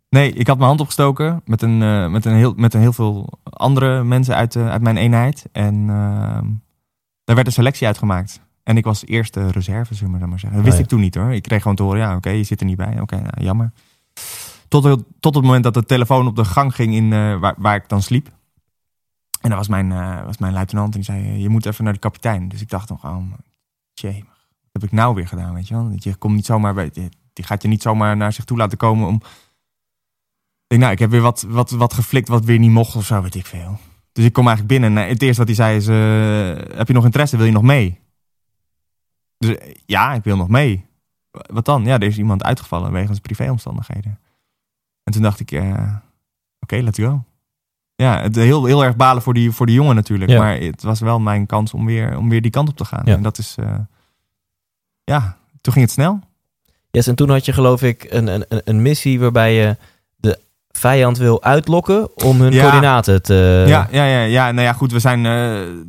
Nee, 0.09 0.33
ik 0.33 0.47
had 0.47 0.57
mijn 0.57 0.69
hand 0.69 0.81
opgestoken 0.81 1.43
met 1.45 1.63
een, 1.63 1.81
uh, 1.81 2.09
met 2.09 2.25
een, 2.25 2.35
heel, 2.35 2.53
met 2.57 2.75
een 2.75 2.81
heel 2.81 2.93
veel 2.93 3.39
andere 3.43 4.05
mensen 4.05 4.35
uit, 4.35 4.57
uit 4.57 4.83
mijn 4.83 4.97
eenheid. 4.97 5.47
En 5.53 5.75
uh, 5.75 6.41
daar 7.25 7.35
werd 7.35 7.47
een 7.47 7.53
selectie 7.53 7.87
uitgemaakt. 7.87 8.41
En 8.63 8.77
ik 8.77 8.85
was 8.85 9.07
eerste 9.07 9.51
reserve, 9.51 9.95
zullen 9.95 10.13
we 10.13 10.19
maar, 10.19 10.29
maar 10.29 10.39
zeggen. 10.39 10.63
Dat 10.63 10.69
wist 10.69 10.77
Oh, 10.77 10.81
ja. 10.81 10.85
ik 10.85 10.91
toen 10.91 11.01
niet 11.01 11.15
hoor. 11.15 11.33
Ik 11.33 11.43
kreeg 11.43 11.63
gewoon 11.63 11.77
te 11.77 11.83
horen, 11.83 11.99
ja 11.99 12.09
oké, 12.09 12.17
okay, 12.17 12.37
je 12.37 12.45
zit 12.45 12.61
er 12.61 12.67
niet 12.67 12.77
bij. 12.77 12.93
Oké, 12.93 13.01
okay, 13.03 13.21
nou, 13.21 13.45
jammer. 13.45 13.73
Tot, 14.69 14.85
het, 14.85 15.05
tot 15.21 15.35
het 15.35 15.45
moment 15.45 15.65
dat 15.65 15.75
de 15.75 15.85
telefoon 15.85 16.27
op 16.27 16.37
de 16.37 16.45
gang 16.45 16.75
ging 16.75 16.95
in, 16.95 17.05
uh, 17.05 17.39
waar, 17.39 17.55
waar 17.59 17.75
ik 17.75 17.89
dan 17.89 18.03
sliep. 18.03 18.31
En 19.41 19.49
dat 19.49 19.59
was 19.59 19.69
mijn, 19.69 19.91
uh, 19.91 20.25
was 20.25 20.39
mijn 20.39 20.53
luitenant 20.53 20.95
en 20.95 21.01
die 21.01 21.13
zei, 21.13 21.39
je 21.39 21.49
moet 21.49 21.67
even 21.67 21.85
naar 21.85 21.93
de 21.93 21.99
kapitein. 21.99 22.49
Dus 22.49 22.61
ik 22.61 22.69
dacht 22.69 22.89
nog, 22.89 23.05
oh, 23.05 23.33
tjee, 23.93 24.25
wat 24.25 24.73
heb 24.73 24.83
ik 24.83 24.93
nou 24.93 25.15
weer 25.15 25.29
gedaan, 25.29 25.55
weet 25.55 25.69
je 25.69 25.75
wel? 25.75 25.93
Je 25.95 26.15
komt 26.15 26.35
niet 26.35 26.47
zomaar 26.47 26.75
bij, 26.75 26.91
die 27.33 27.45
gaat 27.45 27.63
je 27.63 27.69
niet 27.69 27.83
zomaar 27.83 28.17
naar 28.17 28.33
zich 28.33 28.45
toe 28.45 28.57
laten 28.57 28.79
komen 28.79 29.07
om... 29.07 29.15
Ik 29.15 30.77
denk, 30.79 30.81
nou, 30.81 30.93
ik 30.93 30.99
heb 30.99 31.11
weer 31.11 31.21
wat, 31.21 31.45
wat, 31.49 31.71
wat 31.71 31.95
geflikt 31.95 32.29
wat 32.29 32.45
weer 32.45 32.59
niet 32.59 32.71
mocht 32.71 32.97
of 32.97 33.05
zo, 33.05 33.23
weet 33.23 33.35
ik 33.35 33.47
veel. 33.47 33.79
Dus 34.13 34.25
ik 34.25 34.33
kom 34.33 34.47
eigenlijk 34.47 34.81
binnen 34.81 35.03
en 35.03 35.09
het 35.09 35.23
eerste 35.23 35.45
wat 35.45 35.57
hij 35.57 35.57
zei 35.57 35.77
is, 35.77 35.89
uh, 35.89 36.77
heb 36.77 36.87
je 36.87 36.95
nog 36.95 37.05
interesse, 37.05 37.37
wil 37.37 37.47
je 37.47 37.53
nog 37.53 37.63
mee? 37.63 38.01
Dus 39.39 39.57
ja, 39.87 40.15
ik 40.15 40.25
wil 40.25 40.37
nog 40.37 40.49
mee. 40.49 40.87
Wat 41.31 41.65
dan? 41.65 41.85
Ja, 41.85 41.95
er 41.95 42.03
is 42.03 42.19
iemand 42.19 42.43
uitgevallen 42.43 42.93
wegens 42.93 43.19
privéomstandigheden. 43.19 44.19
En 45.09 45.15
toen 45.15 45.23
dacht 45.23 45.41
ik, 45.41 45.51
uh, 45.51 45.63
oké, 45.63 46.01
okay, 46.61 46.81
let's 46.81 46.99
go. 46.99 47.25
Ja, 47.95 48.21
het 48.21 48.37
heel, 48.37 48.65
heel 48.65 48.85
erg 48.85 48.97
balen 48.97 49.23
voor 49.23 49.35
die, 49.35 49.51
voor 49.51 49.67
die 49.67 49.75
jongen 49.75 49.95
natuurlijk. 49.95 50.31
Ja. 50.31 50.39
Maar 50.39 50.57
het 50.57 50.83
was 50.83 51.01
wel 51.01 51.21
mijn 51.21 51.47
kans 51.47 51.75
om 51.75 51.87
weer, 51.87 52.17
om 52.17 52.29
weer 52.29 52.43
die 52.43 52.51
kant 52.51 52.69
op 52.69 52.77
te 52.77 52.85
gaan. 52.85 53.03
Ja. 53.05 53.15
En 53.15 53.23
dat 53.23 53.39
is, 53.39 53.57
uh, 53.61 53.75
ja, 55.05 55.37
toen 55.61 55.73
ging 55.73 55.85
het 55.85 55.95
snel. 55.95 56.21
Yes, 56.91 57.07
en 57.07 57.15
toen 57.15 57.31
had 57.31 57.45
je 57.45 57.53
geloof 57.53 57.83
ik 57.83 58.07
een, 58.09 58.27
een, 58.27 58.47
een 58.65 58.83
missie 58.83 59.21
waarbij 59.21 59.55
je 59.55 59.77
de 60.17 60.39
vijand 60.71 61.19
wil 61.19 61.43
uitlokken 61.43 62.25
om 62.25 62.41
hun 62.41 62.53
Ja. 62.53 62.61
coördinaten 62.61 63.23
te... 63.23 63.65
Ja, 63.67 63.89
ja, 63.91 64.05
ja, 64.05 64.23
ja. 64.23 64.53
Nou 64.53 64.67
ja, 64.67 64.73
goed, 64.73 64.93
we 64.93 64.99
zijn 64.99 65.25
uh, 65.25 65.85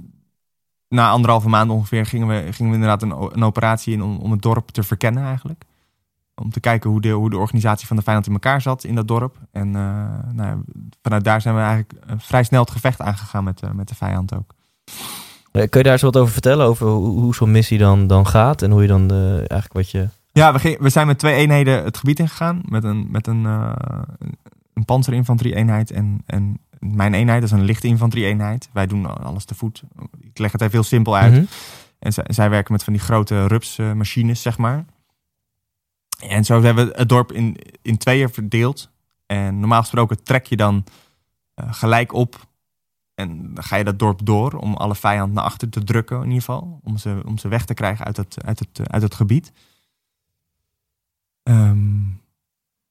na 0.88 1.10
anderhalve 1.10 1.50
maand 1.50 1.72
ongeveer 1.72 2.06
gingen 2.06 2.28
we, 2.28 2.54
gingen 2.54 2.72
we 2.72 2.78
inderdaad 2.78 3.02
een, 3.02 3.34
een 3.34 3.44
operatie 3.44 3.94
in 3.94 4.04
om, 4.04 4.18
om 4.18 4.32
het 4.32 4.42
dorp 4.42 4.70
te 4.70 4.84
verkennen 4.84 5.24
eigenlijk. 5.24 5.64
Om 6.42 6.52
te 6.52 6.60
kijken 6.60 6.90
hoe 6.90 7.02
de, 7.02 7.10
hoe 7.10 7.30
de 7.30 7.38
organisatie 7.38 7.88
van 7.88 7.96
de 7.96 8.02
vijand 8.02 8.28
in 8.28 8.34
elkaar 8.34 8.62
zat 8.62 8.84
in 8.84 8.96
dat 8.96 9.08
dorp. 9.08 9.38
En 9.52 9.68
uh, 9.68 10.06
nou, 10.32 10.64
vanuit 11.02 11.24
daar 11.24 11.42
zijn 11.42 11.56
we 11.56 11.62
eigenlijk 11.62 11.94
uh, 11.94 12.14
vrij 12.18 12.44
snel 12.44 12.62
het 12.62 12.72
gevecht 12.72 13.02
aangegaan 13.02 13.44
met, 13.44 13.64
uh, 13.64 13.72
met 13.72 13.88
de 13.88 13.96
vijand 13.96 14.36
ook. 14.36 14.56
Eh, 15.52 15.70
Kun 15.70 15.80
je 15.80 15.84
daar 15.84 15.94
eens 15.94 16.02
wat 16.02 16.18
over 16.18 16.34
vertellen? 16.34 16.66
Over 16.66 16.88
hoe, 16.88 17.20
hoe 17.20 17.36
zo'n 17.36 17.52
missie 17.52 17.78
dan, 17.78 18.08
dan 18.08 18.28
gaat 18.28 18.62
en 18.62 18.72
hoe 18.72 18.82
je 18.82 18.88
dan 18.88 19.12
eigenlijk 19.12 19.74
wat 19.74 19.92
je... 19.92 20.08
Ja, 20.32 20.54
we, 20.54 20.60
ging, 20.60 20.80
we 20.80 20.90
zijn 20.90 21.08
met 21.08 21.20
twee 21.20 21.36
eenheden 21.36 21.84
het 21.84 21.98
gebied 21.98 22.20
ingegaan. 22.20 22.62
Met 22.66 22.84
een, 22.84 23.08
met 23.12 23.28
een, 23.28 23.44
uh, 23.44 23.72
een 24.74 24.86
panzerinfanterie-eenheid 24.86 25.92
en, 25.92 26.22
en 26.26 26.60
mijn 26.80 27.14
eenheid. 27.14 27.42
Dat 27.42 27.52
is 27.52 27.58
een 27.58 27.66
lichte 27.66 27.88
infanterie-eenheid. 27.88 28.70
Wij 28.74 28.88
doen 28.88 29.24
alles 29.24 29.46
te 29.46 29.56
voet. 29.56 29.84
Ik 30.22 30.38
leg 30.38 30.52
het 30.52 30.62
even 30.62 30.74
heel 30.74 30.84
simpel 30.84 31.18
uit. 31.18 31.34
Mhm. 31.34 31.44
En 32.00 32.14
zij, 32.14 32.26
zij 32.28 32.50
werken 32.50 32.72
met 32.72 32.84
van 32.84 32.94
die 32.94 33.02
grote 33.02 33.48
rupsmachines, 33.48 34.42
zeg 34.42 34.58
maar. 34.58 34.86
En 36.20 36.46
zo 36.46 36.62
hebben 36.62 36.88
we 36.88 36.94
het 36.96 37.10
dorp 37.10 37.32
in, 37.32 37.58
in 37.82 37.98
tweeën 37.98 38.30
verdeeld. 38.30 38.90
En 39.26 39.60
normaal 39.60 39.82
gesproken 39.82 40.24
trek 40.24 40.46
je 40.46 40.56
dan 40.56 40.84
uh, 41.56 41.74
gelijk 41.74 42.14
op. 42.14 42.48
En 43.16 43.54
dan 43.54 43.64
ga 43.64 43.76
je 43.76 43.84
dat 43.84 44.00
dorp 44.00 44.26
door 44.26 44.54
om 44.54 44.74
alle 44.74 44.96
vijand 44.96 45.34
naar 45.34 45.44
achter 45.44 45.70
te 45.70 45.84
drukken, 45.84 46.18
in 46.18 46.24
ieder 46.24 46.40
geval. 46.40 46.80
Om 46.84 46.98
ze, 46.98 47.22
om 47.26 47.38
ze 47.38 47.48
weg 47.48 47.66
te 47.66 47.74
krijgen 47.74 48.06
uit 48.06 48.18
het, 48.18 48.44
uit 48.44 48.60
het, 48.60 48.90
uit 48.90 49.02
het 49.02 49.16
gebied. 49.16 49.52
Um, 51.44 52.22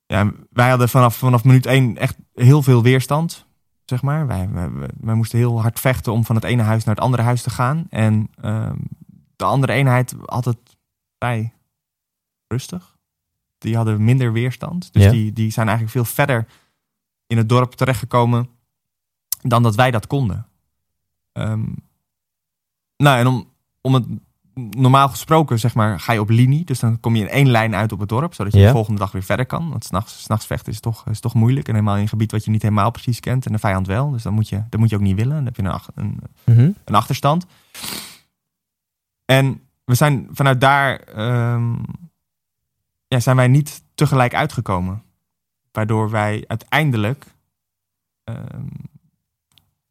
ja, 0.07 0.33
wij 0.51 0.69
hadden 0.69 0.89
vanaf, 0.89 1.17
vanaf 1.17 1.45
minuut 1.45 1.67
één 1.67 1.97
echt 1.97 2.17
heel 2.35 2.63
veel 2.63 2.83
weerstand, 2.83 3.47
zeg 3.85 4.03
maar. 4.03 4.27
Wij, 4.27 4.49
wij, 4.51 4.71
wij, 5.01 5.15
moesten 5.15 5.39
heel 5.39 5.61
hard 5.61 5.81
vechten 5.81 6.13
om 6.13 6.25
van 6.25 6.35
het 6.35 6.45
ene 6.45 6.63
huis 6.63 6.85
naar 6.85 6.95
het 6.95 7.05
andere 7.05 7.23
huis 7.23 7.43
te 7.43 7.51
gaan. 7.51 7.87
En 7.91 8.31
um, 8.45 8.89
de 9.37 9.45
andere 9.45 9.73
eenheid 9.73 10.15
had 10.25 10.45
het 10.45 10.77
vrij 11.19 11.53
rustig. 12.47 12.98
Die 13.59 13.77
hadden 13.77 14.05
minder 14.05 14.33
weerstand. 14.33 14.93
Dus 14.93 15.03
Ja. 15.05 15.11
die, 15.11 15.33
die 15.33 15.51
zijn 15.51 15.69
eigenlijk 15.69 15.97
veel 15.97 16.15
verder 16.15 16.47
in 17.27 17.37
het 17.37 17.49
dorp 17.49 17.73
terechtgekomen 17.75 18.49
dan 19.43 19.63
dat 19.63 19.75
wij 19.75 19.91
dat 19.91 20.07
konden. 20.07 20.47
Um, 21.33 21.75
nou, 22.97 23.19
en 23.19 23.27
om, 23.27 23.49
om 23.81 23.95
het 23.95 24.05
normaal 24.77 25.09
gesproken, 25.09 25.59
zeg 25.59 25.75
maar, 25.75 26.01
ga 26.01 26.13
je 26.13 26.21
op 26.21 26.29
linie. 26.29 26.65
Dus 26.65 26.79
dan 26.79 27.01
kom 27.01 27.15
je 27.17 27.23
in 27.23 27.29
één 27.29 27.49
lijn 27.51 27.75
uit 27.75 27.93
op 27.93 28.01
het 28.01 28.09
dorp, 28.09 28.35
zodat 28.35 28.53
je 28.53 28.59
Ja. 28.59 28.67
de 28.67 28.73
volgende 28.73 28.99
dag 29.01 29.13
weer 29.13 29.23
verder 29.23 29.47
kan. 29.47 29.71
Want 29.71 29.85
s'nachts, 29.85 30.23
s'nachts 30.23 30.47
vechten 30.47 30.73
is 30.73 30.81
toch, 30.81 31.07
is 31.09 31.21
toch 31.21 31.35
moeilijk. 31.35 31.69
En 31.69 31.75
helemaal 31.75 31.97
in 31.97 32.03
een 32.03 32.09
gebied 32.09 32.33
wat 32.33 32.45
je 32.45 32.51
niet 32.51 32.63
helemaal 32.63 32.91
precies 32.91 33.21
kent. 33.21 33.47
En 33.47 33.53
de 33.53 33.59
vijand 33.59 33.87
wel. 33.87 34.11
Dus 34.11 34.23
dan 34.23 34.33
moet 34.35 34.49
je, 34.49 34.63
dat 34.69 34.81
moet 34.81 34.91
je 34.91 34.97
ook 34.97 35.03
niet 35.03 35.17
willen. 35.17 35.35
Dan 35.35 35.45
heb 35.45 35.57
je 35.57 35.63
een, 35.95 36.21
Mhm. 36.45 36.71
een 36.85 36.95
achterstand. 36.95 37.47
En 39.25 39.61
we 39.85 39.95
zijn 39.95 40.29
vanuit 40.33 40.61
daar 40.61 40.99
ehm, 41.01 41.75
ja, 43.09 43.21
zijn 43.21 43.37
wij 43.37 43.49
niet 43.49 43.83
tegelijk 43.95 44.35
uitgekomen. 44.35 45.03
Waardoor 45.73 46.11
wij 46.11 46.45
uiteindelijk 46.47 47.27
ehm, 48.25 48.67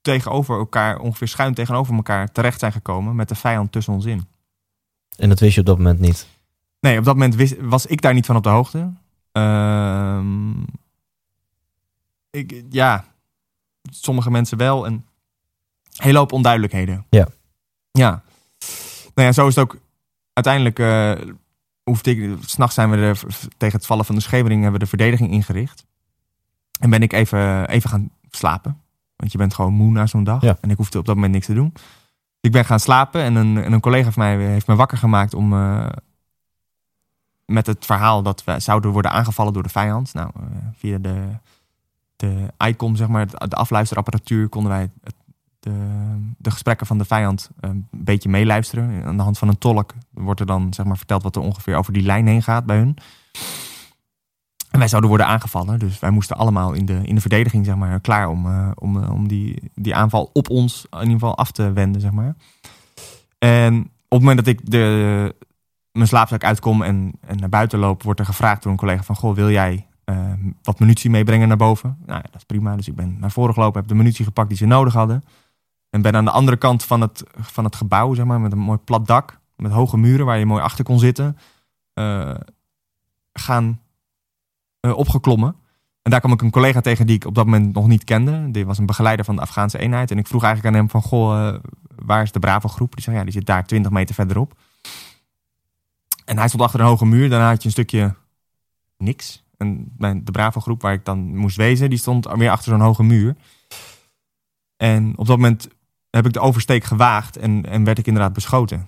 tegenover 0.02 0.58
elkaar, 0.58 1.00
ongeveer 1.00 1.28
schuin 1.28 1.54
tegenover 1.54 1.96
elkaar, 1.96 2.32
terecht 2.32 2.60
zijn 2.60 2.72
gekomen 2.72 3.16
met 3.16 3.30
de 3.30 3.36
vijand 3.36 3.72
tussen 3.72 3.94
ons 3.94 4.06
in. 4.06 4.28
En 5.16 5.30
dat 5.30 5.40
wist 5.40 5.54
je 5.54 5.60
op 5.60 5.66
dat 5.66 5.78
moment 5.78 6.00
niet. 6.00 6.28
Nee, 6.80 6.98
op 6.98 7.04
dat 7.06 7.14
moment 7.14 7.36
wist, 7.36 7.56
was 7.60 7.86
ik 7.86 8.02
daar 8.02 8.14
niet 8.14 8.26
van 8.26 8.36
op 8.36 8.44
de 8.44 8.50
hoogte. 8.50 8.94
Ehm, 9.32 10.62
ik, 12.30 12.64
ja, 12.70 13.06
sommige 13.90 14.32
mensen 14.32 14.58
wel. 14.58 14.86
En 14.86 14.94
een 14.94 15.06
hele 16.04 16.18
hoop 16.18 16.32
onduidelijkheden. 16.32 17.06
Ja. 17.10 17.28
Ja. 17.92 18.24
Nou 19.14 19.28
ja, 19.28 19.32
zo 19.32 19.48
is 19.48 19.56
het 19.56 19.64
ook. 19.64 19.78
Uiteindelijk 20.34 20.80
uh, 20.80 21.34
hoefde 21.90 22.12
ik... 22.12 22.38
S'nachts 22.46 22.76
zijn 22.76 22.90
we 22.90 22.98
er, 22.98 23.20
tegen 23.58 23.78
het 23.78 23.86
vallen 23.86 24.06
van 24.06 24.16
de 24.16 24.22
schemering... 24.22 24.62
hebben 24.62 24.80
we 24.80 24.86
de 24.86 24.90
verdediging 24.90 25.32
ingericht. 25.32 25.86
En 26.80 26.90
ben 26.90 27.02
ik 27.02 27.14
even, 27.14 27.70
even 27.70 27.90
gaan 27.90 28.10
slapen. 28.30 28.82
Want 29.16 29.32
je 29.32 29.38
bent 29.38 29.54
gewoon 29.54 29.74
moe 29.74 29.92
na 29.92 30.08
zo'n 30.08 30.24
dag. 30.24 30.42
Ja. 30.42 30.58
En 30.62 30.70
ik 30.70 30.78
hoefde 30.78 31.00
op 31.00 31.06
dat 31.06 31.16
moment 31.16 31.34
niks 31.34 31.46
te 31.46 31.54
doen. 31.54 31.74
Ik 32.40 32.52
ben 32.52 32.66
gaan 32.66 32.80
slapen 32.80 33.22
en 33.22 33.36
een, 33.36 33.64
en 33.64 33.74
een 33.74 33.80
collega 33.80 34.12
van 34.12 34.24
mij 34.24 34.38
heeft 34.38 34.68
me 34.68 34.76
wakker 34.76 34.98
gemaakt 34.98 35.34
om... 35.34 35.54
Uh, 35.54 35.88
met 37.46 37.66
het 37.66 37.86
verhaal 37.86 38.24
dat 38.24 38.44
we 38.44 38.60
zouden 38.60 38.92
worden 38.92 39.12
aangevallen 39.12 39.54
door 39.54 39.64
de 39.64 39.70
vijand. 39.70 40.14
Nou, 40.14 40.32
uh, 40.40 40.44
via 40.74 40.98
de, 40.98 41.28
de 42.16 42.48
ICOM, 42.58 42.96
zeg 42.96 43.08
maar, 43.08 43.28
de 43.28 43.56
afluisterapparatuur, 43.56 44.50
konden 44.50 44.72
wij 44.72 44.92
het, 45.04 45.16
de, 45.68 46.18
de 46.38 46.52
gesprekken 46.52 46.88
van 46.88 46.98
de 46.98 47.06
vijand 47.06 47.50
een 47.60 47.88
beetje 47.92 48.30
meeluisteren. 48.30 49.04
Aan 49.06 49.18
de 49.18 49.24
hand 49.24 49.38
van 49.38 49.48
een 49.48 49.58
tolk 49.58 49.94
wordt 50.10 50.40
er 50.40 50.46
dan 50.46 50.74
zeg 50.74 50.86
maar, 50.86 50.98
verteld 50.98 51.24
wat 51.24 51.36
er 51.36 51.42
ongeveer 51.42 51.76
over 51.76 51.94
die 51.94 52.04
lijn 52.04 52.28
heen 52.28 52.44
gaat 52.44 52.66
bij 52.66 52.78
hun. 52.78 52.98
En 54.72 54.80
wij 54.80 54.88
zouden 54.88 55.10
worden 55.10 55.28
aangevallen. 55.28 55.80
Dus 55.80 56.00
wij 56.00 56.10
moesten 56.10 56.38
allemaal 56.38 56.74
in 56.74 56.86
de, 56.86 57.00
in 57.04 57.16
de 57.16 57.22
verdediging 57.22 57.66
zeg 57.66 57.76
maar, 57.76 58.00
klaar 58.00 58.30
om, 58.30 58.46
uh, 58.46 58.72
om, 58.76 59.04
om 59.04 59.28
die, 59.28 59.72
die 59.76 59.96
aanval 59.96 60.30
op 60.34 60.50
ons 60.50 60.86
in 60.90 61.00
ieder 61.00 61.14
geval 61.14 61.38
af 61.38 61.52
te 61.52 61.72
wenden. 61.72 62.02
Zeg 62.02 62.12
maar. 62.12 62.36
En 63.38 63.80
op 63.82 63.90
het 64.10 64.20
moment 64.20 64.38
dat 64.38 64.48
ik 64.48 64.72
de, 64.72 65.36
mijn 65.92 66.08
slaapzak 66.08 66.44
uitkom 66.44 66.82
en, 66.82 67.12
en 67.22 67.38
naar 67.38 67.50
buiten 67.50 67.80
loop, 67.80 68.04
wordt 68.04 68.20
er 68.20 68.26
gevraagd 68.26 68.64
door 68.64 68.72
een 68.72 68.78
collega 68.78 69.04
van... 69.04 69.16
Goh, 69.16 69.36
wil 69.36 69.50
jij 69.50 69.88
uh, 70.06 70.34
wat 70.64 70.80
munitie 70.80 71.10
meebrengen 71.10 71.48
naar 71.48 71.58
boven? 71.58 71.98
Nou 72.06 72.22
dat 72.22 72.36
is 72.36 72.44
prima. 72.44 72.76
Dus 72.76 72.88
ik 72.88 72.96
ben 72.96 73.18
naar 73.20 73.32
voren 73.32 73.54
gelopen, 73.54 73.80
heb 73.80 73.90
de 73.90 73.96
munitie 73.96 74.26
gepakt 74.26 74.50
die 74.50 74.58
ze 74.58 74.66
nodig 74.66 74.94
hadden. 74.94 75.24
En 75.98 76.04
ben 76.04 76.16
aan 76.16 76.26
de 76.26 76.32
andere 76.32 76.58
kant 76.58 76.84
van 76.84 77.02
het, 77.02 77.24
van 77.40 77.64
het 77.64 77.76
gebouw, 77.76 78.14
zeg 78.14 78.26
maar, 78.26 78.40
met 78.40 78.52
een 78.52 78.58
mooi 78.58 78.78
plat 78.78 79.08
dak... 79.08 79.40
met 79.56 79.72
hoge 79.72 79.98
muren 79.98 80.26
waar 80.26 80.40
je 80.40 80.46
mooi 80.46 80.62
achter 80.62 80.84
kon 80.84 81.00
zitten... 81.00 81.38
gaan 83.34 83.82
opgeklommen. 84.82 85.56
En 86.02 86.12
daar 86.12 86.20
kwam 86.20 86.32
ik 86.32 86.42
een 86.42 86.52
collega 86.52 86.82
tegen 86.82 87.08
die 87.08 87.16
ik 87.16 87.26
op 87.26 87.36
dat 87.36 87.46
moment 87.46 87.74
nog 87.74 87.88
niet 87.88 88.04
kende. 88.04 88.52
Die 88.52 88.66
was 88.66 88.78
een 88.78 88.86
begeleider 88.86 89.26
van 89.26 89.36
de 89.36 89.42
Afghaanse 89.42 89.78
eenheid. 89.78 90.12
En 90.12 90.18
ik 90.18 90.28
vroeg 90.28 90.44
eigenlijk 90.44 90.76
aan 90.76 90.82
hem 90.82 90.90
van, 90.90 91.02
goh, 91.02 91.54
uh, 91.54 91.60
waar 91.96 92.22
is 92.22 92.32
de 92.32 92.40
Bravo 92.40 92.68
groep? 92.68 92.96
Die 92.96 93.04
zei, 93.04 93.16
ja, 93.16 93.24
die 93.24 93.34
zit 93.34 93.46
daar 93.46 93.66
20 93.66 93.92
meter 93.92 94.16
verderop. 94.16 94.54
En 96.26 96.38
hij 96.38 96.48
stond 96.48 96.64
achter 96.64 96.80
een 96.80 96.86
hoge 96.86 97.06
muur. 97.06 97.30
Daarna 97.30 97.50
had 97.50 97.62
je 97.62 97.66
een 97.66 97.72
stukje 97.72 98.16
niks. 98.98 99.44
En 99.58 99.92
de 99.98 100.32
Bravo 100.32 100.60
groep 100.60 100.82
waar 100.82 100.94
ik 100.94 101.06
dan 101.06 101.36
moest 101.36 101.58
wezen, 101.58 101.90
die 101.90 102.00
stond 102.00 102.28
weer 102.28 102.50
achter 102.50 102.72
zo'n 102.72 102.82
hoge 102.82 103.04
muur. 103.04 103.36
En 104.78 105.18
op 105.18 105.28
dat 105.28 105.38
moment 105.38 105.68
heb 106.18 106.26
ik 106.26 106.34
de 106.34 106.40
oversteek 106.40 106.84
gewaagd 106.84 107.38
en, 107.38 107.66
en 107.66 107.84
werd 107.84 107.98
ik 107.98 108.08
inderdaad 108.08 108.34
beschoten. 108.34 108.88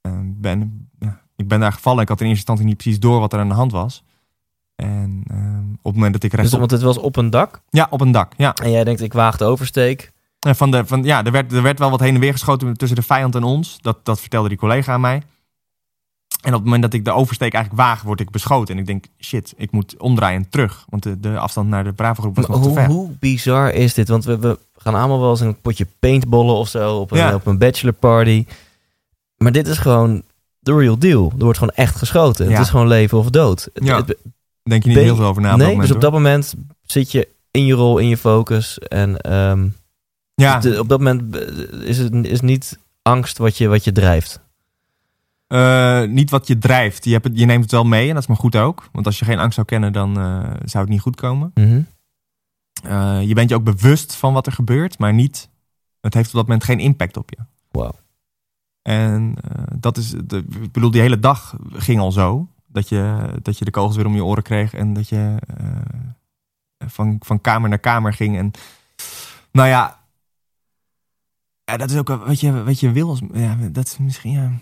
En 0.00 0.40
ben, 0.40 0.88
ja, 0.98 1.20
ik 1.36 1.48
ben 1.48 1.60
daar 1.60 1.72
gevallen. 1.72 2.02
Ik 2.02 2.08
had 2.08 2.20
in 2.20 2.26
eerste 2.26 2.40
instantie 2.40 2.66
niet 2.66 2.82
precies 2.82 3.00
door 3.00 3.20
wat 3.20 3.32
er 3.32 3.38
aan 3.38 3.48
de 3.48 3.54
hand 3.54 3.72
was. 3.72 4.04
En 4.74 5.24
uh, 5.32 5.58
op 5.72 5.84
het 5.84 5.94
moment 5.94 6.12
dat 6.12 6.22
ik 6.22 6.32
rechtop... 6.32 6.50
Dus, 6.50 6.58
want 6.58 6.70
het 6.70 6.82
was 6.82 6.98
op 6.98 7.16
een 7.16 7.30
dak? 7.30 7.62
Ja, 7.70 7.86
op 7.90 8.00
een 8.00 8.12
dak, 8.12 8.32
ja. 8.36 8.54
En 8.54 8.70
jij 8.70 8.84
denkt, 8.84 9.00
ik 9.00 9.12
waag 9.12 9.36
de 9.36 9.44
oversteek? 9.44 10.12
En 10.40 10.56
van 10.56 10.70
de, 10.70 10.86
van, 10.86 11.02
ja, 11.02 11.24
er 11.24 11.32
werd, 11.32 11.52
er 11.52 11.62
werd 11.62 11.78
wel 11.78 11.90
wat 11.90 12.00
heen 12.00 12.14
en 12.14 12.20
weer 12.20 12.32
geschoten 12.32 12.76
tussen 12.76 12.96
de 12.96 13.04
vijand 13.04 13.34
en 13.34 13.42
ons. 13.42 13.78
Dat, 13.80 14.04
dat 14.04 14.20
vertelde 14.20 14.48
die 14.48 14.58
collega 14.58 14.92
aan 14.92 15.00
mij. 15.00 15.22
En 16.46 16.52
op 16.52 16.58
het 16.58 16.64
moment 16.64 16.82
dat 16.82 16.92
ik 16.92 17.04
de 17.04 17.12
oversteek 17.12 17.52
eigenlijk 17.54 17.82
waag, 17.82 18.02
word 18.02 18.20
ik 18.20 18.30
beschoten. 18.30 18.74
En 18.74 18.80
ik 18.80 18.86
denk, 18.86 19.04
shit, 19.20 19.54
ik 19.56 19.70
moet 19.70 19.94
omdraaien 19.98 20.42
en 20.42 20.48
terug. 20.50 20.84
Want 20.88 21.02
de, 21.02 21.20
de 21.20 21.38
afstand 21.38 21.68
naar 21.68 21.84
de 21.84 21.92
Bravo 21.92 22.22
groep 22.22 22.36
was 22.36 22.46
maar 22.46 22.56
nog 22.56 22.66
hoe, 22.66 22.74
te 22.74 22.80
ver. 22.80 22.90
Hoe 22.90 23.10
bizar 23.18 23.72
is 23.72 23.94
dit? 23.94 24.08
Want 24.08 24.24
we, 24.24 24.38
we 24.38 24.58
gaan 24.76 24.94
allemaal 24.94 25.20
wel 25.20 25.30
eens 25.30 25.40
een 25.40 25.60
potje 25.60 25.86
paintballen 25.98 26.54
of 26.54 26.68
zo 26.68 26.96
op 26.96 27.10
een, 27.10 27.18
Ja. 27.18 27.34
op 27.34 27.46
een 27.46 27.58
bachelor 27.58 27.92
party. 27.94 28.46
Maar 29.36 29.52
dit 29.52 29.66
is 29.66 29.78
gewoon 29.78 30.22
de 30.58 30.74
real 30.74 30.98
deal. 30.98 31.32
Er 31.38 31.44
wordt 31.44 31.58
gewoon 31.58 31.74
echt 31.74 31.96
geschoten. 31.96 32.44
Ja. 32.46 32.52
Het 32.52 32.60
is 32.60 32.70
gewoon 32.70 32.88
leven 32.88 33.18
of 33.18 33.30
dood. 33.30 33.68
Ja. 33.74 33.96
het- 33.96 34.16
Denk 34.62 34.82
je 34.82 34.88
niet 34.88 34.98
heel 34.98 35.16
veel 35.16 35.24
over 35.26 35.42
na 35.42 35.52
op 35.52 35.56
nee, 35.56 35.66
dat 35.66 35.74
moment, 35.76 35.88
dus 35.88 35.96
op 35.96 36.02
hoor. 36.02 36.10
dat 36.12 36.20
moment 36.20 36.54
zit 36.82 37.12
je 37.12 37.28
in 37.50 37.64
je 37.66 37.74
rol, 37.74 37.98
in 37.98 38.08
je 38.08 38.16
focus. 38.16 38.78
En 38.78 39.20
ehm, 39.20 39.68
Ja, 40.34 40.58
de- 40.60 40.78
op 40.80 40.88
dat 40.88 40.98
moment 40.98 41.36
is 41.82 41.98
het 41.98 42.12
is 42.26 42.40
niet 42.40 42.78
angst 43.02 43.38
wat 43.38 43.56
je, 43.58 43.68
wat 43.68 43.84
je 43.84 43.92
drijft. 43.92 44.40
Eh, 45.46 46.02
niet 46.02 46.30
wat 46.30 46.46
je 46.46 46.58
drijft. 46.58 47.04
Je, 47.04 47.12
hebt 47.12 47.24
het, 47.24 47.38
je 47.38 47.44
neemt 47.44 47.62
het 47.62 47.72
wel 47.72 47.84
mee 47.84 48.08
en 48.08 48.14
dat 48.14 48.22
is 48.22 48.28
maar 48.28 48.36
goed 48.36 48.56
ook. 48.56 48.88
Want 48.92 49.06
als 49.06 49.18
je 49.18 49.24
geen 49.24 49.38
angst 49.38 49.54
zou 49.54 49.66
kennen, 49.66 49.92
dan 49.92 50.18
eh, 50.18 50.50
zou 50.64 50.84
het 50.84 50.92
niet 50.92 51.00
goed 51.00 51.16
komen. 51.16 51.50
Mhm. 51.54 51.80
Eh, 52.82 53.22
je 53.22 53.34
bent 53.34 53.48
je 53.48 53.54
ook 53.54 53.64
bewust 53.64 54.14
van 54.14 54.32
wat 54.32 54.46
er 54.46 54.52
gebeurt, 54.52 54.98
maar 54.98 55.14
niet... 55.14 55.48
Het 56.00 56.14
heeft 56.14 56.28
op 56.28 56.34
dat 56.34 56.46
moment 56.46 56.64
geen 56.64 56.78
impact 56.78 57.16
op 57.16 57.30
je. 57.30 57.36
Wauw. 57.70 57.94
En 58.82 59.34
dat 59.78 59.96
is, 59.96 60.10
de, 60.24 60.44
ik 60.62 60.72
bedoel, 60.72 60.90
die 60.90 61.00
hele 61.00 61.18
dag 61.18 61.56
ging 61.72 62.00
al 62.00 62.12
zo. 62.12 62.48
Dat 62.66 62.88
je, 62.88 63.30
dat 63.42 63.58
je 63.58 63.64
de 63.64 63.70
kogels 63.70 63.96
weer 63.96 64.06
om 64.06 64.14
je 64.14 64.24
oren 64.24 64.42
kreeg 64.42 64.74
en 64.74 64.92
dat 64.92 65.08
je 65.08 65.36
van, 66.78 67.16
van 67.18 67.40
kamer 67.40 67.68
naar 67.68 67.78
kamer 67.78 68.12
ging. 68.12 68.36
En 68.36 68.50
nou 69.52 69.68
ja, 69.68 70.00
ja 71.64 71.76
dat 71.76 71.90
is 71.90 71.96
ook 71.96 72.08
wat 72.08 72.40
je, 72.40 72.64
wat 72.64 72.80
je 72.80 72.92
wil. 72.92 73.18
Ja, 73.32 73.56
dat 73.70 73.86
is 73.86 73.98
misschien, 73.98 74.32
ja. 74.32 74.52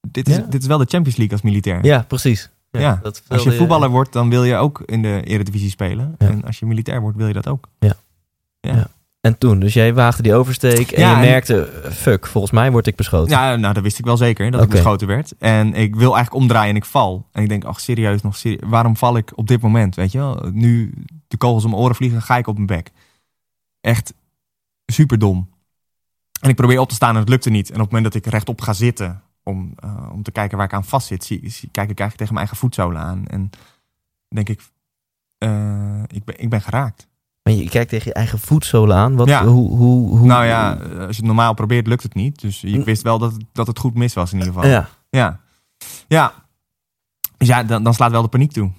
Dit 0.00 0.28
is, 0.28 0.36
Ja. 0.36 0.42
dit 0.42 0.60
is 0.62 0.66
wel 0.66 0.78
de 0.78 0.84
Champions 0.88 1.16
League 1.16 1.32
als 1.36 1.42
militair. 1.42 1.84
Ja, 1.84 2.02
precies. 2.08 2.50
Ja, 2.70 2.80
Ja, 2.80 3.00
dat 3.02 3.22
Als 3.28 3.42
je 3.42 3.52
voetballer 3.52 3.88
wordt, 3.88 4.12
dan 4.12 4.30
wil 4.30 4.44
je 4.44 4.56
ook 4.56 4.80
in 4.84 5.02
de 5.02 5.22
Eredivisie 5.24 5.70
spelen. 5.70 6.14
Ja. 6.18 6.26
En 6.28 6.44
als 6.44 6.58
je 6.58 6.66
militair 6.66 7.00
wordt, 7.00 7.16
wil 7.16 7.26
je 7.26 7.32
dat 7.32 7.48
ook. 7.48 7.68
Ja. 7.78 7.94
Ja. 8.60 8.74
Ja. 8.74 8.86
En 9.20 9.38
toen, 9.38 9.58
dus 9.58 9.72
jij 9.74 9.94
waagde 9.94 10.22
die 10.22 10.34
oversteek 10.34 10.90
en 10.90 11.00
Ja, 11.00 11.10
je 11.10 11.14
en- 11.24 11.30
merkte, 11.30 11.82
fuck, 11.92 12.26
volgens 12.26 12.52
mij 12.52 12.70
word 12.72 12.86
ik 12.86 12.96
beschoten. 12.96 13.30
Ja, 13.30 13.56
nou, 13.56 13.74
dat 13.74 13.82
wist 13.82 13.98
ik 13.98 14.04
wel 14.04 14.16
zeker, 14.16 14.50
dat 14.50 14.62
ik 14.62 14.68
beschoten 14.68 15.06
werd. 15.06 15.32
En 15.38 15.74
ik 15.74 15.94
wil 15.96 16.14
eigenlijk 16.14 16.42
omdraaien 16.42 16.70
en 16.70 16.76
ik 16.76 16.84
val. 16.84 17.26
En 17.32 17.42
ik 17.42 17.48
denk, 17.48 17.64
ach, 17.64 17.80
serieus, 17.80 18.22
nog 18.22 18.36
serie 18.36 18.58
waarom 18.66 18.96
val 18.96 19.16
ik 19.16 19.32
op 19.34 19.46
dit 19.46 19.60
moment, 19.60 19.94
weet 19.94 20.12
je 20.12 20.18
wel? 20.18 20.48
Nu 20.52 20.92
de 21.28 21.36
kogels 21.36 21.64
om 21.64 21.70
mijn 21.70 21.82
oren 21.82 21.96
vliegen, 21.96 22.22
ga 22.22 22.36
ik 22.36 22.46
op 22.46 22.54
mijn 22.54 22.66
bek. 22.66 22.90
Echt 23.80 24.14
super 24.86 25.18
dom. 25.18 25.48
En 26.40 26.48
ik 26.50 26.56
probeer 26.56 26.78
op 26.80 26.88
te 26.88 26.94
staan 26.94 27.14
en 27.14 27.20
het 27.20 27.28
lukte 27.28 27.50
niet. 27.50 27.68
En 27.68 27.74
op 27.74 27.80
het 27.80 27.90
moment 27.92 28.12
dat 28.12 28.24
ik 28.24 28.30
rechtop 28.30 28.60
ga 28.60 28.72
zitten 28.72 29.22
om, 29.48 29.72
eh, 29.76 30.08
om 30.12 30.22
te 30.22 30.30
kijken 30.30 30.56
waar 30.56 30.66
ik 30.66 30.72
aan 30.72 30.84
vast 30.84 31.06
zit, 31.06 31.24
zie, 31.24 31.40
zie- 31.50 31.68
kijk 31.72 31.90
ik 31.90 31.98
eigenlijk 32.00 32.16
tegen 32.16 32.34
mijn 32.34 32.46
eigen 32.46 32.56
voetzolen 32.56 33.00
aan. 33.00 33.26
En 33.26 33.50
denk 34.28 34.48
ik, 34.48 34.60
eh, 35.38 36.02
ik, 36.06 36.24
ben, 36.24 36.38
ik 36.40 36.50
ben 36.50 36.60
geraakt. 36.62 37.06
Maar 37.42 37.52
je 37.54 37.68
kijkt 37.68 37.90
tegen 37.90 38.06
je 38.08 38.14
eigen 38.14 38.38
voetzolen 38.38 38.96
aan. 38.96 39.16
Wat, 39.16 39.28
Ja. 39.28 39.44
hoe, 39.44 39.76
hoe, 39.76 40.08
hoe, 40.16 40.26
nou 40.26 40.44
ja, 40.44 40.72
als 40.72 41.16
je 41.16 41.22
het 41.22 41.24
normaal 41.24 41.54
probeert, 41.54 41.86
lukt 41.86 42.02
het 42.02 42.14
niet. 42.14 42.40
Dus 42.40 42.64
ik 42.64 42.84
wist 42.84 43.02
wel 43.02 43.18
dat, 43.18 43.32
het- 43.32 43.44
dat 43.52 43.66
het 43.66 43.78
goed 43.78 43.94
mis 43.94 44.14
was 44.14 44.32
in 44.32 44.38
ieder 44.38 44.52
geval. 44.54 44.68
Ja, 44.70 44.88
Ja. 45.10 45.40
Ja. 46.08 46.32
Dus 47.36 47.48
ja, 47.48 47.62
dan, 47.62 47.82
dan 47.82 47.94
slaat 47.94 48.10
wel 48.10 48.22
de 48.22 48.28
paniek 48.28 48.52
toe. 48.52 48.70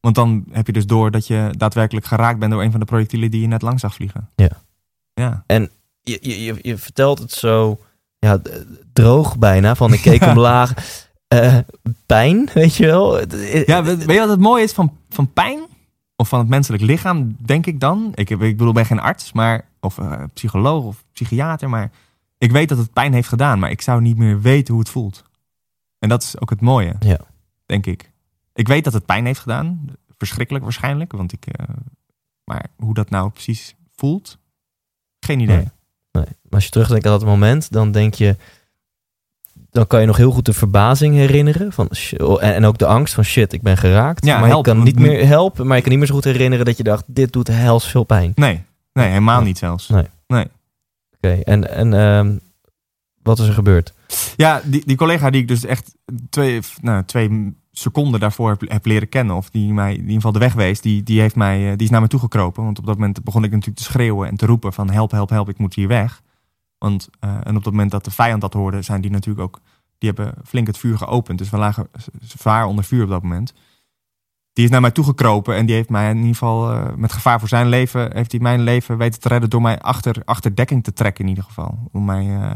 Want 0.00 0.14
dan 0.14 0.44
heb 0.50 0.66
je 0.66 0.72
dus 0.72 0.86
door 0.86 1.10
dat 1.10 1.26
je 1.26 1.54
daadwerkelijk 1.56 2.06
geraakt 2.06 2.38
bent 2.38 2.52
door 2.52 2.62
een 2.62 2.70
van 2.70 2.80
de 2.80 2.86
projectielen 2.86 3.30
die 3.30 3.40
je 3.40 3.46
net 3.46 3.62
lang 3.62 3.80
zag 3.80 3.94
vliegen. 3.94 4.30
Ja. 4.36 4.50
Ja. 5.14 5.44
je, 6.02 6.18
je, 6.20 6.42
je, 6.42 6.58
je 6.62 6.76
vertelt 6.78 7.18
het 7.18 7.32
zo 7.32 7.80
ja, 8.20 8.40
droog 8.92 9.38
bijna, 9.38 9.74
van 9.74 9.92
ik 9.92 10.00
keek 10.08 10.22
omlaag. 10.22 10.74
Eh, 11.28 11.58
pijn, 12.06 12.48
weet 12.54 12.74
je 12.76 12.86
wel? 12.86 13.14
Het- 13.14 13.62
Ja, 13.66 13.82
weet, 13.82 14.00
je 14.06 14.18
wat 14.18 14.28
het 14.28 14.40
mooie 14.40 14.62
is 14.62 14.72
van, 14.72 14.96
van 15.08 15.32
pijn? 15.32 15.60
Of 16.16 16.28
van 16.28 16.38
het 16.38 16.48
menselijk 16.48 16.82
lichaam, 16.82 17.36
denk 17.38 17.66
ik 17.66 17.80
dan. 17.80 18.12
Ik, 18.14 18.28
heb- 18.28 18.42
ik 18.42 18.50
bedoel, 18.56 18.68
ik 18.68 18.74
ben 18.74 18.86
geen 18.86 19.00
arts, 19.00 19.32
maar, 19.32 19.68
of 19.80 19.98
eh, 19.98 20.22
psycholoog 20.34 20.84
of 20.84 21.04
psychiater, 21.12 21.68
maar 21.68 21.90
ik 22.38 22.50
weet 22.52 22.68
dat 22.68 22.78
het 22.78 22.92
pijn 22.92 23.12
heeft 23.12 23.28
gedaan, 23.28 23.58
maar 23.58 23.70
ik 23.70 23.80
zou 23.82 24.00
niet 24.00 24.16
meer 24.16 24.40
weten 24.40 24.72
hoe 24.74 24.82
het 24.82 24.92
voelt. 24.92 25.22
En 25.98 26.08
dat 26.08 26.22
is 26.22 26.40
ook 26.40 26.50
het 26.50 26.60
mooie, 26.60 26.94
Ja. 27.00 27.18
denk 27.66 27.86
ik. 27.86 28.10
Ik 28.54 28.68
weet 28.68 28.84
dat 28.84 28.92
het 28.92 29.06
pijn 29.06 29.26
heeft 29.26 29.40
gedaan, 29.40 29.84
verschrikkelijk 30.18 30.64
waarschijnlijk, 30.64 31.12
want 31.12 31.32
ik, 31.32 31.46
eh, 31.46 31.66
maar 32.44 32.66
hoe 32.76 32.94
dat 32.94 33.10
nou 33.10 33.30
precies 33.30 33.74
voelt, 33.96 34.38
geen 35.20 35.40
idee. 35.40 35.56
Nee. 35.56 35.68
Nee. 36.12 36.24
Maar 36.24 36.50
als 36.50 36.64
je 36.64 36.70
terugdenkt 36.70 37.06
aan 37.06 37.12
dat 37.12 37.24
moment, 37.24 37.72
dan 37.72 37.92
denk 37.92 38.14
je... 38.14 38.36
Dan 39.70 39.86
kan 39.86 40.00
je 40.00 40.06
nog 40.06 40.16
heel 40.16 40.30
goed 40.30 40.44
de 40.44 40.52
verbazing 40.52 41.14
herinneren. 41.14 41.72
Van, 41.72 41.90
oh, 42.18 42.42
en, 42.42 42.64
ook 42.64 42.78
de 42.78 42.86
angst 42.86 43.14
van 43.14 43.24
shit, 43.24 43.52
ik 43.52 43.62
ben 43.62 43.76
geraakt. 43.76 44.24
Ja, 44.24 44.38
maar 44.38 44.48
help, 44.48 44.66
je 44.66 44.72
kan 44.72 44.82
niet 44.82 44.98
meer 44.98 45.26
helpen. 45.26 45.66
Maar 45.66 45.76
je 45.76 45.82
kan 45.82 45.90
niet 45.90 45.98
meer 45.98 46.08
zo 46.08 46.14
goed 46.14 46.24
herinneren 46.24 46.64
dat 46.64 46.76
je 46.76 46.82
dacht... 46.82 47.04
Dit 47.06 47.32
doet 47.32 47.48
hels 47.48 47.86
veel 47.90 48.04
pijn. 48.04 48.32
Nee, 48.34 48.62
nee, 48.92 49.08
helemaal 49.08 49.38
Nee. 49.38 49.46
niet 49.46 49.58
zelfs. 49.58 49.88
Nee. 49.88 50.46
Oké, 51.16 51.40
en, 51.42 51.70
en 51.70 51.94
ehm, 51.94 52.36
wat 53.22 53.38
is 53.38 53.46
er 53.46 53.52
gebeurd? 53.52 53.92
Ja, 54.36 54.60
die, 54.64 54.82
die 54.86 54.96
collega 54.96 55.30
die 55.30 55.40
ik 55.40 55.48
dus 55.48 55.64
echt 55.64 55.94
twee, 56.30 56.60
nou, 56.80 57.04
twee 57.04 57.54
seconden 57.72 58.20
daarvoor 58.20 58.48
heb, 58.48 58.70
heb 58.70 58.86
leren 58.86 59.08
kennen, 59.08 59.36
of 59.36 59.50
die 59.50 59.72
mij 59.72 59.92
in 59.92 60.00
ieder 60.00 60.14
geval 60.14 60.32
de 60.32 60.38
weg 60.38 60.52
wees, 60.52 60.80
die, 60.80 61.02
die, 61.02 61.20
heeft 61.20 61.36
mij, 61.36 61.70
eh, 61.70 61.76
die 61.76 61.86
is 61.86 61.90
naar 61.90 62.00
me 62.00 62.08
toegekropen. 62.08 62.64
Want 62.64 62.78
op 62.78 62.86
dat 62.86 62.94
moment 62.94 63.24
begon 63.24 63.44
ik 63.44 63.50
natuurlijk 63.50 63.78
te 63.78 63.84
schreeuwen 63.84 64.28
en 64.28 64.36
te 64.36 64.46
roepen 64.46 64.72
van 64.72 64.90
help, 64.90 65.10
help, 65.10 65.30
help, 65.30 65.48
ik 65.48 65.58
moet 65.58 65.74
hier 65.74 65.88
weg. 65.88 66.22
Want, 66.78 67.08
eh, 67.20 67.36
en 67.42 67.56
op 67.56 67.64
dat 67.64 67.72
moment 67.72 67.90
dat 67.90 68.04
de 68.04 68.10
vijand 68.10 68.40
dat 68.40 68.52
hoorde, 68.52 68.82
zijn 68.82 69.00
die 69.00 69.10
natuurlijk 69.10 69.46
ook 69.46 69.60
Die 69.98 70.12
hebben 70.14 70.34
flink 70.44 70.66
het 70.66 70.78
vuur 70.78 70.96
geopend. 70.96 71.38
Dus 71.38 71.50
we 71.50 71.56
lagen 71.56 71.88
zwaar 72.20 72.64
onder 72.64 72.84
vuur 72.84 73.02
op 73.02 73.08
dat 73.08 73.22
moment. 73.22 73.52
Die 74.52 74.64
is 74.64 74.70
naar 74.70 74.80
mij 74.80 74.90
toegekropen 74.90 75.56
en 75.56 75.66
die 75.66 75.74
heeft 75.74 75.88
mij 75.88 76.10
in 76.10 76.16
ieder 76.16 76.32
geval 76.32 76.72
eh, 76.72 76.94
met 76.94 77.12
gevaar 77.12 77.38
voor 77.38 77.48
zijn 77.48 77.68
leven, 77.68 78.12
heeft 78.12 78.32
hij 78.32 78.40
mijn 78.40 78.60
leven 78.60 78.98
weten 78.98 79.20
te 79.20 79.28
redden 79.28 79.50
door 79.50 79.62
mij 79.62 79.80
achter, 79.80 80.22
achter 80.24 80.56
dekking 80.56 80.84
te 80.84 80.92
trekken 80.92 81.24
in 81.24 81.30
ieder 81.30 81.44
geval. 81.44 81.88
Om 81.92 82.04
mij 82.04 82.52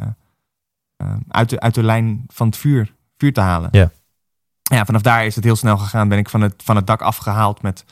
uit, 1.28 1.50
de, 1.50 1.60
uit 1.60 1.74
de 1.74 1.82
lijn 1.82 2.24
van 2.26 2.46
het 2.46 2.56
vuur, 2.56 2.94
vuur 3.16 3.32
te 3.32 3.40
halen. 3.40 3.68
Ja. 3.72 3.90
Ja, 4.72 4.84
vanaf 4.84 5.02
daar 5.02 5.26
is 5.26 5.34
het 5.34 5.44
heel 5.44 5.56
snel 5.56 5.76
gegaan. 5.78 6.08
Ben 6.08 6.18
ik 6.18 6.28
van 6.28 6.40
het, 6.40 6.54
van 6.64 6.76
het 6.76 6.86
dak 6.86 7.02
afgehaald 7.02 7.62
met 7.62 7.84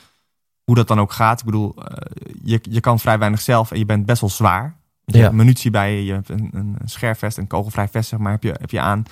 hoe 0.65 0.75
dat 0.75 0.89
dan 0.89 1.01
ook 1.01 1.13
gaat. 1.13 1.39
Ik 1.39 1.45
bedoel, 1.47 1.75
eh, 1.85 2.23
je, 2.45 2.61
je 2.63 2.81
kan 2.81 2.99
vrij 2.99 3.19
weinig 3.19 3.41
zelf 3.41 3.71
en 3.71 3.79
je 3.79 3.85
bent 3.85 4.07
best 4.07 4.21
wel 4.21 4.31
zwaar. 4.31 4.77
Je 5.05 5.17
Ja. 5.17 5.23
hebt 5.23 5.35
munitie 5.35 5.71
bij 5.71 5.95
je, 5.97 6.05
je 6.05 6.13
hebt 6.13 6.29
een, 6.29 6.51
een 6.53 6.77
scherfvest, 6.85 7.39
een 7.39 7.47
kogelvrij 7.47 7.89
vest, 7.89 8.09
zeg 8.09 8.19
maar, 8.19 8.33
heb 8.33 8.43
je, 8.43 8.55
heb 8.61 8.71
je 8.71 8.81
aan. 8.81 9.03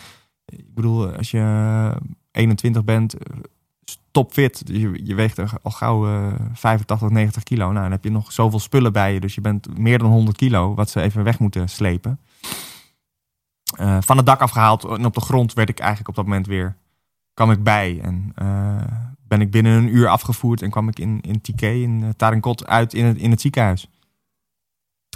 Ik 0.45 0.75
bedoel, 0.75 1.17
als 1.17 1.31
je 1.31 1.95
21 2.33 2.85
bent, 2.85 3.15
eh, 3.15 3.37
topfit, 4.11 4.63
je, 4.65 5.01
je 5.05 5.15
weegt 5.15 5.39
al 5.63 5.71
gauw 5.71 6.07
eh, 6.07 6.33
85, 6.53 7.11
90 7.11 7.43
kilo. 7.43 7.65
Nou, 7.71 7.83
dan 7.83 7.91
heb 7.91 8.05
je 8.05 8.11
nog 8.11 8.33
zoveel 8.33 8.59
spullen 8.59 8.93
bij 8.93 9.15
je, 9.15 9.21
dus 9.21 9.35
je 9.35 9.41
bent 9.41 9.79
meer 9.79 9.99
dan 9.99 10.11
100 10.11 10.37
kilo, 10.37 10.75
wat 10.75 10.91
ze 10.91 11.01
even 11.01 11.25
weg 11.25 11.39
moeten 11.39 11.69
slepen. 11.69 12.19
Eh, 13.77 13.97
van 14.01 14.17
het 14.17 14.27
dak 14.27 14.41
afgehaald 14.41 14.85
en 14.85 15.05
op 15.05 15.15
de 15.15 15.21
grond 15.21 15.53
werd 15.53 15.69
ik 15.69 15.79
eigenlijk 15.79 16.09
op 16.09 16.15
dat 16.15 16.25
moment 16.25 16.47
weer, 16.47 16.77
kwam 17.41 17.51
ik 17.51 17.63
bij. 17.63 17.99
En 18.03 18.33
eh, 18.35 18.83
ben 19.29 19.41
ik 19.41 19.51
binnen 19.51 19.73
een 19.73 19.95
uur 19.97 20.09
afgevoerd 20.09 20.63
en 20.63 20.71
kwam 20.71 20.89
ik 20.89 20.99
in, 20.99 21.21
in 21.21 21.41
Tiké, 21.41 21.67
in 21.69 22.01
uh, 22.03 22.09
Tarinkot, 22.17 22.67
uit 22.67 22.95
in 22.95 23.05
het, 23.05 23.17
in 23.17 23.31
het 23.31 23.41
ziekenhuis. 23.41 23.89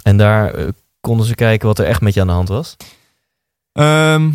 En 0.03 0.17
daar 0.17 0.53
eh, 0.53 0.67
konden 0.99 1.25
ze 1.25 1.35
kijken 1.35 1.67
wat 1.67 1.79
er 1.79 1.85
echt 1.85 2.01
met 2.01 2.13
je 2.13 2.21
aan 2.21 2.27
de 2.27 2.33
hand 2.33 2.47
was. 2.47 2.77
Ehm, 3.71 4.31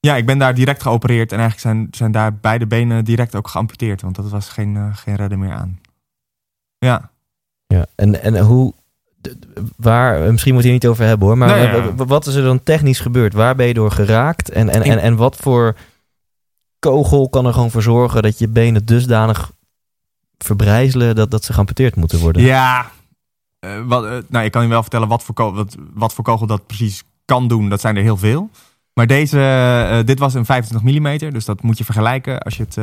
ja, 0.00 0.16
ik 0.16 0.26
ben 0.26 0.38
daar 0.38 0.54
direct 0.54 0.82
geopereerd 0.82 1.32
en 1.32 1.38
eigenlijk 1.38 1.68
zijn, 1.68 1.88
zijn 1.90 2.12
daar 2.12 2.34
beide 2.34 2.66
benen 2.66 3.04
direct 3.04 3.34
ook 3.34 3.48
geamputeerd, 3.48 4.02
want 4.02 4.16
dat 4.16 4.30
was 4.30 4.48
geen, 4.48 4.74
uh, 4.74 4.96
geen 4.96 5.16
redden 5.16 5.38
meer 5.38 5.52
aan. 5.52 5.80
Ja. 6.78 7.10
Ja, 7.66 7.86
en, 7.94 8.22
en 8.22 8.38
hoe, 8.38 8.74
waar, 9.76 10.32
misschien 10.32 10.54
moet 10.54 10.62
je 10.62 10.70
het 10.72 10.82
niet 10.82 10.90
over 10.90 11.04
hebben 11.04 11.26
hoor, 11.26 11.38
maar 11.38 11.48
Nee, 11.48 11.82
ja. 11.82 11.94
wat 11.94 12.26
is 12.26 12.34
er 12.34 12.42
dan 12.42 12.62
technisch 12.62 13.00
gebeurd? 13.00 13.32
Waar 13.32 13.54
ben 13.54 13.66
je 13.66 13.74
door 13.74 13.90
geraakt? 13.90 14.50
En, 14.50 14.68
en, 14.68 14.80
Ik- 14.80 14.86
en, 14.86 14.98
en 14.98 15.16
wat 15.16 15.36
voor 15.36 15.76
kogel 16.78 17.28
kan 17.28 17.46
er 17.46 17.52
gewoon 17.52 17.70
voor 17.70 17.82
zorgen 17.82 18.22
dat 18.22 18.38
je 18.38 18.48
benen 18.48 18.84
dusdanig 18.86 19.52
verbrijzelen 20.38 21.16
dat, 21.16 21.30
dat 21.30 21.44
ze 21.44 21.52
geamputeerd 21.52 21.96
moeten 21.96 22.18
worden? 22.18 22.42
Ja, 22.42 22.90
eh, 23.58 23.80
wat, 23.86 24.04
eh, 24.04 24.16
nou, 24.28 24.44
ik 24.44 24.52
kan 24.52 24.62
je 24.62 24.68
wel 24.68 24.82
vertellen 24.82 25.08
wat 25.08 25.22
voor, 25.22 25.34
kogel, 25.34 25.54
wat, 25.56 25.76
wat 25.94 26.14
voor 26.14 26.24
kogel 26.24 26.46
dat 26.46 26.66
precies 26.66 27.04
kan 27.24 27.48
doen. 27.48 27.68
Dat 27.68 27.80
zijn 27.80 27.96
er 27.96 28.02
heel 28.02 28.16
veel. 28.16 28.50
Maar 28.92 29.06
deze, 29.06 29.40
eh, 29.40 30.06
dit 30.06 30.18
was 30.18 30.34
een 30.34 30.44
25 30.44 30.92
mm, 30.92 31.32
dus 31.32 31.44
dat 31.44 31.62
moet 31.62 31.78
je 31.78 31.84
vergelijken 31.84 32.40
als 32.42 32.56
je 32.56 32.62
het, 32.62 32.78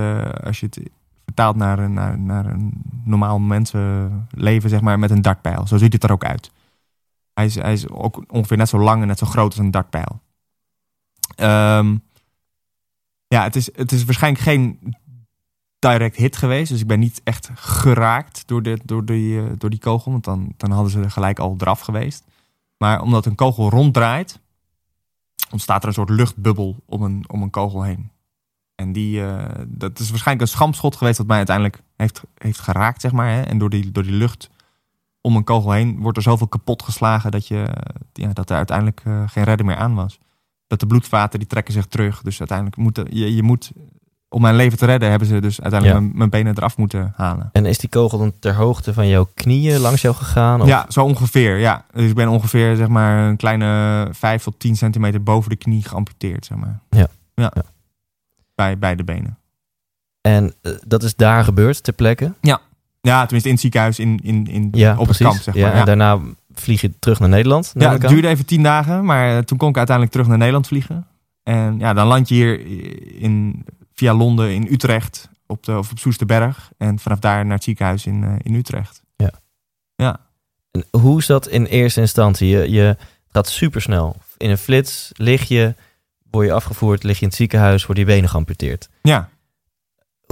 als 0.46 0.60
je 0.60 0.66
het 0.66 0.80
vertaalt 1.26 1.56
naar, 1.56 1.80
een- 1.80 1.94
naar, 1.94 2.20
naar 2.20 2.46
een 2.46 2.74
normaal 3.04 3.40
mensenleven, 3.40 4.70
zeg 4.70 4.82
maar, 4.82 5.00
met 5.00 5.12
een 5.12 5.22
dartpijl. 5.22 5.68
Zo 5.68 5.78
ziet 5.78 5.94
het 5.94 6.04
er 6.04 6.12
ook 6.12 6.26
uit. 6.26 6.52
Hij 7.34 7.46
is, 7.46 7.56
hij 7.56 7.74
is 7.74 7.90
ook 7.90 8.24
ongeveer 8.28 8.58
net 8.58 8.70
zo 8.70 8.80
lang 8.80 9.02
en 9.02 9.08
net 9.08 9.18
zo 9.20 9.26
groot 9.28 9.46
als 9.52 9.58
een 9.58 9.72
dartpijl. 9.72 10.20
Ehm, 11.36 11.96
ja, 13.28 13.44
het 13.44 13.56
is, 13.56 13.70
het 13.76 13.92
is 13.92 14.04
waarschijnlijk 14.04 14.44
geen 14.44 14.96
direct 15.80 16.16
hit 16.16 16.36
geweest. 16.36 16.72
Dus 16.72 16.82
ik 16.82 16.88
ben 16.88 17.00
niet 17.00 17.22
echt 17.24 17.50
geraakt 17.54 18.48
door, 18.48 18.64
dit, 18.64 18.82
door, 18.86 19.06
die, 19.06 19.40
eh, 19.40 19.46
door 19.58 19.70
die 19.70 19.80
kogel. 19.80 20.12
Want 20.12 20.24
dan, 20.24 20.54
dan 20.58 20.72
hadden 20.72 20.92
ze 20.92 21.02
er 21.02 21.12
gelijk 21.12 21.40
al 21.40 21.56
eraf 21.58 21.80
geweest. 21.80 22.24
Maar 22.78 23.02
omdat 23.02 23.26
een 23.26 23.36
kogel 23.36 23.70
ronddraait, 23.70 24.40
ontstaat 25.52 25.82
er 25.82 25.88
een 25.88 25.94
soort 25.94 26.10
luchtbubbel 26.10 26.76
om 26.86 27.02
een, 27.02 27.26
om 27.28 27.42
een 27.42 27.50
kogel 27.50 27.84
heen. 27.84 28.10
En 28.76 28.92
die, 28.92 29.26
eh, 29.26 29.66
dat 29.68 30.00
is 30.00 30.10
waarschijnlijk 30.10 30.48
een 30.48 30.56
schampschot 30.56 30.96
geweest 30.96 31.18
dat 31.18 31.28
mij 31.28 31.38
uiteindelijk 31.38 31.82
heeft, 31.96 32.22
heeft 32.38 32.60
geraakt, 32.60 33.02
zeg 33.02 33.12
maar. 33.12 33.30
Hè? 33.30 33.42
En 33.42 33.58
door 33.58 33.70
die, 33.70 33.92
door 33.92 34.04
die 34.04 34.12
lucht 34.12 34.50
om 35.22 35.36
een 35.36 35.44
kogel 35.44 35.72
heen 35.72 36.00
wordt 36.00 36.18
er 36.18 36.24
zoveel 36.24 36.48
kapot 36.48 36.84
geslagen 36.84 37.32
dat, 37.32 37.48
je, 37.48 37.68
ja, 38.14 38.34
dat 38.34 38.50
er 38.50 38.56
uiteindelijk 38.56 39.02
eh, 39.04 39.24
geen 39.26 39.44
redder 39.44 39.66
meer 39.66 39.76
aan 39.76 39.96
was. 39.96 40.20
Dat 40.68 40.80
de 40.80 40.86
bloedvaten 40.88 41.40
die 41.40 41.48
trekken 41.48 41.74
zich 41.74 41.86
terug. 41.86 42.22
Dus 42.22 42.40
uiteindelijk 42.40 42.78
moet 42.78 43.02
je, 43.10 43.36
je 43.36 43.44
moet, 43.44 43.72
om 44.30 44.42
mijn 44.42 44.56
leven 44.56 44.78
te 44.78 44.86
redden, 44.86 45.10
hebben 45.10 45.28
ze 45.28 45.40
dus 45.42 45.62
uiteindelijk 45.62 46.00
Ja. 46.00 46.06
mijn, 46.06 46.18
mijn 46.18 46.30
benen 46.30 46.58
eraf 46.58 46.78
moeten 46.78 47.14
halen. 47.16 47.50
En 47.52 47.66
is 47.66 47.78
die 47.78 47.90
kogel 47.90 48.18
dan 48.18 48.34
ter 48.40 48.54
hoogte 48.56 48.94
van 48.94 49.08
jouw 49.08 49.28
knieën 49.34 49.80
langs 49.80 50.02
jou 50.02 50.16
gegaan? 50.16 50.62
Of? 50.62 50.68
Ja, 50.68 50.86
zo 50.90 51.04
ongeveer. 51.04 51.58
Ja. 51.58 51.86
Dus 51.94 52.10
ik 52.10 52.16
ben 52.16 52.28
ongeveer 52.28 52.76
zeg 52.76 52.88
maar 52.88 53.28
een 53.30 53.38
kleine 53.38 54.08
5 54.12 54.44
tot 54.44 54.60
10 54.60 54.76
centimeter 54.76 55.24
boven 55.24 55.50
de 55.50 55.56
knie 55.56 55.84
geamputeerd, 55.84 56.46
zeg 56.46 56.58
maar. 56.58 56.80
Ja. 56.90 57.08
ja. 57.34 57.52
Ja. 57.56 57.64
Bij 58.56 58.78
beide 58.78 59.04
benen. 59.04 59.38
En 60.22 60.54
eh, 60.62 60.72
dat 60.88 61.04
is 61.04 61.16
daar 61.16 61.44
gebeurd 61.44 61.84
ter 61.84 61.94
plekke? 61.94 62.34
Ja, 63.02 63.22
tenminste 63.22 63.48
in 63.48 63.54
het 63.54 63.62
ziekenhuis 63.64 64.00
in, 64.00 64.20
in, 64.24 64.48
in, 64.48 64.68
Ja, 64.72 64.98
op 64.98 65.04
precies. 65.04 65.20
het 65.20 65.28
kamp, 65.28 65.42
zeg 65.42 65.54
maar. 65.56 65.64
Ja, 65.64 65.70
Ja, 65.74 65.80
En 65.80 65.86
daarna 65.86 66.20
vlieg 66.62 66.82
je 66.82 67.00
terug 67.00 67.20
naar 67.20 67.30
Nederland? 67.30 67.72
ja 67.78 67.92
het 67.92 68.08
duurde 68.08 68.28
even 68.28 68.46
tien 68.46 68.64
dagen, 68.64 69.06
maar 69.06 69.38
eh, 69.38 69.44
toen 69.44 69.58
kon 69.58 69.70
ik 69.70 69.78
uiteindelijk 69.78 70.16
terug 70.16 70.30
naar 70.30 70.38
Nederland 70.38 70.68
vliegen. 70.68 71.08
En 71.44 71.80
ja, 71.80 71.94
dan 71.94 72.08
land 72.08 72.30
je 72.30 72.36
hier 72.36 72.66
in, 73.22 73.66
via 73.94 74.14
Londen 74.14 74.54
in 74.54 74.68
Utrecht 74.72 75.30
op, 75.48 75.64
de, 75.64 75.78
of 75.78 75.92
op 75.92 76.00
Soesterberg. 76.00 76.72
En 76.78 77.00
vanaf 77.00 77.20
daar 77.20 77.46
naar 77.46 77.56
het 77.56 77.64
ziekenhuis 77.64 78.06
in, 78.06 78.24
eh, 78.24 78.34
in 78.38 78.54
Utrecht. 78.54 79.04
Ja. 79.16 79.32
Ja. 79.96 80.20
En 80.72 80.86
hoe 81.00 81.20
is 81.20 81.26
dat 81.26 81.48
in 81.48 81.66
eerste 81.66 82.02
instantie? 82.02 82.48
Je, 82.48 82.72
je 82.72 82.98
gaat 83.30 83.48
supersnel. 83.48 84.16
In 84.38 84.50
een 84.50 84.58
flits 84.58 85.12
lig 85.14 85.44
je, 85.48 85.76
word 86.32 86.48
je 86.48 86.54
afgevoerd, 86.54 87.04
lig 87.04 87.16
je 87.16 87.22
in 87.22 87.28
het 87.28 87.38
ziekenhuis, 87.38 87.86
worden 87.86 88.06
je 88.06 88.12
benen 88.12 88.30
geamputeerd. 88.30 88.90
Ja. 89.02 89.30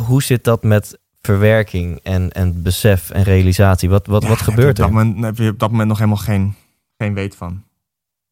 Hoe 0.03 0.23
zit 0.23 0.43
dat 0.43 0.63
met 0.63 0.99
verwerking 1.27 1.99
en, 2.03 2.31
en 2.31 2.61
besef 2.63 3.09
en 3.09 3.23
realisatie? 3.23 3.89
Wat, 3.89 4.07
wat, 4.07 4.21
Ja, 4.23 4.29
wat 4.29 4.41
gebeurt 4.41 4.79
op 4.79 4.85
er? 4.85 4.91
dat 4.93 5.03
moment, 5.03 5.23
heb 5.23 5.37
je 5.37 5.49
op 5.49 5.59
dat 5.59 5.69
moment 5.71 5.87
nog 5.89 5.97
helemaal 5.97 6.17
geen, 6.19 6.55
geen 6.97 7.13
weet 7.13 7.35
van. 7.35 7.63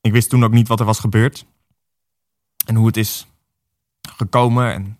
Ik 0.01 0.12
wist 0.12 0.30
toen 0.30 0.43
ook 0.43 0.51
niet 0.51 0.67
wat 0.67 0.80
er 0.80 0.86
was 0.86 0.99
gebeurd. 0.99 1.45
En 2.65 2.75
hoe 2.75 2.88
het 2.88 2.97
is 2.97 3.27
gekomen. 4.15 4.73
En 4.73 4.99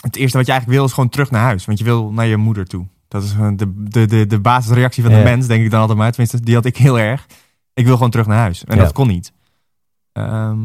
het 0.00 0.16
eerste 0.16 0.36
wat 0.36 0.46
je 0.46 0.52
eigenlijk 0.52 0.80
wil 0.80 0.88
is 0.88 0.94
gewoon 0.94 1.10
terug 1.10 1.30
naar 1.30 1.42
huis. 1.42 1.64
Want 1.64 1.78
je 1.78 1.84
wil 1.84 2.12
naar 2.12 2.26
je 2.26 2.36
moeder 2.36 2.66
toe. 2.66 2.86
Dat 3.08 3.22
is 3.22 3.34
de, 3.56 3.56
de, 3.88 4.06
de, 4.06 4.26
de 4.26 4.40
basisreactie 4.40 5.02
van 5.02 5.12
de 5.12 5.18
Ja. 5.18 5.24
mens, 5.24 5.46
denk 5.46 5.64
ik 5.64 5.70
dan 5.70 5.80
altijd 5.80 5.98
maar. 5.98 6.10
Tenminste, 6.10 6.40
die 6.40 6.54
had 6.54 6.64
ik 6.64 6.76
heel 6.76 6.98
erg. 6.98 7.26
Ik 7.74 7.84
wil 7.84 7.94
gewoon 7.94 8.10
terug 8.10 8.26
naar 8.26 8.38
huis. 8.38 8.64
En 8.64 8.76
Ja. 8.76 8.82
dat 8.82 8.92
kon 8.92 9.06
niet. 9.06 9.32
Ehm, 10.12 10.58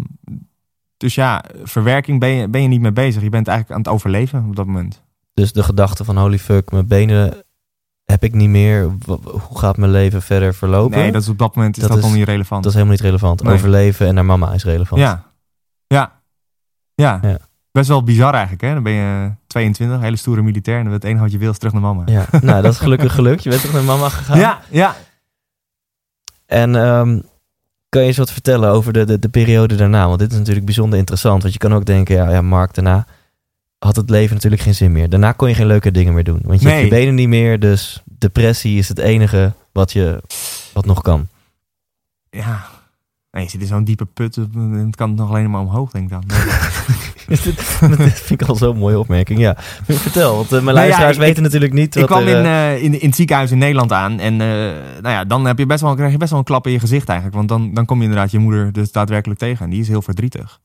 dus 0.98 1.16
ja, 1.16 1.44
verwerking 1.64 2.20
ben 2.20 2.30
je, 2.30 2.48
ben 2.48 2.62
je 2.62 2.68
niet 2.68 2.82
mee 2.82 2.92
bezig. 2.92 3.22
Je 3.22 3.30
bent 3.30 3.48
eigenlijk 3.48 3.78
aan 3.80 3.84
het 3.86 3.94
overleven 3.94 4.46
op 4.48 4.56
dat 4.56 4.66
moment. 4.66 5.02
Dus 5.40 5.52
de 5.54 5.64
gedachte 5.64 6.04
van 6.04 6.18
holy 6.18 6.40
fuck, 6.40 6.72
mijn 6.72 6.88
benen 6.88 7.44
heb 8.06 8.24
ik 8.24 8.34
niet 8.34 8.50
meer. 8.50 8.92
Hoe 9.32 9.58
gaat 9.60 9.78
mijn 9.78 9.92
leven 9.92 10.22
verder 10.22 10.54
verlopen? 10.54 10.98
Nee, 10.98 11.12
dat 11.12 11.22
is 11.22 11.28
op 11.30 11.38
dat 11.38 11.56
moment 11.56 11.78
is 11.78 11.84
Dat 11.84 11.92
dat, 11.92 12.04
is- 12.04 12.14
niet 12.14 12.26
relevant. 12.26 12.64
Dat 12.64 12.72
is 12.72 12.78
helemaal 12.78 12.96
niet 12.98 13.06
relevant. 13.06 13.44
Nee. 13.44 13.54
Overleven 13.54 14.08
en 14.08 14.14
naar 14.14 14.26
mama 14.26 14.54
is 14.54 14.64
relevant. 14.64 15.02
Ja. 15.02 15.24
Ja. 15.88 16.22
ja. 16.96 17.20
Ja. 17.22 17.38
Best 17.72 17.88
wel 17.88 18.04
bizar 18.04 18.34
eigenlijk, 18.34 18.62
hè? 18.62 18.74
Dan 18.74 18.84
ben 18.84 18.92
je 18.94 19.32
22, 19.48 20.00
hele 20.00 20.16
stoere 20.16 20.42
militair. 20.42 20.78
En 20.78 20.84
dan 20.84 20.94
het 20.94 21.04
enige 21.04 21.22
wat 21.24 21.32
je 21.32 21.38
wil 21.38 21.52
is 21.52 21.58
terug 21.58 21.74
naar 21.74 21.82
mama. 21.82 22.04
Ja, 22.06 22.26
nou 22.42 22.62
dat 22.62 22.74
is 22.74 22.80
gelukkig 22.80 23.14
gelukt. 23.14 23.44
Je 23.44 23.50
bent 23.50 23.62
toch 23.62 23.74
naar 23.74 23.84
mama 23.84 24.10
gegaan? 24.10 24.40
ja. 24.40 24.62
ja. 24.70 24.96
En 26.46 26.76
ehm, 26.76 27.20
kan 27.90 28.02
je 28.02 28.08
eens 28.08 28.18
wat 28.18 28.32
vertellen 28.32 28.70
over 28.70 28.94
de, 28.94 29.06
de, 29.06 29.20
de 29.20 29.30
periode 29.30 29.76
daarna? 29.76 30.08
Want 30.08 30.20
dit 30.20 30.32
is 30.32 30.38
natuurlijk 30.38 30.66
bijzonder 30.66 31.00
interessant. 31.00 31.42
Want 31.42 31.54
je 31.54 31.60
kan 31.60 31.74
ook 31.74 31.86
denken, 31.86 32.16
ja, 32.16 32.30
ja 32.30 32.42
Mark, 32.42 32.74
daarna 32.74 33.06
had 33.80 33.96
het 33.96 34.10
leven 34.10 34.34
natuurlijk 34.36 34.62
geen 34.62 34.76
zin 34.76 34.92
meer. 34.92 35.10
Daarna 35.10 35.32
kon 35.32 35.50
je 35.50 35.56
geen 35.56 35.68
leuke 35.68 35.92
dingen 35.92 36.14
meer 36.14 36.24
doen. 36.24 36.40
Want 36.44 36.62
je 36.62 36.68
hebt 36.68 36.84
je 36.84 36.88
benen 36.88 37.16
niet 37.16 37.28
meer, 37.28 37.60
dus 37.60 38.04
depressie 38.06 38.78
is 38.78 38.88
het 38.88 38.98
enige 39.00 39.54
wat, 39.72 39.92
je, 39.92 40.24
wat 40.74 40.86
nog 40.86 41.02
kan. 41.02 41.28
Ja. 42.30 42.66
Nee, 43.32 43.44
je 43.44 43.50
zit 43.50 43.62
in 43.62 43.68
zo'n 43.68 43.84
diepe 43.84 44.06
put. 44.06 44.36
Het 44.36 44.96
kan 44.96 45.14
nog 45.14 45.30
alleen 45.30 45.50
maar 45.50 45.62
omhoog, 45.62 45.92
denk 45.92 46.04
ik 46.04 46.10
dan. 46.12 46.24
dat 47.80 47.98
vind 47.98 48.42
ik 48.42 48.48
al 48.48 48.56
zo'n 48.56 48.78
mooie 48.78 49.00
opmerking, 49.00 49.40
ja. 49.40 49.56
Vertel, 49.88 50.36
want 50.36 50.46
eh, 50.46 50.52
mijn 50.52 50.64
Nou 50.64 50.78
ja, 50.78 50.82
luisteraars 50.82 51.16
ik- 51.16 51.22
weten 51.22 51.44
natuurlijk 51.44 51.74
niet 51.74 51.96
ik 51.96 52.02
wat 52.02 52.10
kwam 52.10 52.28
er, 52.28 52.40
in, 52.40 52.46
eh, 52.46 52.74
eh, 52.74 52.84
in, 52.84 53.00
in 53.00 53.08
het 53.08 53.16
ziekenhuis 53.16 53.52
in 53.52 53.58
Nederland 53.58 53.92
aan. 53.92 54.20
En 54.20 54.38
nou 54.38 55.10
ja, 55.10 55.26
dan 55.26 55.46
heb 55.46 55.58
je 55.58 55.66
best 55.66 55.82
wel, 55.82 55.96
krijg 55.96 56.12
je 56.12 56.18
best 56.18 56.30
wel 56.30 56.40
een 56.40 56.46
klap 56.46 56.66
in 56.66 56.72
je 56.72 56.80
gezicht 56.80 57.08
eigenlijk. 57.08 57.38
Want 57.38 57.50
dan, 57.50 57.74
dan 57.74 57.86
kom 57.86 57.98
je 57.98 58.04
inderdaad 58.04 58.32
je 58.32 58.40
moeder 58.40 58.72
dus 58.72 58.92
daadwerkelijk 58.92 59.40
tegen. 59.40 59.66
En 59.66 59.72
die 59.72 59.82
is 59.82 59.88
heel 59.88 60.02
verdrietig. 60.02 60.60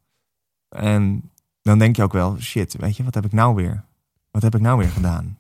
En 0.69 1.31
dan 1.65 1.79
denk 1.79 1.97
je 1.97 2.03
ook 2.03 2.13
wel, 2.13 2.37
shit, 2.41 2.77
weet 2.79 2.97
je, 2.97 3.05
wat 3.05 3.15
heb 3.15 3.25
ik 3.25 3.33
nou 3.33 3.55
weer? 3.55 3.85
Wat 4.31 4.43
heb 4.43 4.55
ik 4.55 4.61
nou 4.61 4.79
weer 4.79 4.89
gedaan? 4.89 5.39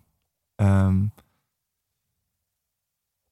Ehm, 0.54 1.02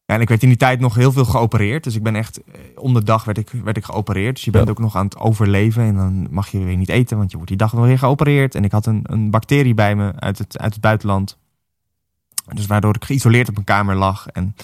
en 0.07 0.21
ik 0.21 0.29
werd 0.29 0.43
in 0.43 0.49
die 0.49 0.59
tijd 0.59 0.81
nog 0.81 0.95
heel 0.95 1.13
veel 1.13 1.25
geopereerd. 1.25 1.85
Dus 1.85 1.95
ik 1.95 2.03
ben 2.03 2.15
echt, 2.17 2.45
eh, 2.45 2.61
om 2.75 2.95
de 2.95 3.03
dag 3.03 3.25
werd 3.25 3.39
ik, 3.39 3.49
werd 3.51 3.77
ik 3.77 3.85
geopereerd. 3.85 4.35
Dus 4.35 4.45
je 4.45 4.51
bent 4.51 4.65
Ja. 4.65 4.71
ook 4.71 4.79
nog 4.79 4.97
aan 4.97 5.05
het 5.05 5.19
overleven. 5.19 5.83
En 5.83 5.95
dan 5.97 6.27
mag 6.31 6.49
je 6.49 6.59
weer 6.65 6.77
niet 6.77 6.89
eten, 6.89 7.17
want 7.17 7.29
je 7.31 7.37
wordt 7.37 7.51
die 7.51 7.59
dag 7.61 7.73
nog 7.73 7.85
weer 7.85 7.99
geopereerd. 7.99 8.55
En 8.55 8.65
ik 8.65 8.73
had 8.73 8.87
een, 8.87 9.01
een 9.03 9.31
bacterie 9.31 9.75
bij 9.75 9.97
me 9.97 10.13
uit 10.17 10.39
het, 10.39 10.59
uit 10.59 10.73
het 10.73 10.83
buitenland. 10.83 11.39
Dus 12.55 12.67
waardoor 12.67 12.95
ik 12.95 13.05
geïsoleerd 13.05 13.49
op 13.49 13.57
een 13.57 13.65
kamer 13.65 13.97
lag. 13.97 14.27
En 14.27 14.57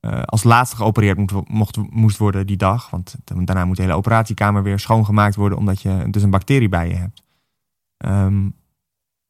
eh, 0.00 0.22
als 0.22 0.42
laatste 0.42 0.76
geopereerd 0.76 1.48
mocht, 1.48 1.76
moest 1.90 2.16
worden 2.18 2.46
die 2.46 2.56
dag. 2.56 2.90
Want 2.90 3.14
daarna 3.24 3.64
moet 3.64 3.76
de 3.76 3.82
hele 3.82 3.94
operatiekamer 3.94 4.62
weer 4.62 4.78
schoongemaakt 4.78 5.34
worden. 5.34 5.58
Omdat 5.58 5.82
je 5.82 6.06
dus 6.10 6.22
een 6.22 6.30
bacterie 6.30 6.68
bij 6.68 6.88
je 6.88 6.94
hebt. 6.94 7.21
Ehm, 8.02 8.48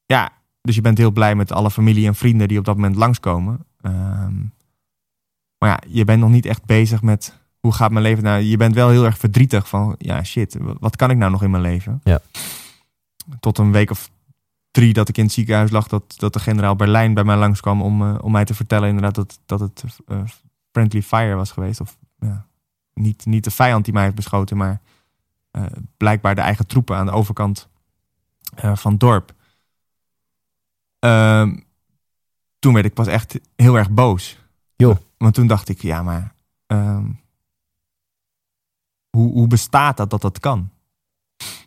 ja, 0.07 0.33
dus 0.61 0.75
je 0.75 0.81
bent 0.81 0.99
heel 0.99 1.11
blij 1.11 1.35
met 1.35 1.53
alle 1.53 1.71
familie 1.71 2.07
en 2.07 2.15
vrienden 2.15 2.49
die 2.49 2.59
op 2.59 2.65
dat 2.65 2.77
moment 2.77 2.97
langskomen. 2.97 3.67
Ehm, 3.81 4.35
maar 5.59 5.69
ja, 5.69 5.81
je 5.87 6.05
bent 6.05 6.21
nog 6.21 6.31
niet 6.31 6.47
echt 6.47 6.65
bezig 6.65 7.03
met 7.03 7.41
hoe 7.61 7.73
gaat 7.73 7.91
mijn 7.91 8.05
leven 8.05 8.25
nou. 8.25 8.43
Je 8.43 8.57
bent 8.57 8.75
wel 8.75 8.89
heel 8.89 9.05
erg 9.05 9.19
verdrietig 9.19 9.69
van, 9.69 9.95
ja 9.99 10.23
shit, 10.23 10.57
wat 10.61 10.97
kan 10.97 11.11
ik 11.11 11.17
nou 11.17 11.31
nog 11.31 11.43
in 11.43 11.51
mijn 11.51 11.63
leven? 11.63 12.01
Ja. 12.05 12.21
Tot 13.41 13.59
een 13.59 13.73
week 13.73 13.91
of 13.91 14.11
drie 14.71 14.93
dat 14.93 15.09
ik 15.09 15.17
in 15.17 15.25
het 15.25 15.33
ziekenhuis 15.33 15.71
lag, 15.71 15.89
dat, 15.89 16.15
dat 16.17 16.33
de 16.33 16.41
generaal 16.41 16.77
Berlijn 16.77 17.15
bij 17.15 17.25
mij 17.25 17.37
langskwam 17.37 17.83
om, 17.83 18.03
eh, 18.03 18.19
om 18.21 18.33
mij 18.33 18.45
te 18.45 18.55
vertellen 18.55 18.89
inderdaad 18.89 19.15
dat, 19.15 19.41
dat 19.47 19.61
het 19.61 19.85
eh, 20.07 20.23
friendly 20.71 21.03
fire 21.03 21.35
was 21.35 21.51
geweest. 21.51 21.81
Of 21.81 21.97
ja, 22.19 22.47
niet, 22.95 23.27
niet 23.27 23.45
de 23.45 23.51
vijand 23.51 23.85
die 23.85 23.95
mij 23.95 24.03
heeft 24.03 24.15
beschoten, 24.15 24.57
maar 24.57 24.81
eh, 25.51 25.63
blijkbaar 25.97 26.35
de 26.35 26.41
eigen 26.41 26.67
troepen 26.67 26.97
aan 26.97 27.07
de 27.07 27.13
overkant 27.13 27.69
van 28.57 28.91
het 28.91 29.01
dorp. 29.01 29.35
Ehm, 30.99 31.59
toen 32.59 32.75
werd 32.75 32.87
ik 32.87 32.95
pas 32.95 33.07
echt 33.07 33.41
heel 33.57 33.77
erg 33.77 33.91
boos. 33.91 34.39
Joh. 34.77 34.97
Want 35.17 35.35
toen 35.35 35.47
dacht 35.47 35.69
ik, 35.69 35.83
ja, 35.83 36.03
maar 36.03 36.35
ehm, 36.67 37.11
hoe, 39.11 39.33
hoe 39.33 39.47
bestaat 39.47 39.97
dat 39.97 40.11
dat 40.11 40.21
dat 40.21 40.39
kan? 40.39 40.71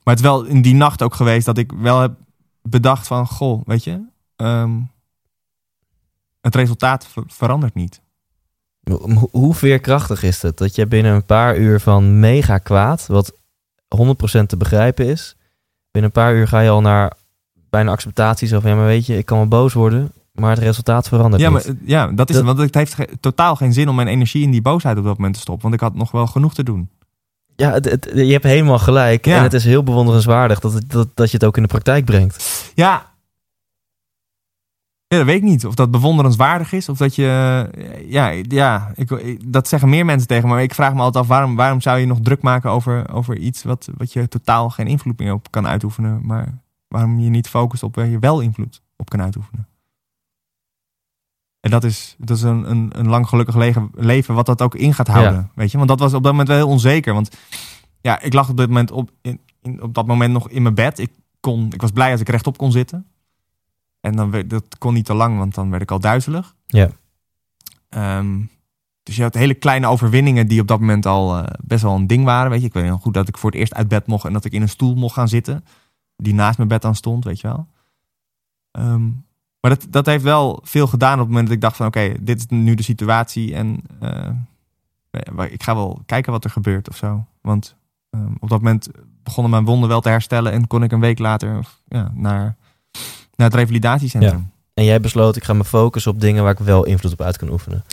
Maar 0.04 0.16
het 0.16 0.20
is 0.20 0.30
wel 0.30 0.44
in 0.44 0.62
die 0.62 0.76
nacht 0.76 1.02
ook 1.02 1.14
geweest 1.16 1.46
dat 1.46 1.58
ik 1.58 1.72
wel 1.72 2.00
heb 2.00 2.18
bedacht 2.62 3.08
van, 3.08 3.28
goh, 3.28 3.62
weet 3.66 3.84
je, 3.84 4.06
ehm, 4.36 4.82
het 6.42 6.56
resultaat 6.56 7.08
ver- 7.08 7.24
verandert 7.28 7.74
niet. 7.74 8.02
Hoe, 8.84 9.30
hoe 9.32 9.54
veerkrachtig 9.54 10.24
is 10.24 10.42
het 10.42 10.58
dat 10.58 10.76
je 10.76 10.88
binnen 10.88 11.14
een 11.14 11.26
paar 11.26 11.58
uur 11.58 11.80
van 11.80 12.20
mega 12.20 12.58
kwaad, 12.58 13.08
wat 13.08 13.40
100% 13.88 14.50
te 14.50 14.58
begrijpen 14.58 15.06
is, 15.06 15.36
binnen 15.96 16.04
een 16.16 16.22
paar 16.24 16.36
uur 16.36 16.48
ga 16.48 16.60
je 16.60 16.70
al 16.70 16.82
naar 16.82 17.12
bijna 17.70 17.92
acceptatie. 17.92 18.48
Zo 18.48 18.60
van, 18.60 18.70
ja, 18.70 18.76
maar 18.76 18.86
weet 18.86 19.06
je, 19.06 19.18
ik 19.18 19.26
kan 19.26 19.38
wel 19.38 19.48
boos 19.48 19.74
worden, 19.74 20.12
maar 20.34 20.50
het 20.50 20.60
resultaat 20.60 21.08
verandert 21.08 21.42
Ja, 21.42 21.50
niet. 21.50 21.66
maar, 21.66 21.76
eh, 21.76 21.88
ja, 21.88 22.08
dat 22.08 22.30
is 22.30 22.36
Dat- 22.36 22.46
het. 22.46 22.46
Want 22.46 22.58
het 22.58 22.76
heeft 22.76 22.94
ge- 22.94 23.10
totaal 23.20 23.56
geen 23.56 23.74
zin 23.74 23.90
om 23.90 23.96
mijn 23.96 24.08
energie 24.08 24.44
in 24.44 24.52
die 24.52 24.62
boosheid 24.62 24.98
op 24.98 25.04
dat 25.04 25.16
moment 25.18 25.34
te 25.34 25.40
stoppen. 25.40 25.64
Want 25.64 25.74
ik 25.82 25.88
had 25.88 25.96
nog 25.96 26.12
wel 26.12 26.28
genoeg 26.28 26.54
te 26.54 26.64
doen. 26.64 26.90
Ja, 27.56 27.72
het, 27.72 27.86
het- 27.86 28.12
je 28.14 28.32
hebt 28.32 28.44
helemaal 28.44 28.80
gelijk. 28.80 29.26
Ja. 29.26 29.38
En 29.38 29.44
het 29.44 29.54
is 29.54 29.64
heel 29.66 29.84
bewonderenswaardig 29.84 30.60
dat, 30.60 30.82
dat, 30.88 31.08
dat 31.14 31.32
je 31.32 31.38
het 31.38 31.46
ook 31.46 31.56
in 31.58 31.62
de 31.64 31.70
praktijk 31.70 32.06
brengt. 32.06 32.72
Ja. 32.74 33.14
Ja, 35.16 35.22
dat 35.24 35.26
weet 35.34 35.44
ik 35.44 35.50
niet. 35.50 35.66
Of 35.66 35.76
dat 35.76 35.92
bewonderenswaardig 35.92 36.72
is. 36.72 36.90
Of 36.90 36.98
dat 36.98 37.16
je... 37.16 37.24
Ja, 38.08 38.28
ja 38.48 38.92
ik, 38.96 39.52
dat 39.52 39.68
zeggen 39.68 39.90
meer 39.90 40.06
mensen 40.06 40.28
tegen 40.28 40.48
me. 40.48 40.54
Maar 40.54 40.64
ik 40.64 40.74
vraag 40.74 40.94
me 40.94 41.00
altijd 41.02 41.24
af, 41.24 41.30
waarom, 41.30 41.56
waarom 41.56 41.82
zou 41.82 42.00
je 42.00 42.06
nog 42.06 42.20
druk 42.22 42.42
maken 42.42 42.70
over, 42.70 43.14
over 43.14 43.38
iets 43.38 43.64
wat, 43.64 43.90
wat 43.98 44.14
je 44.14 44.28
totaal 44.28 44.70
geen 44.70 44.88
invloed 44.88 45.20
meer 45.20 45.34
op 45.34 45.52
kan 45.52 45.68
uitoefenen. 45.68 46.20
Maar 46.26 46.62
waarom 46.88 47.20
je 47.20 47.30
niet 47.30 47.50
focust 47.50 47.84
op 47.84 47.96
waar 47.96 48.06
je 48.08 48.20
wel 48.20 48.40
invloed 48.40 48.82
op 48.96 49.10
kan 49.10 49.22
uitoefenen. 49.22 49.68
En 51.60 51.72
dat 51.72 51.84
is, 51.84 52.16
dat 52.18 52.38
is 52.38 52.44
een, 52.44 52.70
een, 52.72 52.90
een 53.00 53.08
lang 53.08 53.28
gelukkig 53.28 53.56
leven 53.96 54.34
wat 54.34 54.46
dat 54.46 54.62
ook 54.62 54.76
in 54.76 54.94
gaat 54.94 55.08
houden. 55.08 55.52
Weet 55.56 55.72
je? 55.72 55.78
Want 55.78 55.90
dat 55.90 56.00
was 56.00 56.14
op 56.14 56.24
dat 56.24 56.32
moment 56.32 56.48
wel 56.48 56.58
heel 56.58 56.68
onzeker. 56.68 57.14
Want 57.14 57.38
ja, 58.02 58.22
ik 58.22 58.34
lag 58.34 58.50
op 58.50 58.58
dit 58.58 58.68
moment 58.68 58.92
op, 58.92 59.12
in, 59.22 59.40
in- 59.62 59.82
op 59.82 59.94
dat 59.94 60.08
moment 60.08 60.34
nog 60.34 60.50
in 60.50 60.62
mijn 60.62 60.76
bed. 60.76 61.00
Ik, 61.00 61.12
kon, 61.40 61.66
ik 61.74 61.82
was 61.82 61.92
blij 61.92 62.12
als 62.12 62.22
ik 62.22 62.30
rechtop 62.30 62.58
kon 62.58 62.72
zitten. 62.72 63.06
En 64.06 64.16
dan 64.16 64.32
werd, 64.32 64.50
dat 64.50 64.78
kon 64.78 64.94
niet 64.94 65.06
te 65.06 65.14
lang, 65.14 65.38
want 65.38 65.56
dan 65.56 65.70
werd 65.70 65.82
ik 65.82 65.92
al 65.92 66.00
duizelig. 66.00 66.56
Ja. 66.66 66.90
Ehm, 67.90 68.42
dus 69.04 69.16
je 69.16 69.22
had 69.22 69.34
hele 69.34 69.54
kleine 69.54 69.88
overwinningen 69.88 70.48
die 70.48 70.62
op 70.62 70.68
dat 70.68 70.80
moment 70.80 71.06
al 71.06 71.38
eh, 71.38 71.44
best 71.64 71.84
wel 71.84 71.96
een 71.96 72.08
ding 72.08 72.26
waren. 72.26 72.52
Weet 72.52 72.60
je, 72.60 72.68
ik 72.68 72.74
weet 72.74 72.86
nog 72.86 73.02
goed 73.02 73.14
dat 73.14 73.28
ik 73.28 73.38
voor 73.38 73.52
het 73.52 73.60
eerst 73.60 73.74
uit 73.74 73.88
bed 73.88 74.08
mocht 74.08 74.26
en 74.26 74.34
dat 74.34 74.46
ik 74.46 74.52
in 74.52 74.62
een 74.62 74.70
stoel 74.70 74.96
mocht 74.96 75.14
gaan 75.14 75.28
zitten. 75.28 75.66
Die 76.16 76.34
naast 76.34 76.58
mijn 76.58 76.70
bed 76.70 76.82
dan 76.82 76.96
stond, 76.96 77.24
weet 77.24 77.40
je 77.40 77.48
wel. 77.48 77.68
Ehm, 78.72 79.06
maar 79.60 79.72
dat, 79.72 79.88
dat 79.90 80.06
heeft 80.06 80.24
wel 80.24 80.60
veel 80.64 80.88
gedaan 80.88 81.14
op 81.14 81.20
het 81.20 81.28
moment 81.28 81.48
dat 81.48 81.56
ik 81.56 81.62
dacht 81.62 81.76
van 81.76 81.88
oké, 81.88 82.14
dit 82.22 82.38
is 82.38 82.46
nu 82.48 82.76
de 82.76 82.84
situatie 82.84 83.56
en 83.56 83.82
eh, 84.00 84.30
eh, 85.10 85.52
ik 85.52 85.64
ga 85.64 85.76
wel 85.76 86.02
kijken 86.06 86.32
wat 86.32 86.44
er 86.44 86.50
gebeurt 86.50 86.90
of 86.90 86.96
zo. 86.96 87.26
Want 87.42 87.76
ehm, 88.10 88.34
op 88.40 88.50
dat 88.50 88.62
moment 88.62 88.90
begonnen 89.24 89.52
mijn 89.52 89.66
wonden 89.66 89.90
wel 89.90 90.02
te 90.02 90.10
herstellen 90.10 90.52
en 90.52 90.68
kon 90.68 90.84
ik 90.84 90.92
een 90.92 91.00
week 91.00 91.20
later 91.20 91.58
of, 91.58 91.82
ja, 91.88 92.12
naar, 92.14 92.56
naar 93.36 93.48
het 93.48 93.56
revalidatiecentrum. 93.56 94.52
En 94.74 94.84
jij 94.84 95.00
besloot, 95.00 95.36
ik 95.36 95.44
ga 95.44 95.54
me 95.54 95.64
focussen 95.64 96.12
op 96.12 96.22
dingen 96.22 96.44
waar 96.44 96.52
ik 96.52 96.60
wel 96.60 96.84
invloed 96.86 97.12
op 97.12 97.22
uit 97.22 97.38
kan 97.38 97.50
oefenen. 97.50 97.84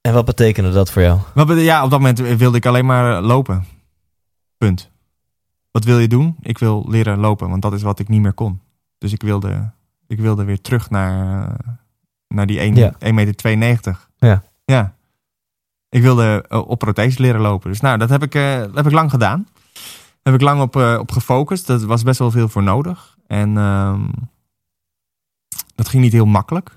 En 0.00 0.12
wat 0.12 0.24
betekende 0.24 0.70
dat 0.70 0.90
voor 0.90 1.02
jou? 1.02 1.18
Wat 1.34 1.60
ja, 1.60 1.84
op 1.84 1.90
dat 1.90 2.00
moment 2.00 2.18
wilde 2.18 2.56
ik 2.56 2.66
alleen 2.66 2.86
maar 2.86 3.22
lopen. 3.22 3.64
Punt. 4.56 4.90
Wat 5.70 5.84
wil 5.84 5.98
je 5.98 6.08
doen? 6.08 6.36
Ik 6.40 6.58
wil 6.58 6.84
leren 6.88 7.18
lopen, 7.18 7.48
want 7.48 7.62
dat 7.62 7.72
is 7.72 7.82
wat 7.82 7.98
ik 7.98 8.08
niet 8.08 8.20
meer 8.20 8.32
kon. 8.32 8.60
Dus 8.98 9.12
ik 9.12 9.22
wilde, 9.22 9.70
ik 10.06 10.20
wilde 10.20 10.44
weer 10.44 10.60
terug 10.60 10.90
naar, 10.90 11.56
naar 12.28 12.46
die 12.46 12.58
1, 12.58 12.74
Ja. 12.74 12.92
1 12.98 13.14
meter 13.14 13.34
92. 13.34 14.10
Ja. 14.16 14.42
Ja. 14.64 14.94
Ik 15.88 16.02
wilde 16.02 16.44
eh, 16.48 16.68
op 16.68 16.78
prothese 16.78 17.20
leren 17.20 17.40
lopen. 17.40 17.70
Dus 17.70 17.80
nou, 17.80 17.98
dat 17.98 18.08
heb 18.08 18.22
ik, 18.22 18.34
eh, 18.34 18.58
dat 18.58 18.74
heb 18.74 18.86
ik 18.86 18.92
lang 18.92 19.10
gedaan. 19.10 19.46
Daar 20.22 20.32
heb 20.32 20.34
ik 20.34 20.40
lang 20.40 20.60
op, 20.60 20.76
eh, 20.76 20.96
op 21.00 21.10
gefocust. 21.10 21.66
Dat 21.66 21.82
was 21.82 22.02
best 22.02 22.18
wel 22.18 22.30
veel 22.30 22.48
voor 22.48 22.62
nodig. 22.62 23.17
En 23.28 23.56
ehm, 23.56 24.08
dat 25.74 25.88
ging 25.88 26.02
niet 26.02 26.12
heel 26.12 26.26
makkelijk. 26.26 26.68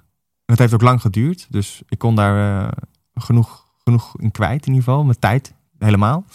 En 0.46 0.54
het 0.54 0.60
heeft 0.60 0.74
ook 0.74 0.82
lang 0.82 1.02
geduurd. 1.02 1.48
Dus 1.50 1.82
ik 1.88 1.98
kon 1.98 2.16
daar 2.16 2.66
eh, 2.66 2.72
genoeg, 3.14 3.66
genoeg 3.84 4.20
in 4.20 4.32
kwijt 4.32 4.66
in 4.66 4.74
ieder 4.74 4.84
geval. 4.84 5.04
Mijn 5.04 5.20
tijd 5.20 5.54
helemaal. 5.78 6.26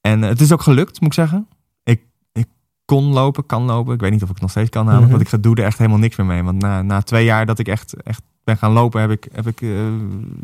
En 0.00 0.22
eh, 0.22 0.28
het 0.28 0.40
is 0.40 0.52
ook 0.52 0.62
gelukt, 0.62 1.00
moet 1.00 1.08
ik 1.08 1.14
zeggen. 1.14 1.48
Ik, 1.82 2.02
ik 2.32 2.48
kon 2.84 3.04
lopen, 3.04 3.46
kan 3.46 3.62
lopen. 3.62 3.94
Ik 3.94 4.00
weet 4.00 4.10
niet 4.10 4.22
of 4.22 4.28
ik 4.28 4.34
het 4.34 4.42
nog 4.42 4.50
steeds 4.50 4.70
kan 4.70 4.84
namelijk. 4.84 5.10
Mhm. 5.10 5.18
Want 5.18 5.32
ik 5.32 5.42
doe 5.42 5.56
er 5.56 5.64
echt 5.64 5.78
helemaal 5.78 5.98
niks 5.98 6.16
meer 6.16 6.26
mee. 6.26 6.42
Want 6.42 6.62
na, 6.62 6.82
na 6.82 7.02
twee 7.02 7.24
jaar 7.24 7.46
dat 7.46 7.58
ik 7.58 7.68
echt, 7.68 8.02
echt 8.02 8.22
ben 8.44 8.56
gaan 8.56 8.72
lopen, 8.72 9.00
heb 9.00 9.10
ik, 9.10 9.28
heb 9.32 9.46
ik, 9.46 9.62
eh, 9.62 9.68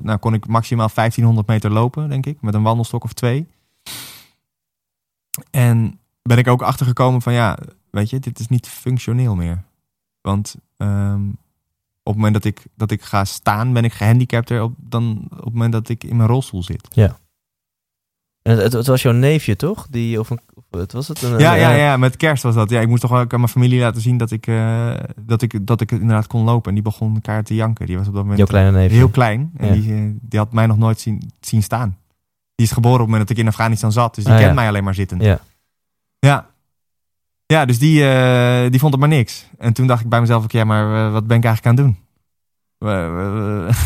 nou, 0.02 0.18
kon 0.18 0.34
ik 0.34 0.46
maximaal 0.46 0.90
1500 0.94 1.46
meter 1.46 1.70
lopen, 1.70 2.08
denk 2.08 2.26
ik. 2.26 2.40
Met 2.40 2.54
een 2.54 2.62
wandelstok 2.62 3.04
of 3.04 3.12
twee. 3.12 3.46
En 5.50 5.98
ben 6.22 6.38
ik 6.38 6.48
ook 6.48 6.62
achtergekomen 6.62 7.22
van 7.22 7.32
ja, 7.32 7.58
weet 7.96 8.10
je, 8.10 8.18
dit 8.18 8.38
is 8.38 8.48
niet 8.48 8.68
functioneel 8.68 9.34
meer. 9.34 9.62
Want 10.20 10.54
ehm, 10.76 11.28
op 12.02 12.12
het 12.12 12.14
moment 12.14 12.34
dat 12.34 12.44
ik, 12.44 12.66
dat 12.76 12.90
ik 12.90 13.02
ga 13.02 13.24
staan, 13.24 13.72
ben 13.72 13.84
ik 13.84 13.92
gehandicapter 13.92 14.62
op, 14.62 14.74
dan 14.78 15.26
op 15.30 15.44
het 15.44 15.52
moment 15.52 15.72
dat 15.72 15.88
ik 15.88 16.04
in 16.04 16.16
mijn 16.16 16.28
rolstoel 16.28 16.62
zit. 16.62 16.88
En 18.42 18.52
het, 18.52 18.62
het, 18.62 18.72
het 18.72 18.86
was 18.86 19.02
jouw 19.02 19.12
neefje, 19.12 19.56
toch? 19.56 19.86
Die, 19.90 20.20
of 20.20 20.30
een, 20.30 20.40
het 20.70 20.92
was 20.92 21.08
het 21.08 21.22
een, 21.22 21.38
Ja, 21.38 21.54
ja, 21.54 21.70
ja, 21.70 21.96
met 21.96 22.16
kerst 22.16 22.42
was 22.42 22.54
dat. 22.54 22.70
Ja, 22.70 22.80
ik 22.80 22.88
moest 22.88 23.00
toch 23.00 23.12
ook 23.12 23.32
aan 23.32 23.40
mijn 23.40 23.52
familie 23.52 23.80
laten 23.80 24.00
zien 24.00 24.16
dat 24.16 24.30
ik, 24.30 24.46
eh, 24.46 24.94
dat 25.20 25.42
ik, 25.42 25.66
dat 25.66 25.80
ik 25.80 25.90
inderdaad 25.90 26.26
kon 26.26 26.44
lopen. 26.44 26.68
En 26.68 26.74
die 26.74 26.82
begon 26.82 27.14
elkaar 27.14 27.42
te 27.44 27.54
janken. 27.54 27.86
Die 27.86 27.96
was 27.98 28.08
op 28.08 28.14
dat 28.14 28.24
moment 28.26 28.48
kleine 28.48 28.70
neefje. 28.78 28.96
heel 28.96 29.08
klein. 29.08 29.50
En 29.56 29.66
Ja. 29.66 29.72
die, 29.72 29.92
eh, 29.94 30.10
die 30.20 30.38
had 30.38 30.52
mij 30.52 30.66
nog 30.66 30.76
nooit 30.78 31.00
zien, 31.00 31.30
zien 31.40 31.62
staan. 31.62 31.96
Die 32.54 32.66
is 32.66 32.72
geboren 32.72 32.96
op 33.00 33.02
het 33.02 33.10
moment 33.10 33.28
dat 33.28 33.36
ik 33.38 33.42
in 33.44 33.50
Afghanistan 33.50 33.92
zat. 33.92 34.14
Dus 34.14 34.24
die 34.24 34.32
Ah, 34.32 34.38
kent 34.38 34.50
ja. 34.50 34.56
mij 34.56 34.68
alleen 34.68 34.84
maar 34.84 34.94
zitten. 34.94 35.20
Ja. 35.20 35.40
Ja. 36.18 36.46
Ja, 37.46 37.64
dus 37.64 37.78
die, 37.78 38.08
eh, 38.08 38.70
die 38.70 38.80
vond 38.80 38.92
het 38.92 39.00
maar 39.00 39.10
niks. 39.10 39.46
En 39.58 39.72
toen 39.72 39.86
dacht 39.86 40.02
ik 40.02 40.08
bij 40.08 40.20
mezelf, 40.20 40.42
ook, 40.44 40.50
ja, 40.50 40.64
maar 40.64 41.06
eh, 41.06 41.12
wat 41.12 41.26
ben 41.26 41.36
ik 41.36 41.44
eigenlijk 41.44 41.78
aan 41.78 41.84
het 41.84 41.94
doen? 41.94 42.04
Eh, 42.88 43.68
eh, 43.68 43.76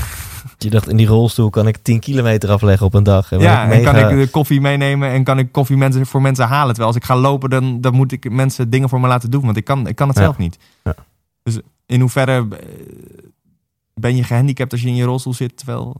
Je 0.59 0.70
dacht, 0.70 0.88
in 0.88 0.96
die 0.96 1.07
rolstoel 1.07 1.51
kan 1.51 1.66
ik 1.68 1.77
10 1.77 2.01
kilometer 2.01 2.51
afleggen 2.51 2.87
op 2.87 2.94
een 2.94 3.03
dag. 3.03 3.33
En 3.33 3.38
ja, 3.40 3.70
en 3.70 3.83
kan 3.85 3.96
ik 3.96 4.09
de 4.09 4.29
koffie 4.31 4.61
meenemen 4.61 5.11
en 5.11 5.25
kan 5.25 5.38
ik 5.38 5.53
koffie 5.53 5.77
mensen, 5.77 6.07
voor 6.07 6.23
mensen 6.23 6.46
halen. 6.46 6.66
Terwijl 6.75 6.87
als 6.87 6.96
ik 6.96 7.05
ga 7.05 7.16
lopen, 7.16 7.51
dan, 7.51 7.81
dan 7.81 7.94
moet 7.94 8.12
ik 8.12 8.31
mensen 8.31 8.70
dingen 8.70 8.88
voor 8.88 9.01
me 9.01 9.07
laten 9.09 9.31
doen. 9.31 9.44
Want 9.44 9.57
ik 9.57 9.64
kan, 9.64 9.87
ik 9.87 9.96
kan 9.96 10.09
het 10.09 10.16
Ja. 10.16 10.23
zelf 10.23 10.38
niet. 10.38 10.59
Ja. 10.85 10.94
Dus 11.42 11.59
in 11.87 12.01
hoeverre 12.01 12.33
eh, 12.51 12.59
ben 13.94 14.16
je 14.16 14.25
gehandicapt 14.25 14.73
als 14.73 14.81
je 14.83 14.88
in 14.88 14.94
je 14.94 15.05
rolstoel 15.05 15.35
zit? 15.35 15.57
Terwijl 15.57 15.96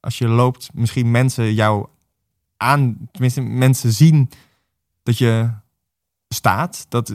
als 0.00 0.18
je 0.18 0.28
loopt, 0.28 0.70
misschien 0.74 1.10
mensen 1.10 1.54
jou 1.54 1.86
aan... 2.56 2.96
Tenminste, 3.12 3.40
mensen 3.40 3.92
zien 3.92 4.30
dat 5.02 5.18
je 5.18 5.48
staat. 6.28 6.86
Dat 6.88 7.12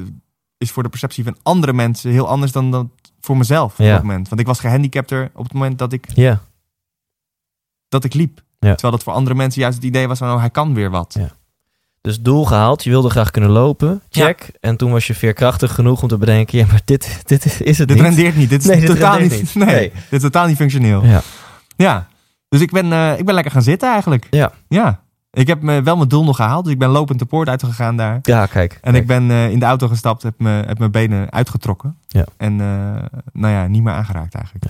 is 0.57 0.71
voor 0.71 0.83
de 0.83 0.89
perceptie 0.89 1.23
van 1.23 1.37
andere 1.43 1.73
mensen 1.73 2.11
heel 2.11 2.27
anders 2.27 2.51
dan 2.51 2.71
dat 2.71 2.85
voor 3.19 3.37
mezelf 3.37 3.71
op 3.79 3.85
Ja. 3.85 3.91
dat 3.93 4.01
moment. 4.03 4.29
Want 4.29 4.41
ik 4.41 4.47
was 4.47 4.59
gehandicapter 4.59 5.31
op 5.33 5.43
het 5.43 5.53
moment 5.53 5.79
dat 5.79 5.93
ik 5.93 6.05
Ja, 6.15 6.41
dat 7.87 8.03
ik 8.03 8.13
liep. 8.13 8.41
Ja. 8.59 8.71
Terwijl 8.71 8.93
dat 8.93 9.03
voor 9.03 9.13
andere 9.13 9.35
mensen 9.35 9.61
juist 9.61 9.75
het 9.77 9.85
idee 9.85 10.07
was 10.07 10.17
van, 10.17 10.31
oh, 10.33 10.39
hij 10.39 10.49
kan 10.49 10.73
weer 10.73 10.89
wat. 10.89 11.15
Ja. 11.19 11.29
dus 12.01 12.21
doel 12.21 12.45
gehaald. 12.45 12.83
Je 12.83 12.89
wilde 12.89 13.09
graag 13.09 13.31
kunnen 13.31 13.49
lopen. 13.49 14.01
Check. 14.09 14.51
En 14.59 14.77
toen 14.77 14.91
was 14.91 15.07
je 15.07 15.13
veerkrachtig 15.15 15.73
genoeg 15.75 16.01
om 16.01 16.07
te 16.07 16.17
bedenken, 16.17 16.57
ja, 16.57 16.65
maar 16.65 16.81
dit, 16.85 17.21
dit 17.25 17.45
is 17.61 17.77
het 17.77 17.87
Dit 17.87 17.97
niet. 17.97 18.05
rendeert 18.05 18.35
niet. 18.35 18.49
Dit 18.49 18.61
is 18.61 18.67
Nee, 18.67 18.79
dit 18.79 18.89
totaal 18.89 19.17
rendeert 19.17 19.41
niet. 19.41 19.55
Nee. 19.65 19.91
dit 19.91 20.01
is 20.09 20.21
totaal 20.21 20.47
niet 20.47 20.55
functioneel. 20.57 21.05
Ja. 21.05 21.21
Ja. 21.75 22.07
Dus 22.49 22.61
ik 22.61 22.71
ben, 22.71 22.93
eh, 22.93 23.19
ik 23.19 23.25
ben 23.25 23.33
lekker 23.33 23.51
gaan 23.51 23.61
zitten 23.61 23.89
eigenlijk. 23.91 24.27
Ja. 24.29 24.51
Ja. 24.67 25.03
Ik 25.31 25.47
heb 25.47 25.61
me 25.61 25.81
wel 25.81 25.95
mijn 25.97 26.09
doel 26.09 26.23
nog 26.23 26.35
gehaald. 26.35 26.63
Dus 26.63 26.73
ik 26.73 26.79
ben 26.79 26.89
lopend 26.89 27.19
de 27.19 27.25
poort 27.25 27.49
uitgegaan 27.49 27.97
daar. 27.97 28.19
Ja, 28.21 28.45
kijk. 28.45 28.77
En 28.81 28.95
ik 28.95 29.07
ben 29.07 29.31
eh, 29.31 29.49
in 29.51 29.59
de 29.59 29.65
auto 29.65 29.87
gestapt, 29.87 30.23
heb, 30.23 30.33
me, 30.39 30.49
heb 30.49 30.77
mijn 30.79 30.91
benen 30.91 31.31
uitgetrokken. 31.31 31.97
Ja. 32.07 32.25
En 32.37 32.51
eh, 32.61 33.19
nou 33.33 33.53
ja, 33.53 33.67
niet 33.67 33.83
meer 33.83 33.93
aangeraakt 33.93 34.35
eigenlijk. 34.35 34.65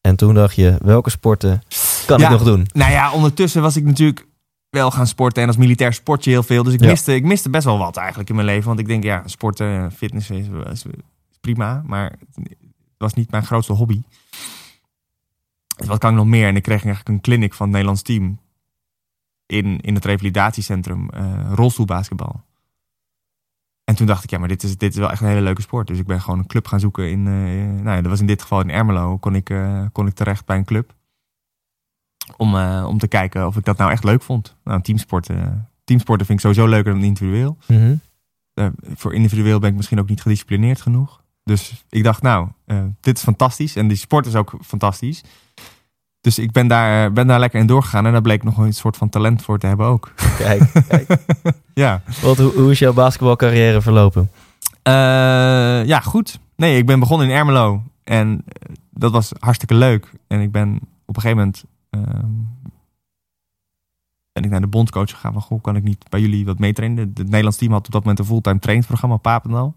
En 0.00 0.16
toen 0.16 0.34
dacht 0.34 0.54
je, 0.54 0.76
welke 0.82 1.10
sporten 1.10 1.62
kan 2.06 2.18
Ja. 2.18 2.24
ik 2.24 2.30
nog 2.30 2.42
doen? 2.42 2.66
Nou 2.72 2.90
ja, 2.92 3.12
ondertussen 3.12 3.62
was 3.62 3.76
ik 3.76 3.84
natuurlijk 3.84 4.26
wel 4.70 4.90
gaan 4.90 5.06
sporten. 5.06 5.42
En 5.42 5.48
als 5.48 5.56
militair 5.56 5.92
sport 5.92 6.24
je 6.24 6.30
heel 6.30 6.42
veel. 6.42 6.62
Dus 6.62 6.72
ik, 6.72 6.80
Ja. 6.80 6.86
miste, 6.88 7.14
ik 7.14 7.24
miste 7.24 7.50
best 7.50 7.64
wel 7.64 7.78
wat 7.78 7.96
eigenlijk 7.96 8.28
in 8.28 8.34
mijn 8.34 8.46
leven. 8.46 8.66
Want 8.66 8.78
ik 8.78 8.86
denk, 8.86 9.02
ja, 9.04 9.22
sporten, 9.26 9.92
fitness 9.92 10.30
is, 10.30 10.46
is 10.72 10.84
prima. 11.40 11.82
Maar 11.86 12.12
het 12.34 12.46
was 12.98 13.14
niet 13.14 13.30
mijn 13.30 13.44
grootste 13.46 13.72
hobby. 13.72 14.02
Dus 15.76 15.86
wat 15.86 15.98
kan 15.98 16.10
ik 16.10 16.16
nog 16.16 16.26
meer? 16.26 16.46
En 16.48 16.56
ik 16.56 16.62
kreeg 16.62 16.84
eigenlijk 16.84 17.08
een 17.08 17.20
clinic 17.20 17.54
van 17.54 17.66
het 17.66 17.70
Nederlands 17.72 18.02
team. 18.02 18.38
In, 19.52 19.80
in 19.80 19.94
het 19.94 20.04
revalidatiecentrum. 20.04 21.08
eh 21.10 21.52
rolstoelbasketbal. 21.54 22.42
En 23.84 23.94
toen 23.94 24.06
dacht 24.06 24.24
ik, 24.24 24.30
ja, 24.30 24.38
maar 24.38 24.48
dit 24.48 24.62
is, 24.62 24.76
dit 24.76 24.92
is 24.92 24.98
wel 24.98 25.10
echt 25.10 25.20
een 25.20 25.28
hele 25.28 25.40
leuke 25.40 25.60
sport. 25.62 25.86
Dus 25.86 25.98
ik 25.98 26.06
ben 26.06 26.20
gewoon 26.20 26.38
een 26.38 26.46
club 26.46 26.66
gaan 26.66 26.80
zoeken 26.80 27.10
in, 27.10 27.26
eh, 27.26 27.32
nou 27.82 27.96
ja, 27.96 28.00
dat 28.00 28.10
was 28.10 28.20
in 28.20 28.26
dit 28.26 28.42
geval 28.42 28.60
in 28.60 28.70
Ermelo. 28.70 29.18
Kon 29.18 29.34
ik, 29.34 29.50
eh, 29.50 29.84
kon 29.92 30.06
ik 30.06 30.14
terecht 30.14 30.44
bij 30.44 30.56
een 30.56 30.64
club. 30.64 30.94
Om, 32.36 32.56
eh, 32.56 32.84
om 32.88 32.98
te 32.98 33.08
kijken 33.08 33.46
of 33.46 33.56
ik 33.56 33.64
dat 33.64 33.76
nou 33.76 33.90
echt 33.90 34.04
leuk 34.04 34.22
vond. 34.22 34.56
Nou, 34.64 34.82
teamsporten, 34.82 35.68
teamsporten 35.84 36.26
vind 36.26 36.38
ik 36.38 36.44
sowieso 36.44 36.68
leuker 36.70 36.92
dan 36.92 37.02
individueel. 37.02 37.56
Mhm. 37.66 37.94
Eh, 38.54 38.66
voor 38.94 39.14
individueel 39.14 39.58
ben 39.58 39.70
ik 39.70 39.76
misschien 39.76 40.00
ook 40.00 40.08
niet 40.08 40.22
gedisciplineerd 40.22 40.80
genoeg. 40.80 41.22
Dus 41.44 41.84
ik 41.88 42.02
dacht, 42.04 42.22
nou, 42.22 42.48
eh, 42.64 42.84
dit 43.00 43.16
is 43.16 43.22
fantastisch. 43.22 43.76
En 43.76 43.88
die 43.88 43.96
sport 43.96 44.26
is 44.26 44.34
ook 44.34 44.54
fantastisch. 44.62 45.22
Dus 46.22 46.38
ik 46.38 46.52
ben 46.52 46.66
daar, 46.66 47.12
ben 47.12 47.26
daar 47.26 47.38
lekker 47.38 47.60
in 47.60 47.66
doorgegaan. 47.66 48.06
En 48.06 48.12
daar 48.12 48.22
bleek 48.22 48.42
nog 48.42 48.58
een 48.58 48.72
soort 48.72 48.96
van 48.96 49.08
talent 49.08 49.42
voor 49.42 49.58
te 49.58 49.66
hebben 49.66 49.86
ook. 49.86 50.12
Kijk, 50.38 50.62
kijk. 50.88 51.16
ja. 51.74 52.02
Wat, 52.22 52.38
hoe, 52.38 52.52
hoe 52.52 52.70
is 52.70 52.78
jouw 52.78 52.92
basketbalcarrière 52.92 53.80
verlopen? 53.80 54.30
Eh, 54.82 54.92
ja, 55.84 56.00
goed. 56.00 56.38
Nee, 56.56 56.76
ik 56.76 56.86
ben 56.86 57.00
begonnen 57.00 57.28
in 57.28 57.34
Ermelo. 57.34 57.82
En 58.04 58.42
eh, 58.46 58.74
dat 58.90 59.12
was 59.12 59.32
hartstikke 59.38 59.74
leuk. 59.74 60.12
En 60.26 60.40
ik 60.40 60.52
ben 60.52 60.78
op 61.06 61.16
een 61.16 61.22
gegeven 61.22 61.36
moment... 61.36 61.64
ehm, 61.90 62.30
ben 64.32 64.44
ik 64.44 64.50
naar 64.50 64.60
de 64.60 64.66
bondscoach 64.66 65.10
gegaan 65.10 65.32
van... 65.32 65.42
Goh, 65.42 65.62
kan 65.62 65.76
ik 65.76 65.82
niet 65.82 66.08
bij 66.08 66.20
jullie 66.20 66.44
wat 66.44 66.58
meetrainen? 66.58 67.12
Het 67.14 67.24
Nederlands 67.24 67.56
team 67.56 67.72
had 67.72 67.86
op 67.86 67.92
dat 67.92 68.00
moment 68.00 68.18
een 68.18 68.24
fulltime 68.24 68.58
trainingsprogramma 68.58 69.16
Papendal. 69.16 69.74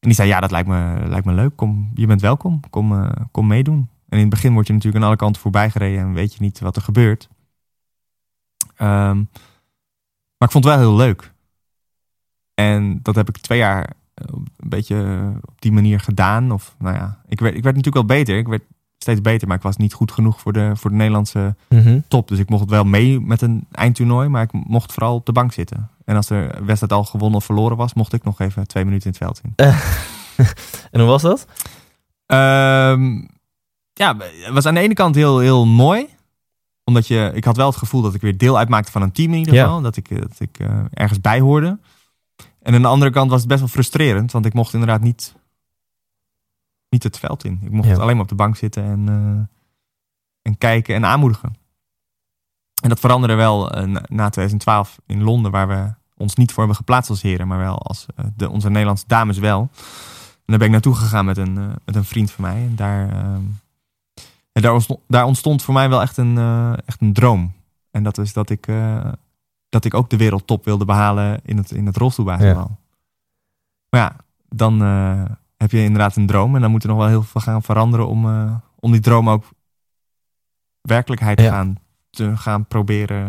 En 0.00 0.08
die 0.08 0.14
zei, 0.14 0.28
ja, 0.28 0.40
dat 0.40 0.50
lijkt 0.50 0.68
me, 0.68 1.02
lijkt 1.06 1.26
me 1.26 1.32
leuk. 1.32 1.56
Kom, 1.56 1.90
je 1.94 2.06
bent 2.06 2.20
welkom. 2.20 2.60
Kom, 2.70 2.92
eh, 2.92 3.10
kom 3.30 3.46
meedoen. 3.46 3.88
In 4.16 4.20
het 4.20 4.30
begin 4.30 4.52
word 4.52 4.66
je 4.66 4.72
natuurlijk 4.72 5.02
aan 5.02 5.08
alle 5.08 5.18
kanten 5.18 5.42
voorbij 5.42 5.70
gereden... 5.70 6.00
en 6.00 6.12
weet 6.12 6.32
je 6.34 6.40
niet 6.42 6.60
wat 6.60 6.76
er 6.76 6.82
gebeurt. 6.82 7.28
Ehm, 8.76 9.16
maar 10.38 10.48
ik 10.48 10.50
vond 10.50 10.64
het 10.64 10.74
wel 10.74 10.78
heel 10.78 10.96
leuk. 10.96 11.32
En 12.54 13.00
dat 13.02 13.14
heb 13.14 13.28
ik 13.28 13.36
twee 13.38 13.58
jaar 13.58 13.92
eh, 14.14 14.24
een 14.56 14.68
beetje 14.68 15.30
op 15.44 15.60
die 15.60 15.72
manier 15.72 16.00
gedaan. 16.00 16.52
Of 16.52 16.74
nou 16.78 16.94
ja, 16.96 17.20
ik 17.28 17.40
werd, 17.40 17.54
ik 17.56 17.62
werd 17.62 17.76
natuurlijk 17.76 18.06
wel 18.06 18.16
beter. 18.18 18.36
Ik 18.36 18.46
werd 18.48 18.62
steeds 18.98 19.20
beter, 19.20 19.48
maar 19.48 19.56
ik 19.56 19.62
was 19.62 19.76
niet 19.76 19.92
goed 19.92 20.12
genoeg 20.12 20.40
voor 20.40 20.52
de, 20.52 20.70
voor 20.76 20.90
de 20.90 20.96
Nederlandse 20.96 21.54
Mhm. 21.68 22.00
top. 22.08 22.28
Dus 22.28 22.38
ik 22.38 22.48
mocht 22.48 22.70
wel 22.70 22.84
mee 22.84 23.20
met 23.20 23.42
een 23.42 23.66
eindtoernooi, 23.72 24.28
maar 24.28 24.42
ik 24.42 24.52
mocht 24.52 24.92
vooral 24.92 25.14
op 25.14 25.26
de 25.26 25.32
bank 25.32 25.52
zitten. 25.52 25.90
En 26.04 26.16
als 26.16 26.26
de 26.26 26.50
wedstrijd 26.64 26.92
al 26.92 27.04
gewonnen 27.04 27.38
of 27.38 27.44
verloren 27.44 27.76
was, 27.76 27.94
mocht 27.94 28.12
ik 28.12 28.24
nog 28.24 28.40
even 28.40 28.66
twee 28.66 28.84
minuten 28.84 29.04
in 29.12 29.16
het 29.18 29.22
veld 29.22 29.40
in. 29.44 29.52
En 30.90 31.00
hoe 31.00 31.08
was 31.08 31.22
dat? 31.22 31.46
Ehm, 32.26 33.24
ja, 33.98 34.16
het 34.18 34.52
was 34.54 34.66
aan 34.66 34.74
de 34.74 34.80
ene 34.80 34.94
kant 34.94 35.14
heel, 35.14 35.38
heel 35.38 35.66
mooi. 35.66 36.06
Omdat 36.84 37.06
je, 37.06 37.30
ik 37.34 37.44
had 37.44 37.56
wel 37.56 37.66
het 37.66 37.76
gevoel 37.76 38.02
dat 38.02 38.14
ik 38.14 38.20
weer 38.20 38.36
deel 38.36 38.58
uitmaakte 38.58 38.92
van 38.92 39.02
een 39.02 39.12
team 39.12 39.32
in 39.32 39.38
ieder 39.38 39.54
Ja. 39.54 39.64
geval. 39.64 39.80
Dat 39.80 39.96
ik, 39.96 40.10
eh, 40.10 40.20
dat 40.20 40.40
ik 40.40 40.58
eh, 40.58 40.80
ergens 40.90 41.20
bij 41.20 41.40
hoorde. 41.40 41.78
En 42.62 42.74
aan 42.74 42.82
de 42.82 42.88
andere 42.88 43.10
kant 43.10 43.30
was 43.30 43.38
het 43.40 43.48
best 43.48 43.60
wel 43.60 43.68
frustrerend. 43.68 44.32
Want 44.32 44.46
ik 44.46 44.54
mocht 44.54 44.72
inderdaad 44.72 45.00
niet, 45.00 45.34
niet 46.88 47.02
het 47.02 47.18
veld 47.18 47.44
in. 47.44 47.58
Ik 47.62 47.70
mocht 47.70 47.88
Ja. 47.88 47.94
alleen 47.94 48.14
maar 48.14 48.22
op 48.22 48.28
de 48.28 48.34
bank 48.34 48.56
zitten 48.56 48.84
en, 48.84 49.08
eh, 49.08 49.56
en 50.42 50.58
kijken 50.58 50.94
en 50.94 51.04
aanmoedigen. 51.04 51.54
En 52.82 52.88
dat 52.88 53.00
veranderde 53.00 53.34
wel 53.34 53.68
na, 53.68 54.02
na 54.08 54.28
2012 54.28 54.98
in 55.06 55.22
Londen. 55.22 55.50
Waar 55.50 55.68
we 55.68 55.94
ons 56.16 56.34
niet 56.34 56.48
voor 56.50 56.58
hebben 56.58 56.76
geplaatst 56.76 57.10
als 57.10 57.22
heren. 57.22 57.48
Maar 57.48 57.58
wel 57.58 57.78
als 57.78 58.06
de, 58.36 58.50
onze 58.50 58.68
Nederlandse 58.70 59.04
dames 59.06 59.38
wel. 59.38 59.60
En 59.60 59.68
daar 60.46 60.58
ben 60.58 60.66
ik 60.66 60.72
naartoe 60.72 60.94
gegaan 60.94 61.24
met 61.24 61.36
een, 61.36 61.54
met 61.84 61.96
een 61.96 62.04
vriend 62.04 62.30
van 62.30 62.44
mij. 62.44 62.56
En 62.56 62.76
daar, 62.76 63.08
ehm, 63.10 63.42
en 64.56 64.62
daar, 64.62 64.72
ontstond, 64.72 65.00
daar 65.08 65.24
ontstond 65.24 65.62
voor 65.62 65.74
mij 65.74 65.88
wel 65.88 66.00
echt 66.00 66.16
een, 66.16 66.38
eh, 66.38 66.72
echt 66.86 67.00
een 67.00 67.12
droom. 67.12 67.52
En 67.90 68.02
dat 68.02 68.18
is 68.18 68.32
dat 68.32 68.50
ik, 68.50 68.66
eh, 68.66 69.12
dat 69.68 69.84
ik 69.84 69.94
ook 69.94 70.10
de 70.10 70.16
wereldtop 70.16 70.64
wilde 70.64 70.84
behalen 70.84 71.40
in 71.44 71.56
het, 71.56 71.70
in 71.70 71.86
het 71.86 71.96
rolstoelbasketbal. 71.96 72.78
Maar 73.88 74.00
ja, 74.00 74.16
dan 74.48 74.82
eh, 74.82 75.24
heb 75.56 75.70
je 75.70 75.82
inderdaad 75.82 76.16
een 76.16 76.26
droom. 76.26 76.54
En 76.54 76.60
dan 76.60 76.70
moet 76.70 76.82
er 76.82 76.88
nog 76.88 76.98
wel 76.98 77.06
heel 77.06 77.22
veel 77.22 77.40
gaan 77.40 77.62
veranderen 77.62 78.08
om, 78.08 78.26
om 78.80 78.92
die 78.92 79.00
droom 79.00 79.30
ook 79.30 79.44
werkelijkheid 80.80 81.36
te, 81.36 81.42
Ja. 81.42 81.50
gaan, 81.50 81.76
te 82.16 82.36
gaan 82.36 82.64
proberen. 82.66 83.26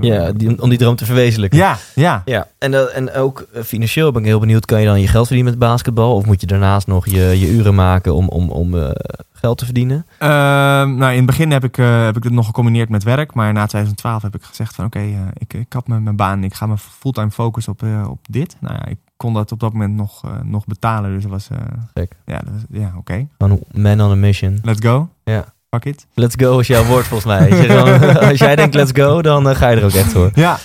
eh, 0.00 0.08
Ja, 0.08 0.32
die, 0.32 0.62
om 0.62 0.68
die 0.68 0.78
droom 0.78 0.96
te 0.96 1.04
verwezenlijken. 1.04 1.58
ja, 1.58 1.76
ja. 1.94 2.22
Ja, 2.24 2.46
en, 2.58 2.70
dat- 2.70 2.90
en 2.90 3.12
ook 3.12 3.46
eh, 3.52 3.62
financieel 3.62 4.12
ben 4.12 4.22
ik 4.22 4.28
heel 4.28 4.40
benieuwd. 4.40 4.64
Kan 4.66 4.80
je 4.80 4.86
dan 4.86 5.00
je 5.00 5.06
geld 5.08 5.26
verdienen 5.26 5.52
met 5.52 5.60
basketbal? 5.68 6.14
Of 6.14 6.26
moet 6.26 6.40
je 6.40 6.46
daarnaast 6.46 6.86
nog 6.86 7.06
je, 7.06 7.20
je 7.38 7.50
uren 7.50 7.74
maken 7.74 8.14
om, 8.14 8.28
om, 8.28 8.50
om 8.50 8.92
geld 9.32 9.58
te 9.58 9.64
verdienen? 9.64 10.06
Ehm, 10.18 10.94
nou, 10.96 11.10
in 11.10 11.16
het 11.16 11.26
begin 11.26 11.50
heb 11.50 11.64
ik, 11.64 11.76
heb 11.76 12.16
ik 12.16 12.22
het 12.24 12.32
nog 12.32 12.46
gecombineerd 12.46 12.88
met 12.88 13.02
werk. 13.02 13.34
Maar 13.34 13.52
na 13.52 13.66
2012 13.66 14.22
heb 14.22 14.34
ik 14.34 14.42
gezegd 14.42 14.74
van 14.74 14.84
oké, 14.84 15.32
ik, 15.38 15.54
ik 15.54 15.72
had 15.72 15.88
mijn, 15.88 16.02
mijn 16.02 16.16
baan. 16.16 16.44
Ik 16.44 16.54
ga 16.54 16.66
me 16.66 16.78
fulltime 16.78 17.30
focussen 17.30 17.72
op, 17.72 17.82
op 18.08 18.18
dit. 18.30 18.56
Nou 18.60 18.74
ja, 18.74 18.86
ik 18.86 18.98
kon 19.16 19.32
dat 19.34 19.52
op 19.52 19.60
dat 19.60 19.72
moment 19.72 19.94
nog, 19.94 20.22
nog 20.42 20.66
betalen. 20.66 21.12
Dus 21.12 21.22
dat 21.22 21.30
was... 21.30 21.48
Gek. 21.94 22.12
Ja, 22.26 22.38
dat 22.38 22.52
was- 22.52 22.80
ja 22.80 22.92
oké. 22.96 23.26
Man 23.72 24.00
on 24.00 24.10
a 24.10 24.14
mission. 24.14 24.58
Let's 24.62 24.80
go. 24.86 25.08
Ja. 25.24 25.44
Fuck 25.70 25.84
it. 25.84 26.06
Let's 26.14 26.34
go 26.38 26.58
is 26.58 26.66
jouw 26.66 26.84
woord 26.84 27.06
volgens 27.06 27.38
mij. 27.38 27.66
Dan- 27.66 28.16
als 28.28 28.38
jij 28.38 28.56
denkt 28.56 28.74
let's 28.74 28.90
go, 28.94 29.22
dan 29.22 29.48
eh, 29.48 29.56
ga 29.56 29.68
je 29.68 29.76
er 29.76 29.84
ook 29.84 29.92
echt 29.92 30.12
voor. 30.12 30.30
Ja. 30.34 30.58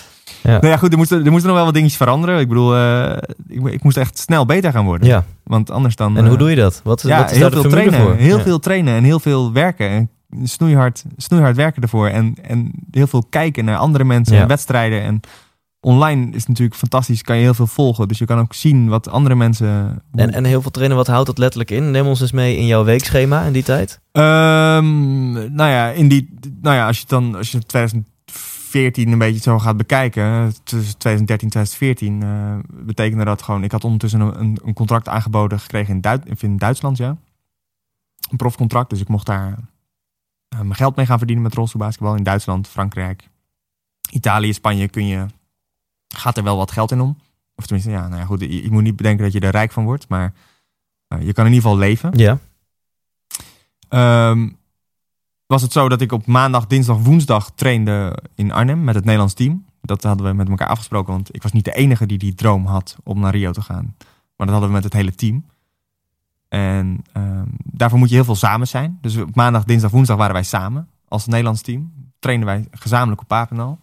Ja. 0.44 0.52
Nou 0.52 0.68
ja, 0.68 0.78
goed, 0.78 0.92
er 0.92 0.98
moesten, 0.98 1.26
er 1.26 1.32
moesten 1.32 1.48
nog 1.48 1.56
wel 1.56 1.66
wat 1.66 1.74
dingetjes 1.74 1.98
veranderen. 1.98 2.40
Ik 2.40 2.48
bedoel, 2.48 2.76
eh, 2.76 3.18
ik, 3.48 3.66
ik 3.68 3.84
moest 3.84 3.98
echt 3.98 4.18
snel 4.18 4.46
beter 4.46 4.72
gaan 4.72 4.86
worden. 4.86 5.08
Ja, 5.08 5.24
Want 5.44 5.72
anders 5.72 5.96
dan... 5.96 6.18
en 6.18 6.24
hoe 6.24 6.34
eh, 6.34 6.40
doe 6.40 6.50
je 6.50 6.56
dat? 6.56 6.82
Wat 6.84 7.02
ja, 7.02 7.18
wat 7.18 7.32
is 7.32 7.38
heel 7.38 7.50
daar 7.50 7.62
veel 7.62 7.70
trainen. 7.70 8.02
voor? 8.02 8.14
Heel 8.16 8.38
Ja. 8.38 8.44
veel 8.44 8.60
trainen 8.60 8.96
en 8.96 9.04
heel 9.04 9.20
veel 9.20 9.54
werken. 9.54 9.90
En 9.90 10.10
snoeihard, 10.44 11.04
snoeihard 11.18 11.56
werken 11.56 11.82
ervoor. 11.82 12.08
En, 12.08 12.36
en 12.48 12.72
heel 12.92 13.08
veel 13.08 13.24
kijken 13.30 13.66
naar 13.66 13.78
andere 13.78 14.04
mensen 14.04 14.38
en 14.38 14.48
wedstrijden. 14.48 15.02
En 15.02 15.20
online 15.86 16.32
is 16.32 16.46
natuurlijk 16.46 16.78
fantastisch. 16.78 17.22
Kan 17.22 17.36
je 17.36 17.42
heel 17.42 17.54
veel 17.54 17.68
volgen. 17.68 18.08
Dus 18.08 18.18
je 18.18 18.26
kan 18.26 18.40
ook 18.40 18.54
zien 18.54 18.88
wat 18.88 19.10
andere 19.10 19.36
mensen... 19.36 20.04
En, 20.12 20.34
en 20.34 20.44
heel 20.44 20.62
veel 20.62 20.72
trainen, 20.72 20.98
wat 20.98 21.08
houdt 21.08 21.28
dat 21.28 21.38
letterlijk 21.38 21.72
in? 21.72 21.92
Neem 21.92 22.06
ons 22.06 22.22
eens 22.22 22.32
mee 22.32 22.58
in 22.58 22.66
jouw 22.66 22.84
weekschema 22.84 23.42
in 23.42 23.54
die 23.54 23.64
tijd. 23.64 24.00
Ehm, 24.12 25.32
nou 25.34 25.70
ja, 25.70 25.90
in 25.90 26.08
die, 26.08 26.34
nou 26.62 26.76
ja, 26.76 26.88
als 26.88 27.00
je 27.00 27.06
dan 27.08 27.36
als 27.36 27.52
je 27.52 27.60
2014 27.60 29.12
een 29.12 29.18
beetje 29.18 29.42
zo 29.42 29.60
gaat 29.60 29.78
bekijken, 29.78 30.54
tussen 30.64 30.98
2013 30.98 31.48
en 31.48 31.54
2014, 31.54 32.24
eh, 32.24 32.86
betekende 32.86 33.26
dat 33.26 33.42
gewoon. 33.42 33.64
Ik 33.64 33.72
had 33.72 33.84
ondertussen 33.84 34.20
een, 34.20 34.60
een, 34.64 34.74
contract 34.74 35.08
aangeboden 35.08 35.60
gekregen 35.60 35.94
in, 35.94 36.02
Duit, 36.02 36.42
in 36.42 36.58
Duitsland, 36.58 36.98
ja. 36.98 37.18
Een 38.30 38.38
profcontract, 38.38 38.90
dus 38.90 39.00
ik 39.00 39.08
mocht 39.08 39.26
daar 39.26 39.58
eh, 40.48 40.60
mijn 40.60 40.76
geld 40.76 40.96
mee 40.96 41.06
gaan 41.06 41.18
verdienen 41.18 41.44
met 41.44 41.54
rolstoelbasketbal 41.54 42.16
in 42.16 42.24
Duitsland, 42.24 42.68
Frankrijk, 42.68 43.30
Italië, 44.12 44.54
Spanje 44.54 44.88
kun 44.88 45.08
je, 45.08 45.26
gaat 46.18 46.38
er 46.38 46.44
wel 46.44 46.58
wat 46.58 46.72
geld 46.72 46.92
in 46.92 47.02
om. 47.02 47.18
Of 47.56 47.66
tenminste, 47.66 47.92
ja, 47.92 48.08
nou 48.08 48.20
ja, 48.20 48.26
goed, 48.26 48.40
je, 48.40 48.64
je 48.64 48.72
moet 48.72 48.84
niet 48.84 48.96
bedenken 48.96 49.24
dat 49.24 49.34
je 49.34 49.40
er 49.40 49.52
rijk 49.52 49.72
van 49.72 49.84
wordt, 49.84 50.08
maar 50.08 50.34
eh, 51.08 51.22
je 51.22 51.34
kan 51.34 51.46
in 51.46 51.54
ieder 51.54 51.70
geval 51.70 51.78
leven. 51.78 52.12
Ja. 52.18 52.38
Ehm, 53.90 54.50
was 55.46 55.62
het 55.62 55.72
zo 55.72 55.90
dat 55.90 56.02
ik 56.02 56.12
op 56.12 56.26
maandag, 56.26 56.68
dinsdag, 56.68 56.98
woensdag 56.98 57.52
trainde 57.52 58.18
in 58.36 58.52
Arnhem 58.52 58.84
met 58.84 58.96
het 58.96 59.04
Nederlands 59.04 59.34
team. 59.34 59.66
Dat 59.82 60.04
hadden 60.04 60.28
we 60.28 60.34
met 60.34 60.50
elkaar 60.50 60.68
afgesproken, 60.68 61.14
want 61.14 61.36
ik 61.36 61.44
was 61.44 61.52
niet 61.52 61.66
de 61.66 61.74
enige 61.76 62.06
die 62.06 62.18
die 62.18 62.34
droom 62.34 62.66
had 62.66 62.98
om 63.04 63.20
naar 63.20 63.36
Rio 63.36 63.52
te 63.52 63.62
gaan. 63.62 63.96
Maar 64.36 64.48
dat 64.48 64.50
hadden 64.50 64.68
we 64.68 64.76
met 64.76 64.84
het 64.84 64.94
hele 64.94 65.16
team. 65.16 65.46
En 66.48 67.04
ehm, 67.12 67.46
daarvoor 67.64 68.00
moet 68.00 68.10
je 68.10 68.16
heel 68.16 68.24
veel 68.24 68.36
samen 68.36 68.68
zijn. 68.68 68.98
Dus 69.02 69.18
op 69.18 69.36
maandag, 69.36 69.64
dinsdag, 69.64 69.92
woensdag 69.92 70.18
waren 70.18 70.34
wij 70.34 70.44
samen 70.44 70.90
als 71.08 71.26
Nederlands 71.26 71.62
team. 71.62 71.94
Trainden 72.20 72.48
wij 72.48 72.68
gezamenlijk 72.72 73.22
op 73.22 73.28
Papendal. 73.28 73.80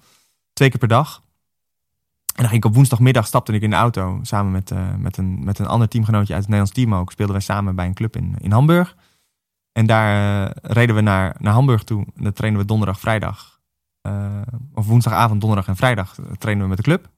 Twee 0.53 0.69
keer 0.69 0.79
per 0.79 0.89
dag. 0.89 1.22
En 2.33 2.39
dan 2.39 2.49
ging 2.49 2.63
ik 2.63 2.65
op 2.65 2.75
woensdagmiddag, 2.75 3.27
stapte 3.27 3.53
ik 3.53 3.63
in 3.63 3.71
de 3.71 3.77
auto 3.77 4.19
samen 4.23 4.53
met, 4.53 4.71
eh, 4.71 4.95
met, 4.99 5.17
een, 5.17 5.45
met 5.45 5.59
een 5.59 5.67
ander 5.67 5.89
teamgenootje 5.89 6.33
uit 6.35 6.43
het 6.43 6.51
Nederlands 6.53 6.73
team 6.81 6.95
ook. 6.95 7.11
Speelden 7.11 7.35
wij 7.35 7.45
samen 7.45 7.75
bij 7.75 7.87
een 7.87 7.95
club 7.95 8.17
in, 8.17 8.35
in 8.39 8.53
Hamburg. 8.53 8.97
En 9.73 9.87
daar 9.87 10.45
eh, 10.45 10.51
reden 10.63 10.95
we 10.95 11.01
naar, 11.01 11.37
naar 11.39 11.53
Hamburg 11.53 11.83
toe. 11.85 12.05
En 12.17 12.23
dan 12.23 12.33
trainen 12.33 12.61
we 12.61 12.67
donderdag, 12.67 13.01
vrijdag. 13.01 13.61
eh, 14.03 14.27
of 14.75 14.87
woensdagavond, 14.87 15.41
donderdag 15.41 15.69
en 15.69 15.77
vrijdag 15.77 16.15
trainen 16.39 16.63
we 16.65 16.69
met 16.69 16.77
de 16.79 16.83
club. 16.83 17.09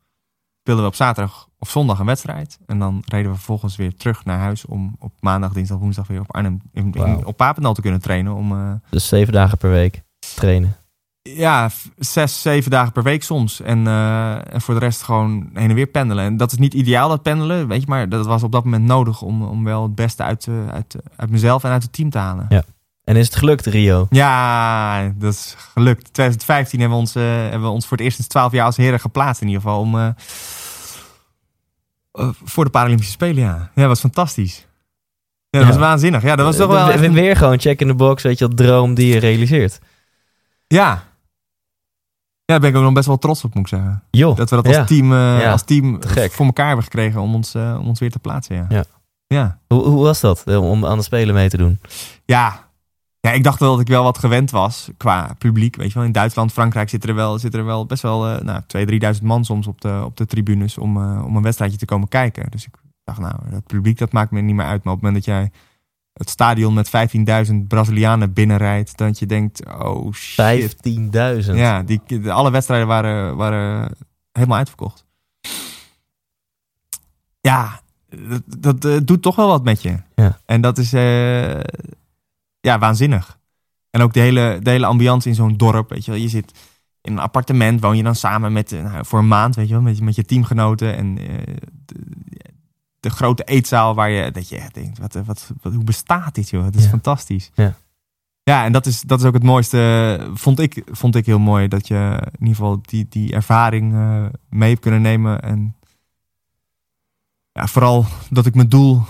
Speelden 0.61 0.85
we 0.85 0.91
op 0.91 0.97
zaterdag 0.97 1.49
of 1.59 1.71
zondag 1.71 1.99
een 1.99 2.07
wedstrijd. 2.07 2.59
En 2.67 2.79
dan 2.79 3.03
reden 3.07 3.31
we 3.31 3.37
vervolgens 3.37 3.77
weer 3.77 3.97
terug 3.97 4.25
naar 4.25 4.39
huis 4.39 4.65
om 4.65 4.97
op 4.99 5.13
maandag, 5.21 5.53
dinsdag, 5.53 5.79
woensdag 5.79 6.07
weer 6.07 6.21
op 6.21 6.35
Arnhem, 6.35 6.61
in, 6.73 6.95
op 7.25 7.37
Papendal 7.37 7.75
te 7.75 7.81
kunnen 7.81 8.01
trainen. 8.01 8.35
Om, 8.35 8.81
Dus 8.91 9.09
zeven 9.09 9.33
dagen 9.33 9.59
per 9.59 9.71
week 9.71 10.03
trainen. 10.35 10.77
Ja, 11.33 11.71
zes, 11.99 12.43
zeven 12.43 12.71
dagen 12.71 12.93
per 12.93 13.03
week 13.03 13.23
soms. 13.23 13.61
En, 13.61 13.87
eh, 13.87 14.55
en 14.55 14.61
voor 14.61 14.75
de 14.75 14.81
rest 14.81 15.03
gewoon 15.03 15.51
heen 15.55 15.69
en 15.69 15.75
weer 15.75 15.87
pendelen. 15.87 16.25
En 16.25 16.37
dat 16.37 16.53
is 16.53 16.59
niet 16.59 16.75
ideaal, 16.75 17.09
dat 17.09 17.23
pendelen, 17.23 17.69
weet 17.69 17.81
je. 17.81 17.87
Maar 17.89 18.09
dat 18.09 18.27
was 18.27 18.43
op 18.43 18.53
dat 18.53 18.65
moment 18.65 18.85
nodig 18.85 19.23
om, 19.23 19.43
om 19.43 19.65
wel 19.65 19.83
het 19.83 19.95
beste 19.95 20.23
uit, 20.23 20.49
uit, 20.73 20.97
uit 21.17 21.31
mezelf 21.31 21.65
en 21.65 21.71
uit 21.71 21.83
het 21.83 21.93
team 21.93 22.11
te 22.11 22.19
halen. 22.19 22.47
Ja. 22.49 22.63
En 23.05 23.17
is 23.17 23.27
het 23.27 23.37
gelukt, 23.37 23.67
Rio? 23.67 24.07
Ja, 24.11 25.13
dat 25.17 25.33
is 25.33 25.55
gelukt. 25.73 26.13
2015 26.13 26.81
hebben 26.81 26.97
we 26.99 27.03
ons, 27.05 27.15
eh, 27.15 27.23
hebben 27.23 27.63
we 27.63 27.69
ons 27.69 27.87
voor 27.87 27.97
het 27.97 28.07
eerst 28.07 28.19
in 28.19 28.27
12 28.27 28.53
jaar 28.53 28.67
als 28.67 28.77
heren 28.77 29.01
geplaatst 29.01 29.41
in 29.41 29.47
ieder 29.49 29.63
geval. 29.63 29.81
Om, 29.81 29.99
eh, 29.99 30.09
voor 32.45 32.65
de 32.65 32.71
Paralympische 32.71 33.13
Spelen, 33.13 33.43
ja. 33.43 33.55
Ja, 33.57 33.71
dat 33.75 33.87
was 33.87 34.01
fantastisch. 34.01 34.57
Ja, 35.51 35.59
dat 35.59 35.61
Ja. 35.61 35.67
was 35.69 35.77
waanzinnig. 35.77 36.23
Ja, 36.23 36.37
dat 36.37 36.47
was 36.47 36.57
toch 36.57 36.97
wel 36.99 37.11
Weer 37.13 37.37
gewoon 37.37 37.59
check 37.61 37.81
in 37.81 37.87
the 37.87 37.95
box, 37.95 38.23
weet 38.23 38.39
je 38.39 38.47
wel, 38.47 38.57
droom 38.57 38.95
die 38.95 39.13
je 39.15 39.19
realiseert. 39.19 39.79
Ja. 40.67 41.03
Ja, 42.47 42.53
daar 42.53 42.61
ben 42.61 42.71
ik 42.71 42.77
ook 42.77 42.83
nog 42.83 42.93
best 42.93 43.07
wel 43.07 43.19
trots 43.19 43.45
op, 43.45 43.55
moet 43.55 43.63
ik 43.63 43.69
zeggen. 43.69 44.03
Dat 44.11 44.51
we 44.51 44.57
dat 44.57 44.67
als 44.67 44.77
ja. 44.77 44.85
team, 44.85 45.13
eh, 45.13 45.41
Ja, 45.41 45.53
als 45.53 45.63
team 45.63 45.99
voor 46.31 46.47
elkaar 46.47 46.67
hebben 46.67 46.85
gekregen 46.85 47.21
om 47.21 47.35
ons, 47.35 47.55
eh, 47.55 47.77
om 47.81 47.87
ons 47.87 48.01
weer 48.01 48.11
te 48.11 48.19
plaatsen. 48.19 48.57
Ja. 48.57 48.67
Ja. 48.69 48.85
Ja. 49.27 49.59
Hoe, 49.69 49.83
hoe 49.83 50.03
was 50.03 50.21
dat, 50.21 50.43
eh, 50.45 50.71
om 50.71 50.87
aan 50.87 50.99
de 50.99 51.05
Spelen 51.05 51.35
mee 51.35 51.49
te 51.49 51.57
doen? 51.57 51.81
Ja. 52.25 52.69
ja, 53.21 53.31
ik 53.31 53.45
dacht 53.45 53.61
wel 53.61 53.71
dat 53.71 53.81
ik 53.81 53.89
wel 53.89 54.03
wat 54.03 54.19
gewend 54.19 54.51
was 54.51 54.91
qua 54.97 55.35
publiek. 55.39 55.77
Weet 55.77 55.89
je 55.89 55.95
wel, 55.95 56.05
in 56.05 56.13
Duitsland, 56.13 56.53
Frankrijk 56.53 56.89
zitten 56.89 57.11
er 57.11 57.15
wel, 57.15 57.39
zitten 57.39 57.61
er 57.61 57.67
wel 57.67 57.87
best 57.87 58.03
wel 58.03 58.29
eh 58.29 58.41
nou, 58.43 58.61
2.000, 58.67 58.85
3.000 59.17 59.23
man 59.23 59.45
soms 59.45 59.67
op 59.67 59.81
de, 59.81 60.03
op 60.05 60.17
de 60.17 60.27
tribunes 60.27 60.79
om, 60.79 60.97
om 61.23 61.37
een 61.37 61.43
wedstrijdje 61.43 61.79
te 61.79 61.85
komen 61.85 62.09
kijken. 62.09 62.51
Dus 62.51 62.67
ik 62.67 62.75
dacht, 63.05 63.19
nou, 63.19 63.35
dat 63.51 63.67
publiek 63.67 63.99
dat 63.99 64.13
maakt 64.13 64.31
me 64.31 64.41
niet 64.41 64.55
meer 64.55 64.67
uit. 64.67 64.85
Maar 64.85 64.95
op 64.95 65.03
het 65.03 65.11
moment 65.11 65.25
dat 65.25 65.35
jij 65.35 65.51
het 66.15 66.31
stadion 66.31 66.75
met 66.75 66.91
15.000 67.51 67.55
Brazilianen 67.69 68.33
binnenrijdt, 68.33 68.97
dat 68.97 69.19
je 69.19 69.27
denkt, 69.27 69.67
oh 69.67 70.13
shit. 70.13 70.77
15.000. 71.47 71.55
Ja, 71.55 71.83
die, 71.83 72.31
alle 72.33 72.51
wedstrijden 72.51 72.87
waren, 72.87 73.37
waren 73.37 73.97
helemaal 74.33 74.59
uitverkocht. 74.59 75.05
Ja, 77.41 77.81
dat, 78.29 78.43
dat 78.59 78.85
eh, 78.85 78.97
doet 79.05 79.23
toch 79.23 79.37
wel 79.37 79.49
wat 79.49 79.65
met 79.65 79.83
je. 79.83 79.97
Ja. 80.15 80.39
En 80.47 80.61
dat 80.61 80.79
is 80.79 80.93
eh, 80.93 81.61
ja, 82.61 82.79
waanzinnig. 82.79 83.39
En 83.91 84.01
ook 84.03 84.13
de 84.13 84.21
hele, 84.21 84.59
de 84.63 84.71
hele 84.71 84.87
ambiance 84.87 85.29
in 85.29 85.35
zo'n 85.35 85.57
dorp. 85.57 85.91
Weet 85.91 86.05
je, 86.05 86.11
wel. 86.11 86.21
je 86.21 86.29
zit 86.29 86.59
in 87.01 87.13
een 87.13 87.19
appartement, 87.19 87.81
woon 87.81 87.97
je 87.97 88.03
dan 88.03 88.15
samen 88.15 88.53
met, 88.53 88.73
eh, 88.73 88.83
nou, 88.83 89.05
voor 89.07 89.19
een 89.19 89.29
maand, 89.29 89.55
weet 89.57 89.67
je 89.69 89.75
wel, 89.75 89.83
met, 89.83 89.97
je- 89.99 90.05
met 90.05 90.15
je 90.15 90.25
teamgenoten. 90.25 90.97
En 90.97 91.19
de, 93.05 93.11
grote 93.11 93.45
eetzaal 93.45 93.95
waar 93.95 94.11
je, 94.11 94.31
dat 94.31 94.49
je 94.49 94.57
echt 94.59 94.75
denkt, 94.75 94.99
wat, 94.99 95.13
wat, 95.13 95.51
wat, 95.63 95.73
hoe 95.75 95.85
bestaat 95.85 96.35
dit 96.35 96.49
joh? 96.51 96.65
Het 96.65 96.77
is 96.77 96.83
Ja. 96.83 96.89
fantastisch. 96.89 97.51
Ja. 97.55 97.75
Ja, 98.43 98.65
en 98.65 98.73
dat 98.73 98.87
is, 98.87 99.01
dat 99.01 99.21
is 99.21 99.27
ook 99.27 99.35
het 99.35 99.43
mooiste, 99.43 100.31
vond 100.35 100.59
ik, 100.61 100.83
vond 100.91 101.15
ik 101.17 101.27
heel 101.27 101.39
mooi. 101.39 101.69
Dat 101.69 101.89
je 101.89 102.19
in 102.25 102.41
ieder 102.41 102.55
geval 102.55 102.79
die, 102.83 103.07
die 103.09 103.33
ervaring 103.33 103.95
eh, 103.95 104.25
mee 104.49 104.69
hebt 104.71 104.81
kunnen 104.81 105.03
nemen. 105.03 105.43
En 105.43 105.75
ja, 107.53 107.67
vooral 107.67 108.07
dat 108.31 108.47
ik 108.47 108.55
mijn 108.55 108.69
doel 108.69 109.03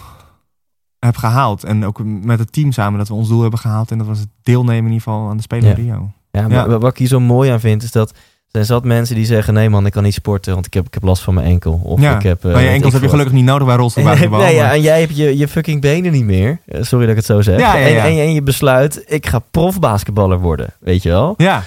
heb 0.98 1.16
gehaald. 1.16 1.64
En 1.64 1.84
ook 1.84 2.04
met 2.04 2.38
het 2.38 2.52
team 2.52 2.72
samen 2.72 2.98
dat 2.98 3.08
we 3.08 3.14
ons 3.14 3.28
doel 3.28 3.40
hebben 3.40 3.58
gehaald. 3.58 3.90
En 3.90 3.98
dat 3.98 4.06
was 4.06 4.18
het 4.18 4.28
deelnemen 4.42 4.76
in 4.84 4.92
ieder 4.92 5.02
geval 5.02 5.28
aan 5.28 5.36
de 5.36 5.42
Spelen 5.42 5.68
Ja. 5.68 5.74
Rio. 5.74 6.12
Ja, 6.30 6.40
Ja. 6.40 6.48
maar 6.48 6.78
wat 6.78 6.90
ik 6.90 6.98
hier 6.98 7.08
zo 7.08 7.20
mooi 7.20 7.50
aan 7.50 7.60
vind, 7.60 7.82
is 7.82 7.92
dat 7.92 8.14
zijn 8.54 8.66
zat 8.66 8.84
mensen 8.84 9.14
die 9.14 9.24
zeggen, 9.24 9.54
nee 9.54 9.70
man, 9.70 9.86
ik 9.86 9.92
kan 9.92 10.02
niet 10.02 10.14
sporten, 10.14 10.54
want 10.54 10.66
ik 10.66 10.74
heb, 10.74 10.86
ik 10.86 10.94
heb 10.94 11.02
last 11.02 11.22
van 11.22 11.34
mijn 11.34 11.46
enkel. 11.46 11.80
Of 11.82 12.00
Ja, 12.00 12.16
ik 12.16 12.22
heb, 12.22 12.44
eh, 12.44 12.50
maar 12.52 12.60
je 12.60 12.66
weet 12.66 12.74
enkels 12.74 12.92
heb 12.92 13.02
je 13.02 13.08
gelukkig 13.08 13.34
niet 13.34 13.44
nodig 13.44 13.66
bij 13.66 13.76
rolstoelbasketbal. 13.82 14.40
nee, 14.40 14.54
ja, 14.54 14.72
en 14.72 14.80
jij 14.80 15.00
hebt 15.00 15.16
je, 15.16 15.38
je 15.38 15.48
fucking 15.48 15.80
benen 15.80 16.12
niet 16.12 16.24
meer. 16.24 16.58
Eh, 16.66 16.82
Sorry 16.82 17.00
dat 17.06 17.10
ik 17.10 17.16
het 17.16 17.24
zo 17.24 17.40
zeg. 17.42 17.58
Ja, 17.58 17.76
ja. 17.76 17.86
En, 17.86 17.96
en, 17.96 18.18
en 18.18 18.32
je 18.32 18.42
besluit, 18.42 19.04
ik 19.06 19.26
ga 19.26 19.38
profbasketballer 19.38 20.38
worden. 20.40 20.74
Weet 20.80 21.02
je 21.02 21.08
wel? 21.08 21.34
ja, 21.36 21.62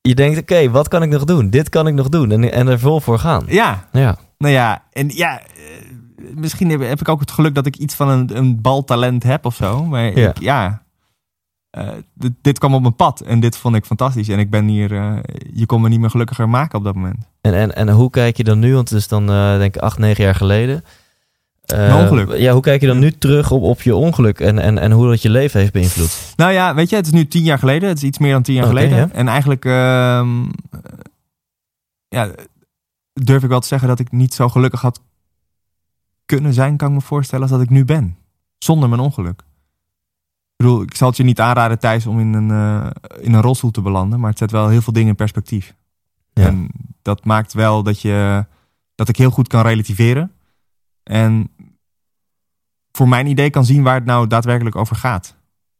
Je 0.00 0.14
denkt, 0.14 0.38
oké, 0.38 0.70
wat 0.70 0.88
kan 0.88 1.02
ik 1.02 1.10
nog 1.10 1.24
doen? 1.24 1.50
Dit 1.50 1.68
kan 1.68 1.86
ik 1.86 1.94
nog 1.94 2.08
doen. 2.08 2.30
En, 2.30 2.52
en 2.52 2.68
er 2.68 2.78
vol 2.78 3.00
voor 3.00 3.18
gaan. 3.18 3.44
ja, 3.48 3.88
Ja. 3.92 4.16
nou 4.38 4.52
ja. 4.54 4.82
En 4.92 5.08
ja, 5.14 5.40
eh, 5.40 5.44
misschien 6.34 6.70
heb, 6.70 6.80
heb 6.80 7.00
ik 7.00 7.08
ook 7.08 7.20
het 7.20 7.30
geluk 7.30 7.54
dat 7.54 7.66
ik 7.66 7.76
iets 7.76 7.94
van 7.94 8.08
een, 8.08 8.36
een 8.36 8.60
baltalent 8.60 9.22
heb 9.22 9.44
of 9.46 9.54
zo. 9.54 9.84
Maar 9.84 10.06
ik, 10.06 10.38
ja, 10.40 10.82
eh, 11.74 11.88
dit, 12.14 12.32
dit 12.40 12.58
kwam 12.58 12.74
op 12.74 12.80
mijn 12.80 12.94
pad 12.96 13.20
en 13.20 13.40
dit 13.40 13.56
vond 13.56 13.76
ik 13.76 13.84
fantastisch. 13.84 14.28
En 14.28 14.38
ik 14.38 14.50
ben 14.50 14.66
hier, 14.66 14.92
eh, 14.92 15.16
je 15.52 15.66
kon 15.66 15.80
me 15.80 15.88
niet 15.88 16.00
meer 16.00 16.10
gelukkiger 16.10 16.48
maken 16.48 16.78
op 16.78 16.84
dat 16.84 16.94
moment. 16.94 17.28
En, 17.40 17.54
en, 17.54 17.74
en 17.74 17.90
hoe 17.90 18.10
kijk 18.10 18.36
je 18.36 18.44
dan 18.44 18.58
nu? 18.58 18.74
Want 18.74 18.88
het 18.88 18.98
is 18.98 19.08
dan, 19.08 19.30
eh, 19.30 19.58
denk 19.58 19.74
ik, 19.74 19.82
acht, 19.82 19.98
negen 19.98 20.24
jaar 20.24 20.34
geleden. 20.34 20.84
Ongeluk. 21.74 22.36
Ja, 22.36 22.52
hoe 22.52 22.62
kijk 22.62 22.80
je 22.80 22.86
dan 22.86 22.98
nu 22.98 23.12
terug 23.12 23.50
op, 23.50 23.62
op 23.62 23.82
je 23.82 23.94
ongeluk 23.94 24.40
en, 24.40 24.58
en, 24.58 24.78
en 24.78 24.92
hoe 24.92 25.08
dat 25.08 25.22
je 25.22 25.30
leven 25.30 25.60
heeft 25.60 25.72
beïnvloed? 25.72 26.32
Nou 26.36 26.52
ja, 26.52 26.74
weet 26.74 26.90
je, 26.90 26.96
het 26.96 27.06
is 27.06 27.12
nu 27.12 27.28
tien 27.28 27.42
jaar 27.42 27.58
geleden. 27.58 27.88
Het 27.88 27.98
is 27.98 28.04
iets 28.04 28.18
meer 28.18 28.32
dan 28.32 28.42
tien 28.42 28.54
jaar 28.54 28.64
Oké, 28.64 28.74
geleden. 28.74 28.98
ja. 28.98 29.08
En 29.12 29.28
eigenlijk 29.28 29.64
ehm, 29.64 30.42
eh, 30.70 30.80
ja, 32.08 32.30
durf 33.12 33.42
ik 33.42 33.48
wel 33.48 33.60
te 33.60 33.66
zeggen 33.66 33.88
dat 33.88 33.98
ik 33.98 34.12
niet 34.12 34.34
zo 34.34 34.48
gelukkig 34.48 34.80
had 34.80 35.00
kunnen 36.26 36.52
zijn, 36.52 36.76
kan 36.76 36.88
ik 36.88 36.94
me 36.94 37.00
voorstellen, 37.00 37.42
als 37.42 37.52
dat 37.52 37.62
ik 37.62 37.70
nu 37.70 37.84
ben. 37.84 38.16
Zonder 38.58 38.88
mijn 38.88 39.00
ongeluk. 39.00 39.42
Ik 40.56 40.64
bedoel, 40.64 40.82
ik 40.82 40.94
zal 40.94 41.08
het 41.08 41.16
je 41.16 41.22
niet 41.22 41.40
aanraden, 41.40 41.78
Thijs, 41.78 42.06
om 42.06 42.20
in 42.20 42.32
een, 42.32 42.50
eh, 42.50 42.90
in 43.24 43.32
een 43.32 43.42
rolstoel 43.42 43.70
te 43.70 43.80
belanden. 43.80 44.20
Maar 44.20 44.30
het 44.30 44.38
zet 44.38 44.50
wel 44.50 44.68
heel 44.68 44.82
veel 44.82 44.92
dingen 44.92 45.08
in 45.08 45.14
perspectief. 45.16 45.74
Ja. 46.32 46.46
En 46.46 46.68
dat 47.02 47.24
maakt 47.24 47.52
wel 47.52 47.82
dat, 47.82 48.00
je, 48.00 48.46
dat 48.94 49.08
ik 49.08 49.16
heel 49.16 49.30
goed 49.30 49.48
kan 49.48 49.62
relativeren. 49.62 50.32
En 51.02 51.50
voor 52.92 53.08
mijn 53.08 53.26
idee 53.26 53.50
kan 53.50 53.64
zien 53.64 53.82
waar 53.82 53.94
het 53.94 54.04
nou 54.04 54.26
daadwerkelijk 54.26 54.76
over 54.76 54.96
gaat. 54.96 55.36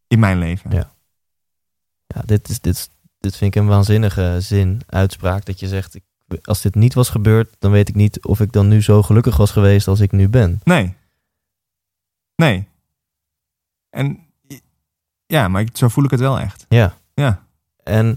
In 0.06 0.18
mijn 0.18 0.38
leven. 0.38 0.70
Ja. 0.70 0.92
Ja, 2.06 2.22
dit, 2.24 2.48
is, 2.48 2.60
dit, 2.60 2.90
dit 3.18 3.36
vind 3.36 3.54
ik 3.54 3.60
een 3.60 3.68
waanzinnige 3.68 4.36
zin, 4.40 4.82
uitspraak. 4.86 5.44
Dat 5.44 5.60
je 5.60 5.68
zegt, 5.68 5.94
ik, 5.94 6.02
als 6.42 6.60
dit 6.60 6.74
niet 6.74 6.94
was 6.94 7.08
gebeurd, 7.08 7.56
dan 7.58 7.70
weet 7.70 7.88
ik 7.88 7.94
niet 7.94 8.24
of 8.24 8.40
ik 8.40 8.52
dan 8.52 8.68
nu 8.68 8.82
zo 8.82 9.02
gelukkig 9.02 9.36
was 9.36 9.50
geweest 9.50 9.88
als 9.88 10.00
ik 10.00 10.12
nu 10.12 10.28
ben. 10.28 10.60
Nee. 10.64 10.94
Nee. 12.36 12.68
En 13.90 14.23
ja, 15.26 15.48
maar 15.48 15.60
ik- 15.60 15.76
zo 15.76 15.88
voel 15.88 16.04
ik 16.04 16.10
het 16.10 16.20
wel 16.20 16.40
echt. 16.40 16.66
Ja. 16.68 16.94
Ja. 17.14 17.42
En 17.82 18.16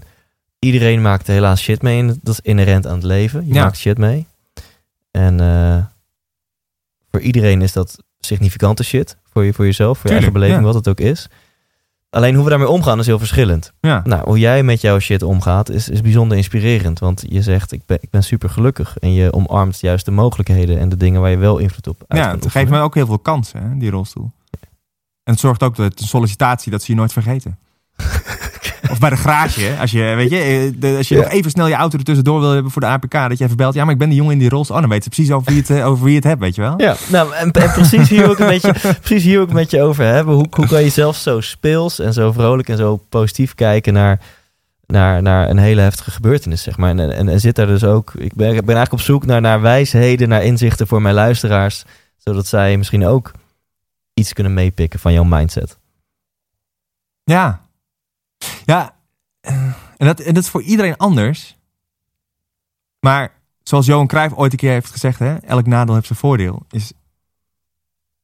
iedereen 0.58 1.02
maakt 1.02 1.26
helaas 1.26 1.60
shit 1.62 1.82
mee. 1.82 2.06
Dat 2.06 2.16
is 2.34 2.40
inherent 2.40 2.86
aan 2.86 2.94
het 2.94 3.02
leven. 3.04 3.46
Je 3.46 3.54
Ja. 3.54 3.62
maakt 3.62 3.76
shit 3.76 3.98
mee. 3.98 4.26
En 5.10 5.40
eh, 5.40 5.84
voor 7.10 7.20
iedereen 7.20 7.62
is 7.62 7.72
dat 7.72 8.02
significante 8.20 8.84
shit. 8.84 9.16
Voor, 9.32 9.44
je, 9.44 9.52
voor 9.52 9.64
jezelf, 9.64 9.98
voor 9.98 10.06
je 10.10 10.14
eigen 10.16 10.32
beleving, 10.32 10.58
ja. 10.58 10.64
wat 10.64 10.74
het 10.74 10.88
ook 10.88 11.00
is. 11.00 11.28
Alleen 12.10 12.34
hoe 12.34 12.44
we 12.44 12.50
daarmee 12.50 12.68
omgaan 12.68 12.98
is 12.98 13.06
heel 13.06 13.18
verschillend. 13.18 13.72
Ja. 13.80 14.00
Nou, 14.04 14.24
hoe 14.24 14.38
jij 14.38 14.62
met 14.62 14.80
jouw 14.80 14.98
shit 14.98 15.22
omgaat 15.22 15.68
is, 15.70 15.88
is 15.88 16.00
bijzonder 16.00 16.36
inspirerend. 16.36 16.98
Want 16.98 17.24
je 17.28 17.42
zegt, 17.42 17.72
ik 17.72 17.80
ben, 17.86 17.98
ik 18.00 18.10
ben 18.10 18.22
super 18.22 18.50
gelukkig. 18.50 18.96
En 18.98 19.12
je 19.12 19.32
omarmt 19.32 19.80
juist 19.80 20.04
de 20.04 20.10
mogelijkheden 20.10 20.78
en 20.78 20.88
de 20.88 20.96
dingen 20.96 21.20
waar 21.20 21.30
je 21.30 21.36
wel 21.36 21.58
invloed 21.58 21.86
op 21.86 22.04
uit 22.08 22.20
Ja, 22.22 22.30
het 22.30 22.50
geeft 22.50 22.70
me 22.70 22.80
ook 22.80 22.94
heel 22.94 23.06
veel 23.06 23.18
kansen, 23.18 23.62
hè, 23.62 23.78
die 23.78 23.90
rolstoel. 23.90 24.30
En 25.28 25.34
het 25.34 25.42
zorgt 25.42 25.62
ook 25.62 25.76
dat 25.76 25.98
de 25.98 26.06
sollicitatie, 26.06 26.70
dat 26.70 26.82
ze 26.82 26.92
je 26.92 26.98
nooit 26.98 27.12
vergeten. 27.12 27.58
of 28.90 28.98
bij 28.98 29.10
de 29.10 29.16
garage, 29.16 29.76
als 29.80 29.90
je, 29.90 30.02
weet 30.16 30.30
je, 30.30 30.38
eh, 30.38 30.80
de- 30.80 30.96
als 30.96 31.08
je 31.08 31.14
Ja. 31.14 31.20
nog 31.22 31.30
even 31.30 31.50
snel 31.50 31.66
je 31.66 31.74
auto 31.74 31.98
er 31.98 32.04
tussendoor 32.04 32.40
wil 32.40 32.50
hebben 32.50 32.72
voor 32.72 32.80
de 32.82 32.86
APK, 32.88 33.12
dat 33.12 33.38
je 33.38 33.44
even 33.44 33.56
belt. 33.56 33.74
Ja, 33.74 33.84
maar 33.84 33.92
ik 33.92 33.98
ben 33.98 34.08
die 34.08 34.16
jongen 34.18 34.32
in 34.32 34.38
die 34.38 34.48
rolstoel. 34.48 34.74
Oh, 34.76 34.82
dan 34.82 34.90
weet 34.90 35.02
ze 35.02 35.08
precies 35.08 35.32
over 35.32 35.52
wie 35.52 35.60
het, 35.60 35.70
eh, 35.70 35.86
over 35.86 36.04
wie 36.04 36.14
het 36.14 36.24
hebt, 36.24 36.40
weet 36.40 36.54
je 36.54 36.60
wel? 36.60 36.74
Ja, 36.76 36.96
nou, 37.08 37.34
en, 37.34 37.50
en 37.50 37.72
precies 37.72 38.08
hier 38.08 38.28
ook 38.30 38.38
een 38.38 38.46
beetje, 38.46 38.74
precies 39.02 39.24
hier 39.24 39.40
ook 39.40 39.52
met 39.52 39.70
je 39.70 39.82
over 39.82 40.04
hebben. 40.04 40.34
Hoe, 40.34 40.46
hoe 40.50 40.66
kan 40.66 40.82
je 40.82 40.88
zelf 40.90 41.16
zo 41.16 41.40
speels 41.40 41.98
en 41.98 42.12
zo 42.12 42.32
vrolijk 42.32 42.68
en 42.68 42.76
zo 42.76 42.96
positief 43.08 43.54
kijken 43.54 43.92
naar, 43.92 44.20
naar, 44.86 45.22
naar 45.22 45.50
een 45.50 45.58
hele 45.58 45.80
heftige 45.80 46.10
gebeurtenis, 46.10 46.62
zeg 46.62 46.76
maar. 46.76 46.90
En, 46.90 47.12
en, 47.16 47.28
en 47.28 47.40
zit 47.40 47.54
daar 47.56 47.66
dus 47.66 47.84
ook, 47.84 48.12
ik 48.14 48.34
ben, 48.34 48.48
ben 48.50 48.54
eigenlijk 48.76 48.92
op 48.92 49.00
zoek 49.00 49.26
naar, 49.26 49.40
naar 49.40 49.60
wijsheden, 49.60 50.28
naar 50.28 50.44
inzichten 50.44 50.86
voor 50.86 51.02
mijn 51.02 51.14
luisteraars, 51.14 51.84
zodat 52.16 52.46
zij 52.46 52.76
misschien 52.76 53.06
ook 53.06 53.30
iets 54.18 54.32
kunnen 54.32 54.54
meepikken 54.54 55.00
van 55.00 55.12
jouw 55.12 55.24
mindset. 55.24 55.78
Ja. 57.24 57.66
Ja. 58.64 58.96
En 59.96 60.06
dat, 60.06 60.20
en 60.20 60.34
dat 60.34 60.42
is 60.42 60.48
voor 60.48 60.62
iedereen 60.62 60.96
anders. 60.96 61.58
Maar 63.00 63.32
zoals 63.62 63.86
Johan 63.86 64.06
Cruijff 64.06 64.34
ooit 64.34 64.52
een 64.52 64.58
keer 64.58 64.72
heeft 64.72 64.90
gezegd, 64.90 65.18
hè, 65.18 65.34
elk 65.34 65.66
nadeel 65.66 65.94
heeft 65.94 66.06
zijn 66.06 66.18
voordeel. 66.18 66.66
Is, 66.70 66.92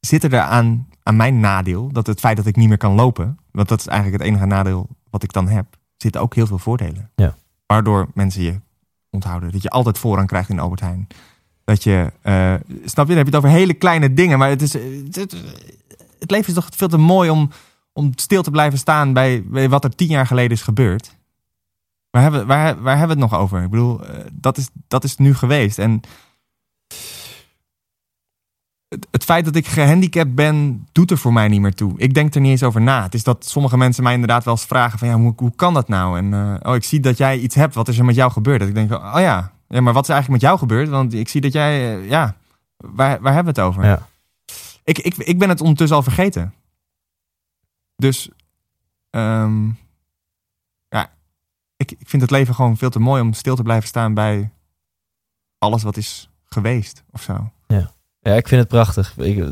zit 0.00 0.24
er 0.24 0.40
aan, 0.40 0.88
aan 1.02 1.16
mijn 1.16 1.40
nadeel, 1.40 1.92
dat 1.92 2.06
het 2.06 2.20
feit 2.20 2.36
dat 2.36 2.46
ik 2.46 2.56
niet 2.56 2.68
meer 2.68 2.76
kan 2.76 2.94
lopen, 2.94 3.38
want 3.50 3.68
dat 3.68 3.80
is 3.80 3.86
eigenlijk 3.86 4.22
het 4.22 4.32
enige 4.32 4.46
nadeel 4.46 4.88
wat 5.10 5.22
ik 5.22 5.32
dan 5.32 5.48
heb, 5.48 5.66
zitten 5.96 6.20
ook 6.20 6.34
heel 6.34 6.46
veel 6.46 6.58
voordelen. 6.58 7.10
Ja. 7.14 7.36
Waardoor 7.66 8.08
mensen 8.14 8.42
je 8.42 8.60
onthouden. 9.10 9.52
Dat 9.52 9.62
je 9.62 9.70
altijd 9.70 9.98
voorrang 9.98 10.28
krijgt 10.28 10.48
in 10.48 10.58
Albert 10.58 10.80
Heijn. 10.80 11.06
Dat 11.64 11.82
je, 11.82 12.12
eh, 12.22 12.54
snap 12.84 13.06
je, 13.06 13.14
dan 13.14 13.16
heb 13.16 13.26
je 13.26 13.36
het 13.36 13.44
over 13.44 13.48
hele 13.48 13.74
kleine 13.74 14.14
dingen, 14.14 14.38
maar 14.38 14.48
het 14.48 14.62
is, 14.62 14.74
eh, 14.74 14.82
het, 15.10 15.36
het, 16.24 16.32
leven 16.32 16.48
is 16.48 16.54
toch 16.54 16.68
veel 16.76 16.88
te 16.88 16.96
mooi 16.96 17.30
om, 17.30 17.50
om 17.92 18.12
stil 18.14 18.42
te 18.42 18.50
blijven 18.50 18.78
staan 18.78 19.12
bij, 19.12 19.44
wat 19.68 19.84
er 19.84 19.94
tien 19.94 20.08
jaar 20.08 20.26
geleden 20.26 20.50
is 20.50 20.62
gebeurd. 20.62 21.16
Waar 22.10 22.22
hebben, 22.22 22.46
waar, 22.46 22.66
hebben 22.66 23.16
we 23.16 23.22
het 23.22 23.30
nog 23.30 23.40
over? 23.40 23.62
Ik 23.62 23.70
bedoel, 23.70 24.06
eh, 24.06 24.24
dat 24.32 24.56
is, 24.56 24.68
dat 24.88 25.04
is 25.04 25.16
nu 25.16 25.34
geweest. 25.34 25.78
En 25.78 26.00
het, 28.88 29.06
het 29.10 29.24
feit 29.24 29.44
dat 29.44 29.56
ik 29.56 29.66
gehandicapt 29.66 30.34
ben, 30.34 30.86
doet 30.92 31.10
er 31.10 31.18
voor 31.18 31.32
mij 31.32 31.48
niet 31.48 31.60
meer 31.60 31.74
toe. 31.74 31.92
Ik 31.96 32.14
denk 32.14 32.34
er 32.34 32.40
niet 32.40 32.50
eens 32.50 32.62
over 32.62 32.80
na. 32.80 33.02
Het 33.02 33.14
is 33.14 33.22
dat 33.22 33.44
sommige 33.44 33.76
mensen 33.76 34.02
mij 34.02 34.12
inderdaad 34.12 34.44
wel 34.44 34.54
eens 34.54 34.64
vragen 34.64 34.98
van... 34.98 35.08
Ja, 35.08 35.16
hoe, 35.16 35.32
hoe 35.36 35.54
kan 35.56 35.74
dat 35.74 35.88
nou? 35.88 36.18
En 36.18 36.34
eh, 36.34 36.70
oh, 36.70 36.74
ik 36.74 36.84
zie 36.84 37.00
dat 37.00 37.18
jij 37.18 37.38
iets 37.38 37.54
hebt. 37.54 37.74
Wat 37.74 37.88
is 37.88 37.98
er 37.98 38.04
met 38.04 38.14
jou 38.14 38.32
gebeurd? 38.32 38.58
Dat 38.58 38.68
ik 38.68 38.74
denk, 38.74 38.92
oh 38.92 39.14
ja, 39.18 39.52
ja, 39.68 39.80
maar 39.80 39.92
wat 39.92 40.02
is 40.02 40.08
eigenlijk 40.08 40.42
met 40.42 40.50
jou 40.50 40.58
gebeurd? 40.58 40.88
Want 40.88 41.14
ik 41.14 41.28
zie 41.28 41.40
dat 41.40 41.52
jij, 41.52 41.96
eh, 41.96 42.08
ja, 42.08 42.36
waar, 42.76 43.20
waar 43.20 43.34
hebben 43.34 43.54
we 43.54 43.60
het 43.60 43.68
over? 43.68 43.84
Ja. 43.84 44.06
Ik, 44.84 44.98
ik, 44.98 45.16
ik 45.16 45.38
ben 45.38 45.48
het 45.48 45.60
ondertussen 45.60 45.96
al 45.96 46.02
vergeten. 46.02 46.54
Dus 47.96 48.28
ehm, 49.10 49.66
ja, 50.88 51.10
ik, 51.76 51.90
ik 51.90 52.08
vind 52.08 52.22
het 52.22 52.30
leven 52.30 52.54
gewoon 52.54 52.76
veel 52.76 52.90
te 52.90 52.98
mooi 52.98 53.22
om 53.22 53.32
stil 53.32 53.56
te 53.56 53.62
blijven 53.62 53.88
staan 53.88 54.14
bij 54.14 54.50
alles 55.58 55.82
wat 55.82 55.96
is 55.96 56.28
geweest 56.44 57.02
of 57.10 57.22
zo. 57.22 57.50
Ja, 58.20 58.34
ik 58.34 58.48
vind 58.48 58.60
het 58.60 58.70
prachtig. 58.70 59.16
Ik, 59.16 59.44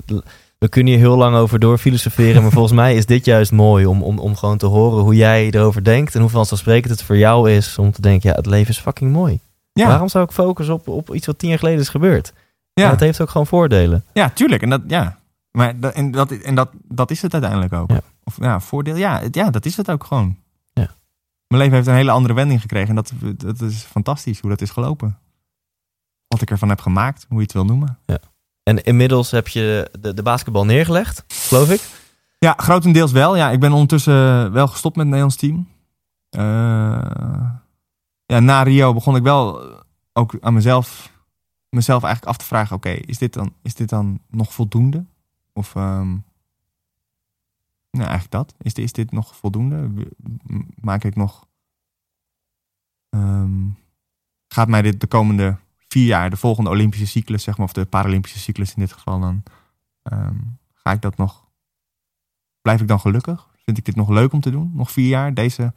we 0.58 0.68
kunnen 0.68 0.92
hier 0.92 1.02
heel 1.02 1.16
lang 1.16 1.36
over 1.36 1.58
door 1.58 1.78
filosoferen. 1.78 2.42
Maar 2.42 2.50
volgens 2.58 2.74
mij 2.74 2.94
is 2.94 3.06
dit 3.06 3.24
juist 3.24 3.52
mooi 3.52 3.86
om, 3.86 4.02
om, 4.02 4.18
om 4.18 4.36
gewoon 4.36 4.58
te 4.58 4.66
horen 4.66 5.02
hoe 5.02 5.14
jij 5.14 5.50
erover 5.50 5.84
denkt. 5.84 6.14
En 6.14 6.20
hoe 6.20 6.30
vanzelfsprekend 6.30 6.92
het 6.92 7.02
voor 7.02 7.16
jou 7.16 7.50
is 7.50 7.78
om 7.78 7.92
te 7.92 8.00
denken: 8.00 8.30
ja, 8.30 8.36
het 8.36 8.46
leven 8.46 8.70
is 8.70 8.78
fucking 8.78 9.12
mooi. 9.12 9.40
Ja, 9.72 9.86
Waarom 9.86 10.08
zou 10.08 10.24
ik 10.24 10.30
focussen 10.30 10.74
op, 10.74 10.88
op 10.88 11.14
iets 11.14 11.26
wat 11.26 11.38
tien 11.38 11.48
jaar 11.48 11.58
geleden 11.58 11.80
is 11.80 11.88
gebeurd? 11.88 12.32
Ja. 12.72 12.84
ja. 12.84 12.90
het 12.90 13.00
heeft 13.00 13.20
ook 13.20 13.30
gewoon 13.30 13.46
voordelen. 13.46 14.04
Ja, 14.12 14.30
tuurlijk. 14.30 14.62
En 14.62 14.70
dat, 14.70 14.80
ja. 14.86 15.18
Maar 15.52 15.80
dat, 15.80 15.94
en 15.94 16.10
dat, 16.10 16.30
en 16.30 16.54
dat, 16.54 16.70
dat 16.82 17.10
is 17.10 17.22
het 17.22 17.32
uiteindelijk 17.32 17.72
ook. 17.72 17.90
Ja. 17.90 18.00
Of 18.24 18.36
ja, 18.40 18.60
voordeel. 18.60 18.96
Ja, 18.96 19.18
het- 19.20 19.34
ja, 19.34 19.50
dat 19.50 19.64
is 19.64 19.76
het 19.76 19.90
ook 19.90 20.04
gewoon. 20.04 20.36
Ja. 20.72 20.88
Mijn 21.46 21.62
leven 21.62 21.74
heeft 21.74 21.86
een 21.86 21.94
hele 21.94 22.10
andere 22.10 22.34
wending 22.34 22.60
gekregen. 22.60 22.88
En 22.88 22.94
dat, 22.94 23.12
dat 23.36 23.60
is 23.60 23.82
fantastisch 23.82 24.40
hoe 24.40 24.50
dat 24.50 24.60
is 24.60 24.70
gelopen. 24.70 25.18
Wat 26.28 26.40
ik 26.42 26.50
ervan 26.50 26.68
heb 26.68 26.80
gemaakt, 26.80 27.26
hoe 27.28 27.36
je 27.38 27.42
het 27.44 27.52
wil 27.52 27.64
noemen. 27.64 27.98
En 28.62 28.82
inmiddels 28.84 29.30
heb 29.30 29.48
je 29.48 29.90
de, 30.00 30.14
de 30.14 30.22
basketbal 30.22 30.64
neergelegd, 30.64 31.24
geloof 31.28 31.70
ik. 31.70 31.80
Ja, 32.38 32.54
grotendeels 32.56 33.12
wel. 33.12 33.36
Ja, 33.36 33.50
ik 33.50 33.60
ben 33.60 33.72
ondertussen 33.72 34.52
wel 34.52 34.66
gestopt 34.66 34.96
met 34.96 35.06
het 35.06 35.14
Nederlands 35.14 35.36
team. 35.36 35.68
Eh, 36.28 37.50
ja, 38.26 38.40
na 38.40 38.62
Rio 38.62 38.92
begon 38.94 39.16
ik 39.16 39.22
wel 39.22 39.62
ook 40.12 40.34
aan 40.40 40.54
mezelf, 40.54 41.10
mezelf 41.68 42.02
eigenlijk 42.02 42.32
af 42.32 42.40
te 42.40 42.48
vragen: 42.48 42.76
oké, 42.76 42.88
is, 42.90 43.18
dit 43.18 43.32
dan, 43.32 43.52
is 43.62 43.74
dit 43.74 43.88
dan 43.88 44.20
nog 44.30 44.52
voldoende? 44.52 45.04
Of, 45.52 45.74
ehm, 45.74 46.10
nou, 47.90 48.08
eigenlijk 48.08 48.30
dat. 48.30 48.54
Is, 48.58 48.72
is 48.72 48.92
dit 48.92 49.10
nog 49.10 49.36
voldoende? 49.36 50.08
Maak 50.80 51.04
ik 51.04 51.16
nog. 51.16 51.46
ehm, 53.08 53.68
gaat 54.48 54.68
mij 54.68 54.82
dit 54.82 55.00
de 55.00 55.06
komende 55.06 55.56
vier 55.88 56.06
jaar, 56.06 56.30
de 56.30 56.36
volgende 56.36 56.70
Olympische 56.70 57.06
cyclus, 57.06 57.42
zeg 57.42 57.56
maar, 57.56 57.66
of 57.66 57.72
de 57.72 57.84
Paralympische 57.86 58.38
cyclus 58.38 58.74
in 58.74 58.80
dit 58.80 58.92
geval, 58.92 59.20
dan 59.20 59.42
ehm, 60.02 60.38
ga 60.72 60.92
ik 60.92 61.00
dat 61.00 61.16
nog 61.16 61.50
blijf 62.62 62.80
ik 62.80 62.88
dan 62.88 63.00
gelukkig? 63.00 63.48
Vind 63.64 63.78
ik 63.78 63.84
dit 63.84 63.96
nog 63.96 64.08
leuk 64.08 64.32
om 64.32 64.40
te 64.40 64.50
doen? 64.50 64.70
Nog 64.74 64.90
vier 64.90 65.08
jaar? 65.08 65.34
Deze, 65.34 65.74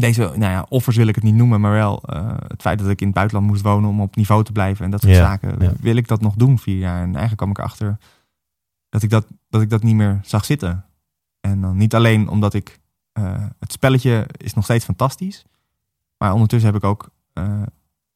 deze 0.00 0.20
nou 0.20 0.52
ja, 0.52 0.66
offers 0.68 0.96
wil 0.96 1.06
ik 1.06 1.14
het 1.14 1.24
niet 1.24 1.34
noemen, 1.34 1.60
maar 1.60 1.72
wel 1.72 2.02
eh, 2.02 2.34
het 2.48 2.62
feit 2.62 2.78
dat 2.78 2.88
ik 2.88 3.00
in 3.00 3.06
het 3.06 3.14
buitenland 3.14 3.50
moest 3.50 3.62
wonen 3.62 3.90
om 3.90 4.00
op 4.00 4.16
niveau 4.16 4.44
te 4.44 4.52
blijven 4.52 4.84
en 4.84 4.90
dat 4.90 5.00
soort 5.00 5.14
Ja, 5.14 5.18
zaken. 5.18 5.54
ja. 5.58 5.72
Wil 5.80 5.96
ik 5.96 6.08
dat 6.08 6.20
nog 6.20 6.34
doen, 6.34 6.58
vier 6.58 6.78
jaar? 6.78 6.98
En 6.98 7.06
eigenlijk 7.08 7.36
kwam 7.36 7.50
ik 7.50 7.58
achter 7.58 7.98
dat 8.88 9.02
ik 9.02 9.10
dat, 9.10 9.26
dat, 9.48 9.62
ik 9.62 9.70
dat 9.70 9.82
niet 9.82 9.94
meer 9.94 10.20
zag 10.22 10.44
zitten. 10.44 10.84
En 11.40 11.60
dan 11.60 11.76
niet 11.76 11.94
alleen 11.94 12.28
omdat 12.28 12.54
ik, 12.54 12.78
eh, 13.12 13.44
het 13.58 13.72
spelletje 13.72 14.26
is 14.36 14.54
nog 14.54 14.64
steeds 14.64 14.84
fantastisch, 14.84 15.44
maar 16.16 16.32
ondertussen 16.32 16.72
heb 16.72 16.82
ik 16.82 16.88
ook 16.88 17.10
eh, 17.32 17.62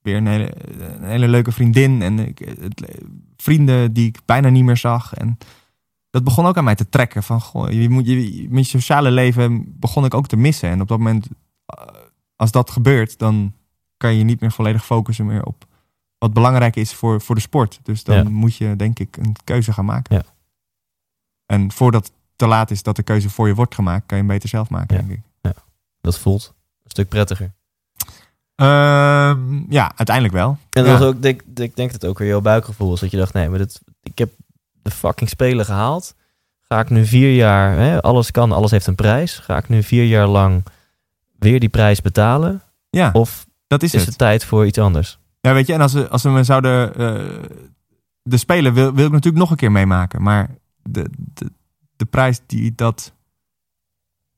weer 0.03 0.16
een 0.16 0.26
hele, 0.26 0.53
een 0.80 1.05
hele 1.05 1.28
leuke 1.28 1.53
vriendin 1.53 2.03
en 2.03 2.18
ik, 2.18 2.39
het, 2.39 2.97
vrienden 3.37 3.93
die 3.93 4.07
ik 4.07 4.18
bijna 4.24 4.49
niet 4.49 4.64
meer 4.64 4.76
zag. 4.76 5.14
En 5.14 5.39
dat 6.11 6.24
begon 6.24 6.47
ook 6.47 6.57
aan 6.57 6.64
mij 6.64 6.74
te 6.74 6.89
trekken. 6.89 7.22
Van, 7.22 7.41
goh, 7.41 7.70
je 7.70 7.89
moet, 7.89 8.07
je, 8.07 8.47
met 8.51 8.64
je 8.64 8.78
sociale 8.78 9.11
leven 9.11 9.64
begon 9.78 10.05
ik 10.05 10.14
ook 10.14 10.26
te 10.26 10.37
missen. 10.37 10.68
En 10.68 10.80
op 10.80 10.89
dat 10.89 10.99
moment, 10.99 11.28
als 12.36 12.50
dat 12.50 12.70
gebeurt, 12.70 13.18
dan 13.18 13.54
kan 13.96 14.14
je 14.14 14.24
niet 14.24 14.40
meer 14.40 14.52
volledig 14.52 14.84
focussen 14.84 15.26
meer 15.26 15.44
op 15.44 15.64
wat 16.18 16.32
belangrijk 16.32 16.76
is 16.76 16.94
voor, 16.94 17.20
voor 17.20 17.34
de 17.34 17.40
sport. 17.40 17.80
Dus 17.82 18.04
dan 18.04 18.16
Ja. 18.16 18.28
moet 18.28 18.56
je, 18.56 18.76
denk 18.76 18.98
ik, 18.98 19.16
een 19.16 19.36
keuze 19.44 19.72
gaan 19.72 19.84
maken. 19.84 20.16
Ja. 20.16 20.22
En 21.46 21.72
voordat 21.72 22.04
het 22.04 22.12
te 22.36 22.46
laat 22.46 22.70
is 22.70 22.82
dat 22.82 22.96
de 22.96 23.02
keuze 23.02 23.30
voor 23.30 23.48
je 23.48 23.54
wordt 23.54 23.74
gemaakt, 23.74 24.06
kan 24.06 24.18
je 24.18 24.24
hem 24.24 24.32
beter 24.32 24.48
zelf 24.48 24.70
maken, 24.70 24.96
Ja. 24.96 25.02
denk 25.02 25.12
ik. 25.12 25.22
Dat 26.00 26.18
voelt 26.18 26.54
een 26.84 26.90
stuk 26.90 27.08
prettiger. 27.08 27.52
Ehm, 28.54 29.72
ja, 29.72 29.92
uiteindelijk 29.96 30.34
wel. 30.34 30.58
En 30.70 30.84
Ja. 30.84 30.90
dat 30.90 30.98
was 30.98 31.08
ook, 31.08 31.22
denk, 31.22 31.40
ik 31.42 31.54
denk 31.54 31.76
dat 31.76 31.92
het 31.92 32.06
ook 32.06 32.18
weer 32.18 32.28
jouw 32.28 32.40
buikgevoel 32.40 32.88
was. 32.88 33.00
Dat 33.00 33.10
je 33.10 33.16
dacht, 33.16 33.32
nee, 33.32 33.48
maar 33.48 33.58
dit, 33.58 33.80
ik 34.02 34.18
heb 34.18 34.30
de 34.82 34.90
fucking 34.90 35.28
spelen 35.30 35.64
gehaald. 35.64 36.14
Ga 36.60 36.80
ik 36.80 36.90
nu 36.90 37.06
vier 37.06 37.34
jaar, 37.34 37.76
hè, 37.76 38.02
alles 38.02 38.30
kan, 38.30 38.52
alles 38.52 38.70
heeft 38.70 38.86
een 38.86 38.94
prijs. 38.94 39.38
Ga 39.38 39.56
ik 39.56 39.68
nu 39.68 39.82
vier 39.82 40.04
jaar 40.04 40.26
lang 40.26 40.64
weer 41.43 41.61
die 41.61 41.68
prijs 41.68 42.01
betalen? 42.01 42.62
Ja, 42.90 43.11
Of 43.12 43.47
dat 43.66 43.82
is, 43.82 43.95
is 43.95 44.01
het. 44.01 44.09
het 44.09 44.18
tijd 44.18 44.45
voor 44.45 44.66
iets 44.66 44.78
anders? 44.78 45.18
Ja, 45.40 45.53
weet 45.53 45.66
je, 45.66 45.72
en 45.72 45.80
als 45.80 45.93
ze, 45.93 46.09
als 46.09 46.22
ze 46.22 46.28
me 46.30 46.45
zouden. 46.45 46.95
eh, 46.97 47.24
de 48.22 48.36
Spelen 48.36 48.74
wil, 48.74 48.93
wil 48.95 49.05
ik 49.07 49.11
natuurlijk 49.12 49.43
nog 49.43 49.51
een 49.51 49.57
keer 49.57 49.72
meemaken. 49.72 50.22
Maar 50.22 50.51
de, 50.82 51.07
de, 51.34 51.51
de 51.97 52.05
prijs 52.05 52.40
die, 52.47 52.72
dat, 52.74 53.12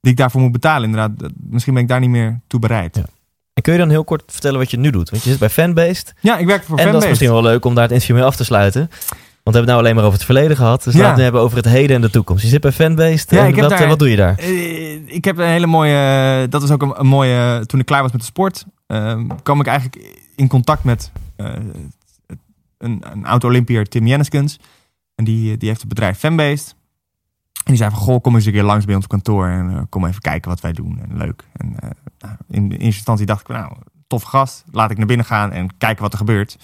die 0.00 0.12
ik 0.12 0.18
daarvoor 0.18 0.40
moet 0.40 0.52
betalen, 0.52 0.90
inderdaad, 0.90 1.18
dat- 1.18 1.32
misschien 1.50 1.74
ben 1.74 1.82
ik 1.82 1.88
daar 1.88 2.00
niet 2.00 2.10
meer 2.10 2.40
toe 2.46 2.60
bereid. 2.60 2.96
Ja. 2.96 3.02
Ja, 3.02 3.08
En 3.52 3.62
kun 3.62 3.72
je 3.72 3.78
dan 3.78 3.90
heel 3.90 4.04
kort 4.04 4.22
vertellen 4.26 4.58
wat 4.58 4.70
je 4.70 4.76
nu 4.76 4.90
doet? 4.90 5.10
Want 5.10 5.22
je 5.22 5.30
zit 5.30 5.38
bij 5.38 5.50
Fanbased. 5.50 6.14
ik 6.20 6.24
werk 6.24 6.38
voor 6.38 6.48
en 6.48 6.56
dat 6.64 6.78
is 6.78 6.82
Fanbase. 6.84 7.08
misschien 7.08 7.30
wel 7.30 7.42
leuk 7.42 7.64
om 7.64 7.74
daar 7.74 7.82
het 7.82 7.92
interview 7.92 8.16
mee 8.16 8.24
af 8.24 8.36
te 8.36 8.44
sluiten. 8.44 8.90
Want 9.44 9.56
we 9.56 9.62
hebben 9.62 9.62
het 9.62 9.66
nou 9.66 9.78
alleen 9.80 9.94
maar 9.94 10.04
over 10.04 10.16
het 10.16 10.24
verleden 10.24 10.56
gehad. 10.56 10.84
Dus 10.84 10.94
Ja. 10.94 10.98
laten 11.00 11.14
we 11.16 11.22
het 11.22 11.32
hebben 11.32 11.40
over 11.40 11.56
het 11.56 11.66
heden 11.66 11.96
en 11.96 12.02
de 12.02 12.10
toekomst. 12.10 12.42
Je 12.42 12.48
zit 12.48 12.60
bij 12.60 12.72
Fanbased. 12.72 13.30
Ja, 13.30 13.38
en 13.42 13.48
ik 13.48 13.54
heb 13.56 13.68
wat, 13.68 13.78
daar- 13.78 13.88
wat 13.88 13.98
doe 13.98 14.10
je 14.10 14.16
daar? 14.16 14.38
Eh, 14.38 14.92
Ik 15.14 15.24
heb 15.24 15.38
een 15.38 15.46
hele 15.48 15.66
mooie. 15.66 16.46
Dat 16.48 16.62
is 16.62 16.70
ook 16.70 16.82
een, 16.82 17.00
een 17.00 17.06
mooie. 17.06 17.66
Toen 17.66 17.80
ik 17.80 17.86
klaar 17.86 18.02
was 18.02 18.12
met 18.12 18.20
de 18.20 18.26
sport, 18.26 18.64
ehm, 18.86 19.26
kwam 19.42 19.60
ik 19.60 19.66
eigenlijk 19.66 20.20
in 20.36 20.48
contact 20.48 20.84
met 20.84 21.10
eh, 21.36 21.52
een, 22.78 23.02
een 23.12 23.26
oud-Olympiër, 23.26 23.88
Tim 23.88 24.06
Jenniskens. 24.06 24.58
En 25.14 25.24
die, 25.24 25.56
die 25.56 25.68
heeft 25.68 25.80
het 25.80 25.88
bedrijf 25.88 26.18
Fanbased. 26.18 26.74
En 27.52 27.62
die 27.64 27.76
zei 27.76 27.90
van, 27.90 27.98
goh, 27.98 28.20
kom 28.20 28.34
eens 28.34 28.44
een 28.46 28.52
keer 28.52 28.62
langs 28.62 28.84
bij 28.84 28.94
ons 28.94 29.04
op 29.04 29.10
kantoor 29.10 29.46
en 29.48 29.70
eh, 29.70 29.82
kom 29.88 30.06
even 30.06 30.20
kijken 30.20 30.50
wat 30.50 30.60
wij 30.60 30.72
doen. 30.72 31.00
En 31.08 31.16
leuk. 31.16 31.44
En 31.56 31.74
eh, 31.78 31.88
nou, 32.18 32.34
in, 32.48 32.62
in 32.64 32.70
eerste 32.70 32.84
instantie 32.86 33.26
dacht 33.26 33.40
ik, 33.40 33.48
nou, 33.48 33.72
toffe 34.06 34.26
gast. 34.26 34.64
Laat 34.72 34.90
ik 34.90 34.96
naar 34.96 35.06
binnen 35.06 35.26
gaan 35.26 35.52
en 35.52 35.76
kijken 35.78 36.02
wat 36.02 36.12
er 36.12 36.18
gebeurt. 36.18 36.56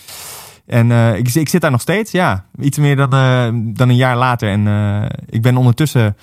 En 0.71 0.91
eh, 0.91 1.17
ik, 1.17 1.35
ik 1.35 1.49
zit 1.49 1.61
daar 1.61 1.71
nog 1.71 1.81
steeds, 1.81 2.11
ja. 2.11 2.47
Iets 2.59 2.79
meer 2.79 2.97
dan, 2.97 3.13
eh, 3.13 3.49
dan 3.75 3.89
een 3.89 3.97
jaar 3.97 4.17
later. 4.17 4.49
En 4.49 4.67
eh, 4.67 5.07
ik 5.27 5.43
ben 5.43 5.57
ondertussen 5.57 6.17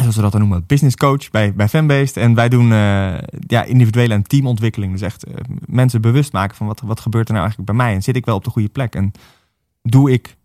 zoals 0.00 0.16
we 0.16 0.22
dat 0.22 0.32
dan 0.32 0.40
noemen, 0.40 0.66
business 0.66 0.96
coach 0.96 1.30
bij, 1.30 1.54
bij. 1.54 2.08
En 2.14 2.34
wij 2.34 2.48
doen 2.48 2.68
ja, 3.46 3.64
individuele 3.64 4.14
en 4.14 4.22
teamontwikkeling. 4.22 4.92
Dus 4.92 5.00
echt 5.00 5.24
mensen 5.66 6.00
bewust 6.00 6.32
maken 6.32 6.56
van 6.56 6.66
wat, 6.66 6.80
wat 6.80 7.00
gebeurt 7.00 7.28
er 7.28 7.34
nou 7.34 7.46
eigenlijk 7.46 7.76
bij 7.76 7.86
mij. 7.86 7.94
En 7.94 8.02
zit 8.02 8.16
ik 8.16 8.24
wel 8.24 8.36
op 8.36 8.44
de 8.44 8.50
goede 8.50 8.68
plek? 8.68 8.94
En 8.94 9.12
doe 9.82 10.12
ik 10.12 10.36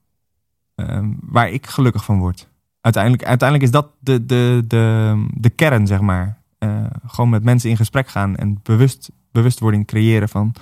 ehm, 0.76 1.12
waar 1.20 1.50
ik 1.50 1.68
gelukkig 1.68 2.04
van 2.04 2.20
word? 2.20 2.48
Uiteindelijk, 2.82 3.24
uiteindelijk 3.24 3.70
is 3.70 3.80
dat 3.80 3.88
de, 4.00 4.26
de, 4.26 4.64
de, 4.68 5.26
de 5.34 5.50
kern, 5.50 5.88
zeg 5.88 6.02
maar. 6.02 6.42
Gewoon 7.08 7.30
met 7.30 7.44
mensen 7.44 7.70
in 7.70 7.78
gesprek 7.78 8.08
gaan 8.08 8.36
en 8.36 8.60
bewust, 8.64 9.12
bewustwording 9.32 9.88
creëren 9.88 10.30
van... 10.30 10.54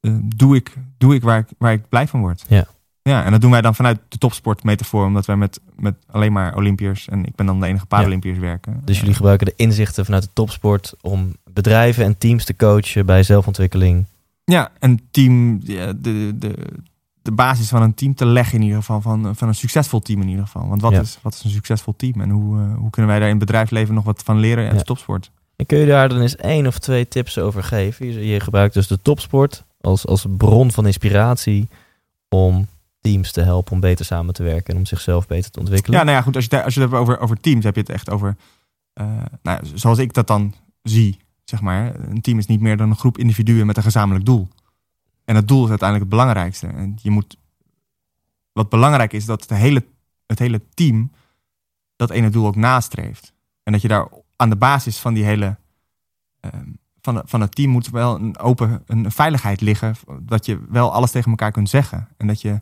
eh, 0.00 0.12
doe 0.36 0.56
ik, 0.56 0.74
doe 0.98 1.14
ik, 1.14 1.22
waar, 1.22 1.38
ik 1.38 1.46
waar 1.58 1.72
ik 1.72 1.88
blij 1.88 2.06
van 2.08 2.20
word? 2.20 2.44
Ja. 2.48 2.66
Ja, 3.02 3.24
en 3.24 3.30
dat 3.30 3.40
doen 3.40 3.50
wij 3.50 3.60
dan 3.60 3.74
vanuit 3.74 3.98
de 4.08 4.18
topsportmetafoor, 4.18 5.04
omdat 5.06 5.26
wij 5.26 5.36
met, 5.36 5.60
met 5.76 5.94
alleen 6.06 6.32
maar 6.32 6.56
Olympiërs 6.56 7.08
en 7.08 7.24
ik 7.24 7.34
ben 7.34 7.46
dan 7.46 7.60
de 7.60 7.66
enige 7.66 7.86
Paralympiërs 7.86 8.38
werken. 8.38 8.80
Dus 8.84 8.98
jullie 8.98 9.14
gebruiken 9.14 9.46
de 9.46 9.52
inzichten 9.56 10.04
vanuit 10.04 10.22
de 10.22 10.28
topsport 10.32 10.94
om 11.00 11.32
bedrijven 11.50 12.04
en 12.04 12.18
teams 12.18 12.44
te 12.44 12.56
coachen 12.56 13.06
bij 13.06 13.22
zelfontwikkeling. 13.22 14.06
Ja, 14.44 14.70
een 14.78 15.00
team, 15.10 15.60
ja, 15.62 15.92
de, 15.96 16.32
de, 16.38 16.54
de 17.22 17.32
basis 17.32 17.68
van 17.68 17.82
een 17.82 17.94
team 17.94 18.14
te 18.14 18.26
leggen 18.26 18.54
in 18.58 18.62
ieder 18.64 18.78
geval, 18.78 19.00
van, 19.00 19.36
van 19.36 19.48
een 19.48 19.54
succesvol 19.54 20.00
team 20.00 20.20
in 20.20 20.28
ieder 20.28 20.44
geval. 20.44 20.68
Want 20.68 20.80
wat, 20.82 20.92
Ja. 20.92 21.00
is, 21.00 21.18
wat 21.22 21.34
is 21.34 21.44
een 21.44 21.50
succesvol 21.50 21.94
team 21.96 22.20
en 22.20 22.30
hoe, 22.30 22.58
eh, 22.60 22.74
hoe 22.76 22.90
kunnen 22.90 23.10
wij 23.10 23.20
daar 23.20 23.28
in 23.28 23.36
het 23.36 23.44
bedrijfsleven 23.46 23.94
nog 23.94 24.04
wat 24.04 24.22
van 24.24 24.38
leren 24.38 24.64
en 24.66 24.72
Ja. 24.72 24.78
de 24.78 24.84
topsport? 24.84 25.30
En 25.56 25.66
kun 25.66 25.78
je 25.78 25.86
daar 25.86 26.08
dan 26.08 26.20
eens 26.20 26.36
één 26.36 26.66
of 26.66 26.78
twee 26.78 27.08
tips 27.08 27.38
over 27.38 27.62
geven? 27.62 28.06
Je, 28.06 28.26
je 28.26 28.40
gebruikt 28.40 28.74
dus 28.74 28.86
de 28.86 29.02
topsport 29.02 29.64
als, 29.80 30.06
als 30.06 30.26
bron 30.36 30.70
van 30.70 30.86
inspiratie 30.86 31.68
om 32.28 32.66
teams 33.00 33.32
te 33.32 33.40
helpen 33.40 33.72
om 33.72 33.80
beter 33.80 34.04
samen 34.04 34.34
te 34.34 34.42
werken 34.42 34.72
en 34.72 34.80
om 34.80 34.86
zichzelf 34.86 35.26
beter 35.26 35.50
te 35.50 35.58
ontwikkelen. 35.58 35.98
Ja, 35.98 36.04
nou 36.04 36.16
ja, 36.16 36.22
goed, 36.22 36.36
als 36.36 36.44
je, 36.44 36.62
als 36.62 36.74
je 36.74 36.80
het 36.80 36.90
hebt 36.90 37.02
over, 37.02 37.20
over 37.20 37.40
teams, 37.40 37.64
heb 37.64 37.74
je 37.74 37.80
het 37.80 37.90
echt 37.90 38.10
over, 38.10 38.36
eh, 38.92 39.24
nou, 39.42 39.60
zoals 39.74 39.98
ik 39.98 40.12
dat 40.12 40.26
dan 40.26 40.54
zie, 40.82 41.18
zeg 41.44 41.60
maar. 41.60 41.94
Een 42.00 42.20
team 42.20 42.38
is 42.38 42.46
niet 42.46 42.60
meer 42.60 42.76
dan 42.76 42.90
een 42.90 42.96
groep 42.96 43.18
individuen 43.18 43.66
met 43.66 43.76
een 43.76 43.82
gezamenlijk 43.82 44.24
doel. 44.24 44.48
En 45.24 45.34
het 45.34 45.48
doel 45.48 45.64
is 45.64 45.68
uiteindelijk 45.68 46.10
het 46.10 46.20
belangrijkste. 46.20 46.66
En 46.66 46.98
je 47.02 47.10
moet, 47.10 47.36
wat 48.52 48.68
belangrijk 48.68 49.12
is, 49.12 49.24
dat 49.24 49.40
het 49.40 49.50
hele, 49.50 49.84
het 50.26 50.38
hele 50.38 50.60
team 50.74 51.10
dat 51.96 52.10
ene 52.10 52.30
doel 52.30 52.46
ook 52.46 52.56
nastreeft. 52.56 53.32
En 53.62 53.72
dat 53.72 53.82
je 53.82 53.88
daar 53.88 54.08
aan 54.36 54.50
de 54.50 54.56
basis 54.56 54.98
van 54.98 55.14
die 55.14 55.24
hele, 55.24 55.56
ehm, 56.40 56.70
van, 57.14 57.22
van 57.24 57.40
het 57.40 57.54
team 57.54 57.70
moet 57.70 57.90
wel 57.90 58.14
een 58.14 58.38
open, 58.38 58.82
een 58.86 59.10
veiligheid 59.10 59.60
liggen. 59.60 59.94
Dat 60.20 60.46
je 60.46 60.60
wel 60.68 60.92
alles 60.92 61.10
tegen 61.10 61.30
elkaar 61.30 61.52
kunt 61.52 61.68
zeggen. 61.68 62.08
En 62.16 62.26
dat 62.26 62.40
je 62.40 62.60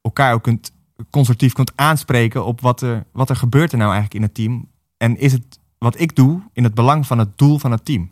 elkaar 0.00 0.34
ook 0.34 0.42
kunt 0.42 0.72
constructief 1.10 1.52
kunt 1.52 1.72
aanspreken 1.74 2.44
op 2.44 2.60
wat 2.60 2.80
er, 2.80 3.06
wat 3.12 3.30
er 3.30 3.36
gebeurt 3.36 3.72
er 3.72 3.78
nou 3.78 3.92
eigenlijk 3.92 4.20
in 4.20 4.22
het 4.22 4.34
team. 4.34 4.68
En 4.96 5.18
is 5.18 5.32
het 5.32 5.58
wat 5.78 6.00
ik 6.00 6.16
doe 6.16 6.42
in 6.52 6.64
het 6.64 6.74
belang 6.74 7.06
van 7.06 7.18
het 7.18 7.38
doel 7.38 7.58
van 7.58 7.70
het 7.70 7.84
team? 7.84 8.10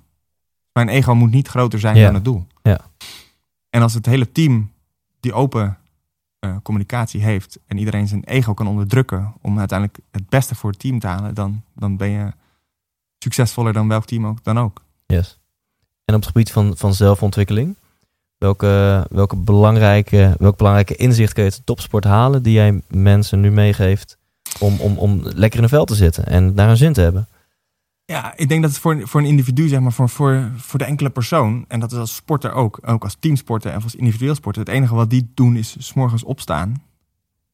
Mijn 0.72 0.88
ego 0.88 1.14
moet 1.14 1.30
niet 1.30 1.48
groter 1.48 1.78
zijn 1.78 1.96
Ja. 1.96 2.04
dan 2.04 2.14
het 2.14 2.24
doel. 2.24 2.46
Ja. 2.62 2.80
En 3.70 3.82
als 3.82 3.94
het 3.94 4.06
hele 4.06 4.32
team 4.32 4.72
die 5.20 5.32
open 5.32 5.78
eh, 6.38 6.56
communicatie 6.62 7.22
heeft 7.22 7.58
en 7.66 7.78
iedereen 7.78 8.08
zijn 8.08 8.24
ego 8.24 8.54
kan 8.54 8.66
onderdrukken 8.66 9.34
om 9.40 9.58
uiteindelijk 9.58 9.98
het 10.10 10.28
beste 10.28 10.54
voor 10.54 10.70
het 10.70 10.78
team 10.78 10.98
te 10.98 11.06
halen, 11.06 11.34
dan, 11.34 11.62
dan 11.74 11.96
ben 11.96 12.08
je 12.10 12.32
succesvoller 13.18 13.72
dan 13.72 13.88
welk 13.88 14.04
team 14.04 14.26
ook 14.26 14.44
dan 14.44 14.58
ook. 14.58 14.84
Yes. 15.06 15.38
En 16.04 16.14
op 16.14 16.20
het 16.20 16.30
gebied 16.30 16.52
van, 16.52 16.76
van 16.76 16.94
zelfontwikkeling, 16.94 17.76
welke, 18.38 19.06
welke, 19.10 19.36
belangrijke, 19.36 20.34
welk 20.38 20.56
belangrijke 20.56 20.96
inzicht 20.96 21.32
kun 21.32 21.42
je 21.42 21.48
uit 21.48 21.58
de 21.58 21.64
topsport 21.64 22.04
halen 22.04 22.42
die 22.42 22.52
jij 22.52 22.82
mensen 22.88 23.40
nu 23.40 23.50
meegeeft 23.50 24.18
om, 24.58 24.80
om, 24.80 24.98
om 24.98 25.20
lekker 25.22 25.58
in 25.58 25.64
een 25.64 25.70
veld 25.70 25.88
te 25.88 25.94
zitten 25.94 26.26
en 26.26 26.54
naar 26.54 26.68
een 26.68 26.76
zin 26.76 26.92
te 26.92 27.00
hebben? 27.00 27.28
Ja, 28.04 28.36
ik 28.36 28.48
denk 28.48 28.62
dat 28.62 28.70
het 28.70 28.80
voor, 28.80 29.08
voor 29.08 29.20
een 29.20 29.26
individu, 29.26 29.68
zeg 29.68 29.80
maar, 29.80 29.92
voor, 29.92 30.08
voor, 30.08 30.50
voor 30.56 30.78
de 30.78 30.84
enkele 30.84 31.10
persoon, 31.10 31.64
en 31.68 31.80
dat 31.80 31.92
is 31.92 31.98
als 31.98 32.14
sporter 32.14 32.52
ook, 32.52 32.78
ook 32.82 33.02
als 33.02 33.16
teamsporter 33.18 33.72
en 33.72 33.82
als 33.82 33.94
individueel 33.94 34.34
sporter, 34.34 34.62
het 34.62 34.70
enige 34.70 34.94
wat 34.94 35.10
die 35.10 35.30
doen 35.34 35.56
is 35.56 35.76
s 35.78 35.92
morgens 35.92 36.24
opstaan 36.24 36.82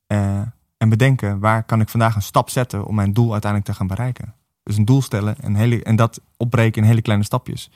eh, 0.07 0.41
en 0.77 0.89
bedenken 0.89 1.39
waar 1.39 1.65
kan 1.65 1.81
ik 1.81 1.89
vandaag 1.89 2.15
een 2.15 2.23
stap 2.23 2.51
zetten 2.51 2.85
om 2.85 2.95
mijn 2.95 3.13
doel 3.13 3.33
uiteindelijk 3.33 3.71
te 3.71 3.77
gaan 3.77 3.87
bereiken. 3.87 4.35
Dus 4.63 4.77
een 4.77 4.85
doel 4.85 5.03
stellen 5.03 5.37
en, 5.41 5.55
hele, 5.55 5.83
en 5.83 5.97
dat 5.97 6.21
opbreken 6.37 6.83
in 6.83 6.89
hele 6.89 7.03
kleine 7.03 7.25
stapjes. 7.25 7.71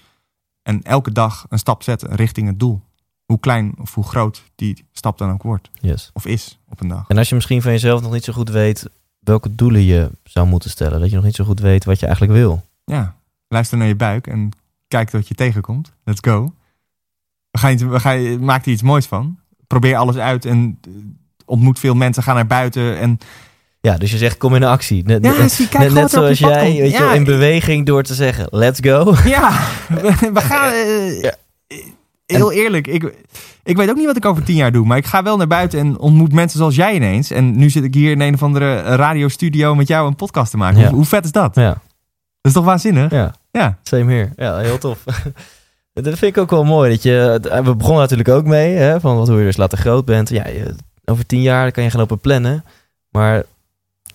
En 0.62 0.82
elke 0.82 1.12
dag 1.12 1.47
een 1.49 1.59
stap 1.59 1.82
zetten 1.82 2.14
richting 2.14 2.49
het 2.49 2.61
doel. 2.61 2.82
Hoe 3.24 3.41
klein 3.41 3.74
of 3.80 3.95
hoe 3.95 4.05
groot 4.05 4.45
die 4.55 4.84
stap 4.93 5.18
dan 5.18 5.30
ook 5.30 5.43
wordt. 5.43 5.70
Yes. 5.80 6.11
Of 6.12 6.26
is 6.26 6.59
op 6.68 6.80
een 6.80 6.89
dag. 6.89 7.05
En 7.09 7.18
als 7.18 7.28
je 7.28 7.34
misschien 7.34 7.62
van 7.62 7.72
jezelf 7.72 8.03
nog 8.03 8.12
niet 8.12 8.24
zo 8.24 8.32
goed 8.32 8.49
weet 8.51 8.89
welke 9.18 9.55
doelen 9.55 9.82
je 9.82 10.11
zou 10.24 10.47
moeten 10.47 10.70
stellen, 10.70 11.01
dat 11.01 11.09
je 11.11 11.16
nog 11.16 11.24
niet 11.24 11.34
zo 11.34 11.45
goed 11.45 11.61
weet 11.61 11.84
wat 11.84 11.99
je 12.01 12.07
eigenlijk 12.07 12.39
wil. 12.39 12.64
Ja, 12.84 13.16
luister 13.49 13.78
naar 13.78 13.87
je 13.87 13.97
buik 13.97 14.26
en 14.26 14.51
kijk 14.89 15.11
wat 15.11 15.28
je 15.28 15.34
tegenkomt. 15.34 15.93
Let's 16.05 16.20
go. 16.20 16.55
We 17.51 17.59
gaan, 17.59 17.72
iets- 17.72 17.82
we 17.82 18.01
gaan, 18.01 18.45
maak 18.45 18.66
er 18.66 18.72
iets 18.72 18.82
moois 18.82 19.07
van. 19.07 19.39
Probeer 19.66 19.97
alles 19.97 20.16
uit 20.16 20.45
en 20.45 20.80
ontmoet 21.45 21.78
veel 21.78 21.95
mensen. 21.95 22.22
Ga 22.22 22.32
naar 22.32 22.47
buiten. 22.47 22.99
En 22.99 23.18
Ja, 23.87 23.97
dus 23.99 24.11
je 24.11 24.18
zegt 24.18 24.37
kom 24.37 24.55
in 24.55 24.64
actie. 24.64 25.05
Net, 25.05 25.24
Ja, 25.24 25.32
net- 25.39 25.53
zie, 25.53 25.68
kijk 25.68 25.93
net, 25.93 26.11
zoals 26.11 26.39
jij, 26.39 26.64
weet 26.72 26.76
je, 26.76 26.99
Ja, 26.99 27.12
in 27.12 27.24
beweging 27.24 27.87
door 27.87 28.03
te 28.03 28.14
zeggen 28.14 28.47
let's 28.51 28.80
go. 28.82 29.14
ja, 29.37 29.59
we, 29.89 30.14
we 30.34 30.41
gaan. 30.41 30.72
eh, 30.72 31.20
Ja. 31.22 31.34
Heel 32.26 32.53
eerlijk, 32.53 32.87
ik, 32.87 33.14
ik 33.62 33.76
weet 33.76 33.91
ook 33.91 33.97
niet 33.97 34.07
wat 34.07 34.16
ik 34.16 34.24
over 34.24 34.43
tien 34.43 34.57
jaar 34.57 34.72
doe. 34.72 34.87
Maar 34.87 34.97
ik 34.97 35.07
ga 35.07 35.22
wel 35.22 35.37
naar 35.37 35.47
buiten 35.47 35.78
en 35.78 35.99
ontmoet 35.99 36.32
mensen 36.32 36.59
zoals 36.59 36.74
jij 36.74 36.95
ineens. 36.95 37.30
En 37.30 37.57
nu 37.59 37.70
zit 37.70 37.84
ik 37.84 37.95
hier 37.95 38.11
in 38.11 38.20
een 38.20 38.34
of 38.34 38.43
andere 38.43 38.80
radiostudio 38.82 39.74
met 39.74 39.89
jou 39.89 40.07
een 40.07 40.16
podcast 40.16 40.51
te 40.51 40.57
maken. 40.57 40.80
Ja. 40.80 40.87
Hoe, 40.87 40.97
hoe 40.97 41.05
vet 41.05 41.24
is 41.24 41.32
dat? 41.32 41.55
Ja, 41.55 41.68
Dat 41.68 41.78
is 42.41 42.53
toch 42.53 42.64
waanzinnig? 42.64 43.11
ja. 43.11 43.34
Ja. 43.51 43.78
Same 43.82 44.12
here. 44.12 44.28
Ja, 44.37 44.59
heel 44.59 44.78
tof. 44.78 44.99
dat 45.93 46.05
vind 46.18 46.22
ik 46.22 46.39
ook 46.39 46.51
wel 46.51 46.64
mooi. 46.64 46.91
Dat 46.91 47.03
je, 47.03 47.39
we 47.64 47.74
begonnen 47.76 48.01
natuurlijk 48.03 48.28
ook 48.28 48.45
mee, 48.47 48.74
hè, 48.74 49.01
van 49.01 49.16
wat, 49.16 49.28
hoe 49.28 49.39
je 49.39 49.45
dus 49.45 49.57
later 49.57 49.78
groot 49.78 50.05
bent. 50.05 50.28
Ja, 50.28 50.47
je- 50.49 50.74
over 51.05 51.26
tien 51.26 51.43
jaar 51.43 51.70
kan 51.72 51.82
je 51.84 51.91
gaan 51.91 52.01
lopen 52.01 52.18
plannen. 52.18 52.64
Maar 53.11 53.43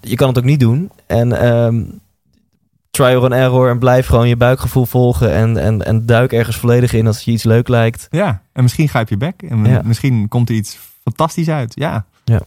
je 0.02 0.16
kan 0.16 0.28
het 0.28 0.38
ook 0.38 0.44
niet 0.44 0.60
doen. 0.60 0.92
En 1.08 1.42
ehm 1.42 1.84
trial 2.90 3.24
and 3.24 3.34
error 3.34 3.70
en 3.70 3.80
blijf 3.80 4.08
gewoon 4.08 4.28
je 4.28 4.36
buikgevoel 4.38 4.86
volgen. 4.86 5.32
En, 5.34 5.58
en, 5.58 5.86
en 5.86 6.06
duik 6.06 6.32
ergens 6.34 6.58
volledig 6.58 6.94
in 6.94 7.08
als 7.08 7.22
je 7.22 7.32
iets 7.32 7.44
leuk 7.44 7.68
lijkt. 7.68 8.08
Ja, 8.10 8.42
en 8.54 8.64
misschien 8.64 8.90
grijp 8.90 9.10
je 9.10 9.18
bek. 9.18 9.42
En 9.42 9.66
Ja. 9.66 9.82
misschien 9.86 10.28
komt 10.28 10.50
er 10.50 10.56
iets 10.56 10.78
fantastisch 11.04 11.50
uit. 11.50 11.72
Ja. 11.76 12.06
Ja. 12.24 12.42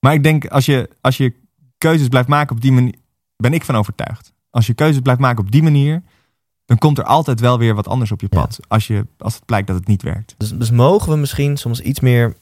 Maar 0.00 0.14
ik 0.14 0.22
denk, 0.22 0.46
als 0.46 0.66
je, 0.66 0.88
als 1.00 1.16
je 1.16 1.34
keuzes 1.78 2.08
blijft 2.08 2.28
maken 2.28 2.56
op 2.56 2.62
die 2.62 2.72
manier... 2.72 2.94
Ben 3.36 3.52
ik 3.54 3.64
van 3.64 3.76
overtuigd. 3.76 4.32
Als 4.50 4.66
je 4.66 4.74
keuzes 4.74 5.00
blijft 5.02 5.20
maken 5.20 5.44
op 5.44 5.50
die 5.50 5.62
manier... 5.62 6.02
Dan 6.64 6.78
komt 6.78 6.98
er 6.98 7.04
altijd 7.04 7.40
wel 7.40 7.58
weer 7.58 7.74
wat 7.74 7.88
anders 7.88 8.12
op 8.12 8.20
je 8.20 8.26
Ja. 8.30 8.40
pad. 8.40 8.58
Als, 8.68 8.86
je, 8.86 9.06
als 9.18 9.34
het 9.34 9.44
blijkt 9.44 9.66
dat 9.66 9.76
het 9.76 9.86
niet 9.86 10.02
werkt. 10.02 10.34
Dus, 10.36 10.50
dus 10.50 10.70
mogen 10.70 11.12
we 11.12 11.16
misschien 11.18 11.56
soms 11.56 11.80
iets 11.80 12.00
meer 12.00 12.34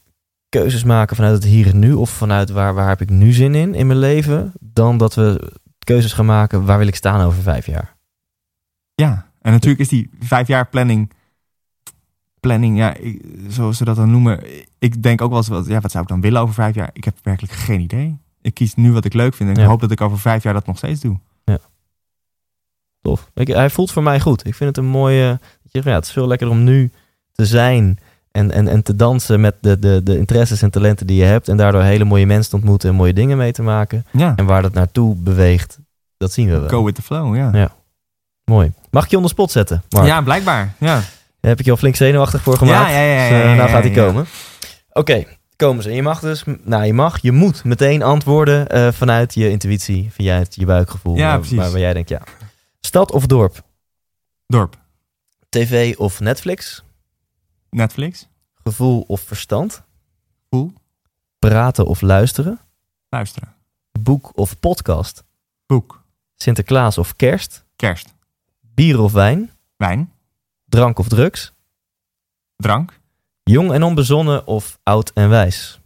keuzes 0.49 0.85
maken 0.85 1.17
vanuit 1.17 1.35
het 1.35 1.45
hier 1.45 1.67
en 1.67 1.79
nu. 1.79 1.93
Of 1.93 2.11
vanuit 2.11 2.51
waar, 2.51 2.75
waar 2.75 2.89
heb 2.89 3.01
ik 3.01 3.11
nu 3.11 3.33
zin 3.33 3.55
in 3.55 3.75
in 3.75 3.87
mijn 3.87 3.99
leven. 3.99 4.53
Dan 4.61 4.99
dat 4.99 5.15
we 5.15 5.53
keuzes 5.79 6.13
gaan 6.13 6.27
maken 6.27 6.65
waar 6.65 6.79
wil 6.79 6.87
ik 6.87 6.95
staan 6.95 7.21
over 7.27 7.43
vijf 7.43 7.67
jaar. 7.67 7.97
Ja. 8.95 9.31
En 9.41 9.53
natuurlijk 9.53 9.81
is 9.81 9.89
die 9.89 10.11
vijf 10.21 10.47
jaar 10.47 10.69
planning... 10.69 11.13
Planning, 12.41 12.77
ja, 12.79 12.95
ik- 12.95 13.25
zoals 13.49 13.77
ze 13.77 13.85
dat 13.85 13.97
dan 13.97 14.11
noemen. 14.11 14.41
Ik 14.79 15.03
denk 15.03 15.21
ook 15.21 15.29
wel 15.29 15.39
eens, 15.39 15.49
wat, 15.49 15.67
ja, 15.67 15.81
wat 15.81 15.91
zou 15.91 16.03
ik 16.03 16.09
dan 16.09 16.21
willen 16.21 16.41
over 16.41 16.55
vijf 16.55 16.75
jaar? 16.75 16.91
Ik 16.93 17.05
heb 17.05 17.17
werkelijk 17.23 17.53
geen 17.53 17.81
idee. 17.81 18.19
Ik 18.41 18.55
kies 18.55 18.75
nu 18.75 18.93
wat 18.93 19.05
ik 19.05 19.13
leuk 19.13 19.35
vind. 19.35 19.49
En 19.49 19.55
ik 19.57 19.61
Ja. 19.63 19.69
hoop 19.69 19.81
dat 19.81 19.91
ik 19.91 20.01
over 20.01 20.19
vijf 20.19 20.43
jaar 20.43 20.53
dat 20.55 20.67
nog 20.67 20.77
steeds 20.77 21.01
doe. 21.01 21.19
Tof. 23.01 23.31
Ik, 23.35 23.47
hij 23.49 23.71
voelt 23.71 23.91
voor 23.93 24.03
mij 24.03 24.21
goed. 24.21 24.47
Ik 24.47 24.55
vind 24.55 24.77
het 24.77 24.85
een 24.85 24.91
mooie. 24.91 25.41
Ja, 25.63 25.81
het 25.93 26.05
is 26.05 26.13
veel 26.13 26.27
lekkerder 26.27 26.57
om 26.57 26.65
nu 26.65 26.91
te 27.33 27.47
zijn. 27.47 27.99
En, 28.39 28.51
en, 28.51 28.69
en 28.69 28.83
te 28.83 28.97
dansen 28.97 29.41
met 29.41 29.55
de, 29.61 29.79
de, 29.79 30.01
de 30.03 30.19
interesses 30.19 30.63
en 30.63 30.71
talenten 30.71 31.07
die 31.07 31.17
je 31.17 31.25
hebt. 31.25 31.49
En 31.49 31.57
daardoor 31.57 31.83
hele 31.83 32.05
mooie 32.05 32.27
mensen 32.27 32.51
te 32.51 32.57
ontmoeten 32.57 32.89
en 32.89 32.95
mooie 32.95 33.13
dingen 33.13 33.37
mee 33.37 33.53
te 33.53 33.63
maken. 33.63 34.07
Ja. 34.13 34.33
En 34.37 34.45
waar 34.47 34.63
dat 34.63 34.73
naartoe 34.73 35.15
beweegt, 35.17 35.79
dat 36.17 36.33
zien 36.33 36.49
we 36.51 36.59
wel. 36.59 36.69
Go 36.69 36.85
with 36.85 36.95
the 36.95 37.03
flow, 37.03 37.37
ja. 37.37 37.51
Ja. 37.53 37.73
Mooi. 38.45 38.73
Mag 38.91 39.05
ik 39.05 39.11
je 39.11 39.17
onder 39.17 39.31
spot 39.31 39.51
zetten? 39.51 39.83
Mark? 39.89 40.07
Ja, 40.07 40.21
blijkbaar. 40.23 40.75
Ja. 40.79 40.95
Daar 41.41 41.51
heb 41.51 41.59
ik 41.59 41.65
je 41.65 41.71
al 41.71 41.77
flink 41.77 41.97
zenuwachtig 41.97 42.43
voor 42.43 42.57
gemaakt. 42.57 42.91
Ja, 42.91 42.99
ja, 42.99 43.03
ja, 43.05 43.23
ja, 43.25 43.29
Dus, 43.29 43.39
eh, 43.39 43.45
ja, 43.45 43.55
nou 43.55 43.69
gaat 43.69 43.83
hij 43.83 43.93
komen. 43.93 44.27
Oké, 44.93 45.25
komen 45.57 45.83
ze. 45.83 45.89
En 45.89 45.95
je 45.95 46.03
mag 46.03 46.21
dus, 46.21 46.45
nou 46.65 46.85
je 46.85 46.93
mag, 46.93 47.19
je 47.23 47.33
moet 47.33 47.65
meteen 47.65 48.03
antwoorden 48.03 48.67
eh, 48.69 48.89
vanuit 48.93 49.35
je 49.35 49.51
intuïtie, 49.51 50.11
vanuit 50.13 50.55
je 50.55 50.67
buikgevoel. 50.67 51.17
Ja, 51.17 51.29
waar- 51.29 51.39
precies. 51.39 51.57
Waar, 51.59 51.71
waar 51.71 51.81
jij 51.81 51.93
denkt, 51.93 52.09
ja. 52.09 52.21
Stad 52.81 53.13
of 53.13 53.27
dorp? 53.27 53.63
Dorp. 54.47 54.77
TV 55.49 55.95
of 55.97 56.21
Netflix? 56.21 56.83
Netflix. 57.71 58.29
Gevoel 58.55 59.05
of 59.07 59.21
verstand? 59.21 59.83
Gevoel. 60.49 60.73
Praten 61.39 61.87
of 61.87 62.01
luisteren? 62.01 62.61
Luisteren. 63.09 63.55
Boek 64.01 64.37
of 64.39 64.61
podcast? 64.61 65.25
Boek. 65.67 66.03
Sinterklaas 66.37 66.99
of 66.99 67.17
kerst? 67.17 67.65
Kerst. 67.77 68.15
Bier 68.61 69.01
of 69.01 69.13
wijn? 69.13 69.51
Wijn. 69.77 70.13
Drank 70.65 70.99
of 70.99 71.09
drugs? 71.09 71.53
Drank. 72.57 73.01
Jong 73.43 73.73
en 73.73 73.83
onbezonnen 73.83 74.47
of 74.47 74.79
oud 74.83 75.13
en 75.13 75.29
wijs? 75.29 75.81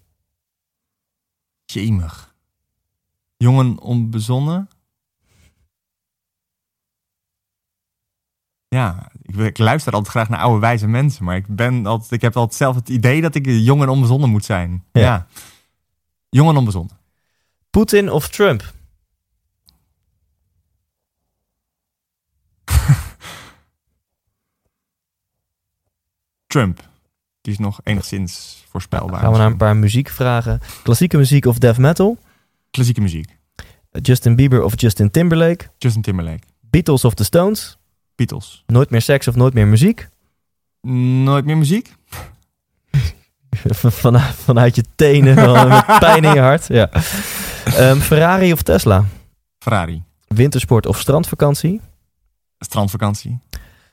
Jemig. 1.64 2.34
Jongen 3.36 3.80
onbezonnen. 3.80 4.68
Ja, 8.68 9.10
ik, 9.38 9.58
luister 9.58 9.92
altijd 9.92 10.12
graag 10.12 10.28
naar 10.28 10.38
oude 10.40 10.60
wijze 10.60 10.86
mensen. 10.86 11.24
Maar 11.24 11.36
ik, 11.36 11.46
ben 11.46 11.86
altijd, 11.86 12.10
ik 12.10 12.20
heb 12.20 12.36
altijd 12.36 12.56
zelf 12.56 12.74
het 12.74 12.88
idee 12.88 13.20
dat 13.20 13.34
ik 13.34 13.46
jong 13.46 13.82
en 13.82 13.88
onbezonnen 13.88 14.30
moet 14.30 14.44
zijn. 14.44 14.84
Ja. 14.92 15.00
Ja. 15.00 15.26
Jong 16.28 16.50
en 16.50 16.56
onbezonnen. 16.56 16.98
Poetin 17.70 18.10
of 18.10 18.28
Trump? 18.28 18.72
Trump. 26.46 26.90
Die 27.40 27.52
is 27.52 27.58
nog 27.58 27.80
enigszins 27.82 28.64
voorspelbaar. 28.68 29.20
Gaan 29.20 29.32
we 29.32 29.38
naar 29.38 29.46
een 29.46 29.56
paar 29.56 29.76
muziekvragen. 29.76 30.60
Klassieke 30.82 31.16
muziek 31.16 31.46
of 31.46 31.58
death 31.58 31.78
metal? 31.78 32.18
Klassieke 32.70 33.00
muziek. 33.00 33.36
Justin 33.90 34.36
Bieber 34.36 34.62
of 34.62 34.80
Justin 34.80 35.10
Timberlake? 35.10 35.64
Justin 35.78 36.02
Timberlake. 36.02 36.42
Beatles 36.60 37.04
of 37.04 37.14
The 37.14 37.24
Stones? 37.24 37.78
Beatles. 38.26 38.62
Nooit 38.66 38.90
meer 38.90 39.02
seks 39.02 39.28
of 39.28 39.34
nooit 39.34 39.54
meer 39.54 39.66
muziek? 39.66 40.08
Nooit 40.80 41.44
meer 41.44 41.56
muziek? 41.56 41.94
Van, 44.00 44.20
vanuit 44.20 44.74
je 44.74 44.84
tenen, 44.94 45.34
met 45.68 45.98
pijn 45.98 46.24
in 46.24 46.34
je 46.34 46.40
hart. 46.40 46.66
Ja. 46.66 46.90
Ehm, 47.64 47.98
Ferrari 47.98 48.52
of 48.52 48.62
Tesla? 48.62 49.04
Ferrari. 49.58 50.02
Wintersport 50.26 50.86
of 50.86 51.00
strandvakantie? 51.00 51.80
Strandvakantie. 52.58 53.38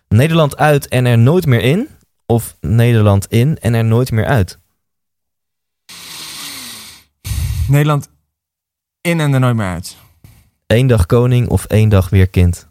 Nederland 0.08 0.58
uit 0.58 0.88
en 0.88 1.06
er 1.06 1.18
nooit 1.18 1.46
meer 1.46 1.62
in? 1.62 1.88
Of 2.26 2.56
Nederland 2.62 3.28
in 3.28 3.58
en 3.60 3.74
er 3.74 3.86
nooit 3.86 4.12
meer 4.12 4.26
uit? 4.26 4.60
Nederland 7.68 8.10
in 9.02 9.20
en 9.20 9.34
er 9.34 9.40
nooit 9.40 9.56
meer 9.56 9.68
uit. 9.68 9.98
Eén 10.68 10.88
dag 10.88 11.06
koning 11.06 11.50
of 11.50 11.66
één 11.66 11.90
dag 11.90 12.10
weer 12.10 12.28
kind? 12.28 12.69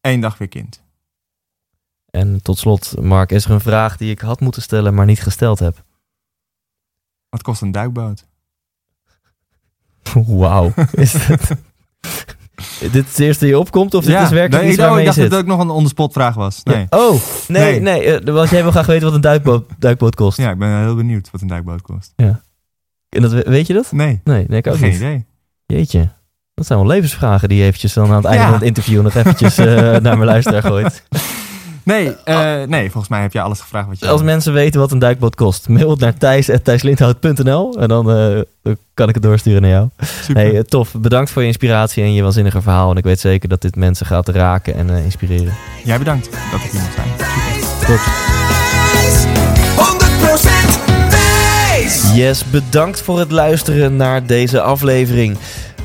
Eén 0.00 0.20
dag 0.20 0.38
weer 0.38 0.48
kind. 0.48 0.82
En 2.10 2.42
tot 2.42 2.58
slot, 2.58 3.00
Mark, 3.00 3.32
is 3.32 3.44
er 3.44 3.50
een 3.50 3.60
vraag 3.60 3.96
die 3.96 4.10
ik 4.10 4.20
had 4.20 4.40
moeten 4.40 4.62
stellen, 4.62 4.94
maar 4.94 5.06
niet 5.06 5.22
gesteld 5.22 5.58
heb. 5.58 5.84
Wat 7.28 7.42
kost 7.42 7.62
een 7.62 7.72
duikboot? 7.72 8.26
Wauw. 10.26 10.72
Is 10.92 11.12
dit... 11.12 11.48
dit 12.92 13.06
is 13.06 13.14
de 13.14 13.24
eerste 13.24 13.44
die 13.44 13.58
opkomt 13.58 13.94
of 13.94 14.04
dit 14.04 14.20
is 14.20 14.30
werkelijk 14.30 14.62
nee, 14.62 14.72
iets 14.72 14.80
oh, 14.80 14.84
waarmee 14.86 15.00
ik 15.00 15.06
dacht 15.06 15.18
dat 15.20 15.30
het 15.30 15.40
ook 15.40 15.46
nog 15.46 15.60
een 15.60 15.70
on-the-spot 15.70 16.12
vraag 16.12 16.34
was. 16.34 16.62
Nee. 16.62 16.86
Ja. 16.90 16.98
Oh, 16.98 17.20
nee, 17.48 17.80
Nee. 17.80 18.02
nee. 18.02 18.18
eh, 18.20 18.50
jij 18.50 18.62
wil 18.62 18.70
graag 18.70 18.86
weten 18.86 19.04
wat 19.04 19.14
een 19.14 19.20
duikboot, 19.20 19.70
duikboot 19.78 20.14
kost. 20.14 20.38
Ja, 20.38 20.50
ik 20.50 20.58
ben 20.58 20.78
heel 20.80 20.94
benieuwd 20.94 21.30
wat 21.30 21.40
een 21.40 21.46
duikboot 21.48 21.82
kost. 21.82 22.12
En 22.16 22.42
dat, 23.22 23.32
we- 23.32 23.42
weet 23.46 23.66
je 23.66 23.72
dat? 23.72 23.92
Nee, 23.92 24.20
Nee, 24.24 24.44
nee 24.48 24.58
ik 24.58 24.66
ook 24.66 24.76
geen 24.76 24.88
niet. 24.88 24.96
idee. 24.98 25.26
Jeetje. 25.66 26.12
Dat 26.60 26.68
zijn 26.68 26.78
wel 26.78 26.88
levensvragen 26.88 27.48
die 27.48 27.58
je 27.58 27.64
eventjes 27.64 27.92
dan 27.92 28.10
aan 28.10 28.16
het 28.16 28.24
einde 28.24 28.40
Ja. 28.40 28.44
van 28.44 28.54
het 28.54 28.62
interview 28.62 29.02
nog 29.02 29.14
eventjes 29.14 29.58
eh, 29.58 29.66
naar 29.76 30.00
mijn 30.00 30.24
luisteraar 30.24 30.62
gooit. 30.62 31.02
Nee, 31.82 32.16
eh, 32.24 32.62
nee, 32.66 32.90
volgens 32.90 33.08
mij 33.08 33.20
heb 33.20 33.32
je 33.32 33.40
alles 33.40 33.60
gevraagd 33.60 33.88
wat 33.88 33.98
je 33.98 34.08
Als 34.08 34.22
mensen 34.22 34.52
weten 34.52 34.80
wat 34.80 34.92
een 34.92 34.98
duikboot 34.98 35.34
kost, 35.34 35.68
mail 35.68 35.90
het 35.90 35.98
naar 36.00 36.14
thijs.thijslindhout.nl 36.14 37.76
en 37.78 37.88
dan 37.88 38.10
eh, 38.10 38.72
kan 38.94 39.08
ik 39.08 39.14
het 39.14 39.22
doorsturen 39.22 39.62
naar 39.62 39.70
jou. 39.70 39.88
Super. 40.22 40.42
Hey, 40.42 40.62
tof. 40.64 40.94
Bedankt 40.98 41.30
voor 41.30 41.42
je 41.42 41.48
inspiratie 41.48 42.02
en 42.02 42.12
je 42.14 42.22
waanzinnige 42.22 42.62
verhaal. 42.62 42.90
En 42.90 42.96
ik 42.96 43.04
weet 43.04 43.20
zeker 43.20 43.48
dat 43.48 43.62
dit 43.62 43.76
mensen 43.76 44.06
gaat 44.06 44.28
raken 44.28 44.74
en 44.74 44.90
eh, 44.90 45.04
inspireren. 45.04 45.52
Jij 45.84 45.98
bedankt 45.98 46.28
dat 46.50 46.60
ik 46.64 46.70
hier 46.70 46.80
mocht 46.80 46.94
zijn. 46.94 47.08
Super. 47.80 47.96
Tot. 47.96 48.00
100% 51.08 51.10
wijs! 51.10 52.12
Yes, 52.14 52.44
bedankt 52.44 53.00
voor 53.02 53.18
het 53.18 53.30
luisteren 53.30 53.96
naar 53.96 54.26
deze 54.26 54.60
aflevering. 54.60 55.36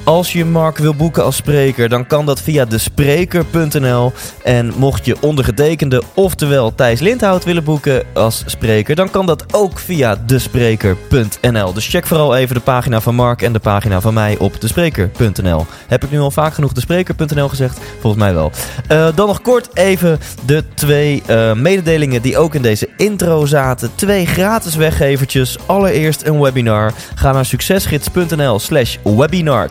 Als 0.05 0.33
je 0.33 0.45
Mark 0.45 0.77
wil 0.77 0.95
boeken 0.95 1.23
als 1.23 1.35
spreker, 1.35 1.89
dan 1.89 2.07
kan 2.07 2.25
dat 2.25 2.41
via 2.41 2.65
despreker.nl. 2.65 4.11
En 4.43 4.73
mocht 4.77 5.05
je 5.05 5.15
ondergetekende, 5.19 6.01
oftewel 6.13 6.75
Thijs 6.75 6.99
Lindhout 6.99 7.43
willen 7.43 7.63
boeken 7.63 8.03
als 8.13 8.43
spreker, 8.45 8.95
dan 8.95 9.09
kan 9.09 9.25
dat 9.25 9.53
ook 9.53 9.79
via 9.79 10.15
despreker.nl. 10.25 11.73
Dus 11.73 11.87
check 11.87 12.05
vooral 12.05 12.35
even 12.35 12.55
de 12.55 12.61
pagina 12.61 13.01
van 13.01 13.15
Mark 13.15 13.41
en 13.41 13.53
de 13.53 13.59
pagina 13.59 14.01
van 14.01 14.13
mij 14.13 14.37
op 14.37 14.61
despreker.nl. 14.61 15.65
Heb 15.87 16.03
ik 16.03 16.11
nu 16.11 16.19
al 16.19 16.31
vaak 16.31 16.53
genoeg 16.53 16.73
despreker.nl 16.73 17.49
gezegd? 17.49 17.79
Volgens 17.99 18.23
mij 18.23 18.33
wel. 18.33 18.51
Eh, 18.87 19.07
dan 19.15 19.27
nog 19.27 19.41
kort 19.41 19.69
even 19.73 20.19
de 20.45 20.63
twee 20.73 21.23
eh, 21.25 21.53
mededelingen 21.53 22.21
die 22.21 22.37
ook 22.37 22.55
in 22.55 22.61
deze 22.61 22.89
intro 22.97 23.45
zaten. 23.45 23.91
Twee 23.95 24.25
gratis 24.25 24.75
weggevertjes. 24.75 25.57
Allereerst 25.65 26.25
een 26.25 26.41
webinar. 26.41 26.93
Ga 27.15 27.31
naar 27.31 27.45
succesgids.nl 27.45 28.59
slash 28.59 28.97
webinar 29.03 29.69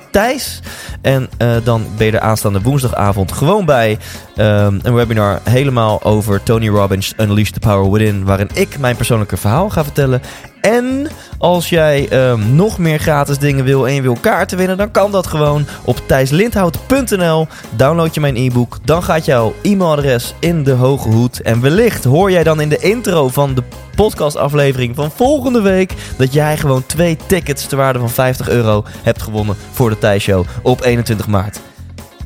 En 1.01 1.29
eh, 1.37 1.57
dan 1.65 1.87
ben 1.97 2.07
je 2.07 2.13
er 2.13 2.21
aanstaande 2.21 2.61
woensdagavond 2.61 3.33
gewoon 3.33 3.65
bij. 3.65 3.99
Ehm, 4.37 4.79
een 4.83 4.95
webinar 4.95 5.41
helemaal 5.43 6.03
over 6.03 6.43
Tony 6.43 6.69
Robbins 6.69 7.15
Unleash 7.17 7.51
the 7.51 7.61
Power 7.61 7.91
Within. 7.91 8.25
Waarin 8.25 8.49
ik 8.55 8.79
mijn 8.79 8.97
persoonlijke 8.97 9.37
verhaal 9.37 9.71
ga 9.71 9.85
vertellen. 9.85 10.23
En 10.65 11.07
als 11.39 11.69
jij 11.69 12.09
ehm, 12.09 12.55
nog 12.55 12.79
meer 12.79 12.99
gratis 12.99 13.39
dingen 13.39 13.65
wil 13.65 13.87
en 13.87 13.95
je 13.95 14.03
wil 14.03 14.17
kaarten 14.21 14.59
winnen, 14.59 14.77
dan 14.77 14.91
kan 14.91 15.13
dat 15.13 15.27
gewoon 15.27 15.67
op 15.85 16.01
thijslindhout.nl. 16.07 17.47
Download 17.77 18.15
je 18.15 18.21
mijn 18.21 18.37
e-book, 18.37 18.79
dan 18.85 19.03
gaat 19.03 19.25
jouw 19.25 19.55
e-mailadres 19.63 20.35
in 20.39 20.65
de 20.65 20.73
hoge 20.73 21.09
hoed. 21.09 21.43
En 21.43 21.61
wellicht 21.61 22.05
hoor 22.05 22.31
jij 22.31 22.43
dan 22.43 22.61
in 22.61 22.69
de 22.69 22.79
intro 22.79 23.29
van 23.29 23.55
de 23.55 23.63
podcastaflevering 23.95 24.95
van 24.95 25.11
volgende 25.11 25.61
week 25.61 25.93
dat 26.17 26.33
jij 26.33 26.57
gewoon 26.57 26.87
twee 26.87 27.17
tickets 27.27 27.67
ter 27.67 27.77
waarde 27.77 27.99
van 27.99 28.11
50 28.11 28.49
euro 28.49 28.85
hebt 29.03 29.23
gewonnen 29.23 29.57
voor 29.73 29.91
de 29.91 29.99
Thijs 29.99 30.23
Show 30.23 30.45
op 30.63 30.83
21 30.83 31.27
maart. 31.27 31.61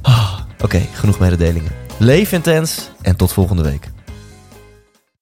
Ah, 0.02 0.38
Oké, 0.60 0.80
genoeg 0.92 1.18
mededelingen. 1.18 1.72
Leef 1.96 2.32
intens 2.32 2.90
en 3.02 3.16
tot 3.16 3.32
volgende 3.32 3.62
week. 3.62 3.88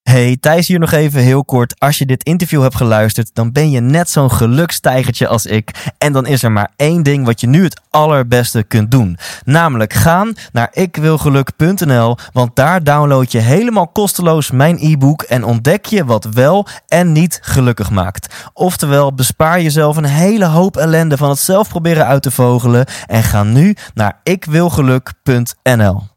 Hey, 0.07 0.37
Thijs 0.39 0.67
hier 0.67 0.79
nog 0.79 0.91
even 0.91 1.21
heel 1.21 1.45
kort. 1.45 1.79
Als 1.79 1.97
je 1.97 2.05
dit 2.05 2.23
interview 2.23 2.61
hebt 2.61 2.75
geluisterd, 2.75 3.29
dan 3.33 3.51
ben 3.51 3.71
je 3.71 3.79
net 3.79 4.09
zo'n 4.09 4.31
gelukstijgertje 4.31 5.27
als 5.27 5.45
ik. 5.45 5.91
En 5.97 6.13
dan 6.13 6.25
is 6.25 6.43
er 6.43 6.51
maar 6.51 6.71
één 6.75 7.03
ding 7.03 7.25
wat 7.25 7.41
je 7.41 7.47
nu 7.47 7.63
het 7.63 7.81
allerbeste 7.89 8.63
kunt 8.63 8.91
doen. 8.91 9.17
Namelijk 9.45 9.93
gaan 9.93 10.35
naar 10.51 10.69
ikwilgeluk.nl, 10.71 12.17
want 12.33 12.55
daar 12.55 12.83
download 12.83 13.31
je 13.31 13.39
helemaal 13.39 13.87
kosteloos 13.87 14.51
mijn 14.51 14.77
e-book 14.79 15.21
en 15.21 15.43
ontdek 15.43 15.85
je 15.85 16.05
wat 16.05 16.23
wel 16.23 16.67
en 16.87 17.11
niet 17.11 17.39
gelukkig 17.41 17.89
maakt. 17.89 18.49
Oftewel, 18.53 19.13
bespaar 19.13 19.61
jezelf 19.61 19.97
een 19.97 20.05
hele 20.05 20.45
hoop 20.45 20.77
ellende 20.77 21.17
van 21.17 21.29
het 21.29 21.39
zelf 21.39 21.69
proberen 21.69 22.05
uit 22.05 22.21
te 22.21 22.31
vogelen 22.31 22.85
en 23.07 23.23
ga 23.23 23.43
nu 23.43 23.75
naar 23.93 24.19
ikwilgeluk.nl. 24.23 26.15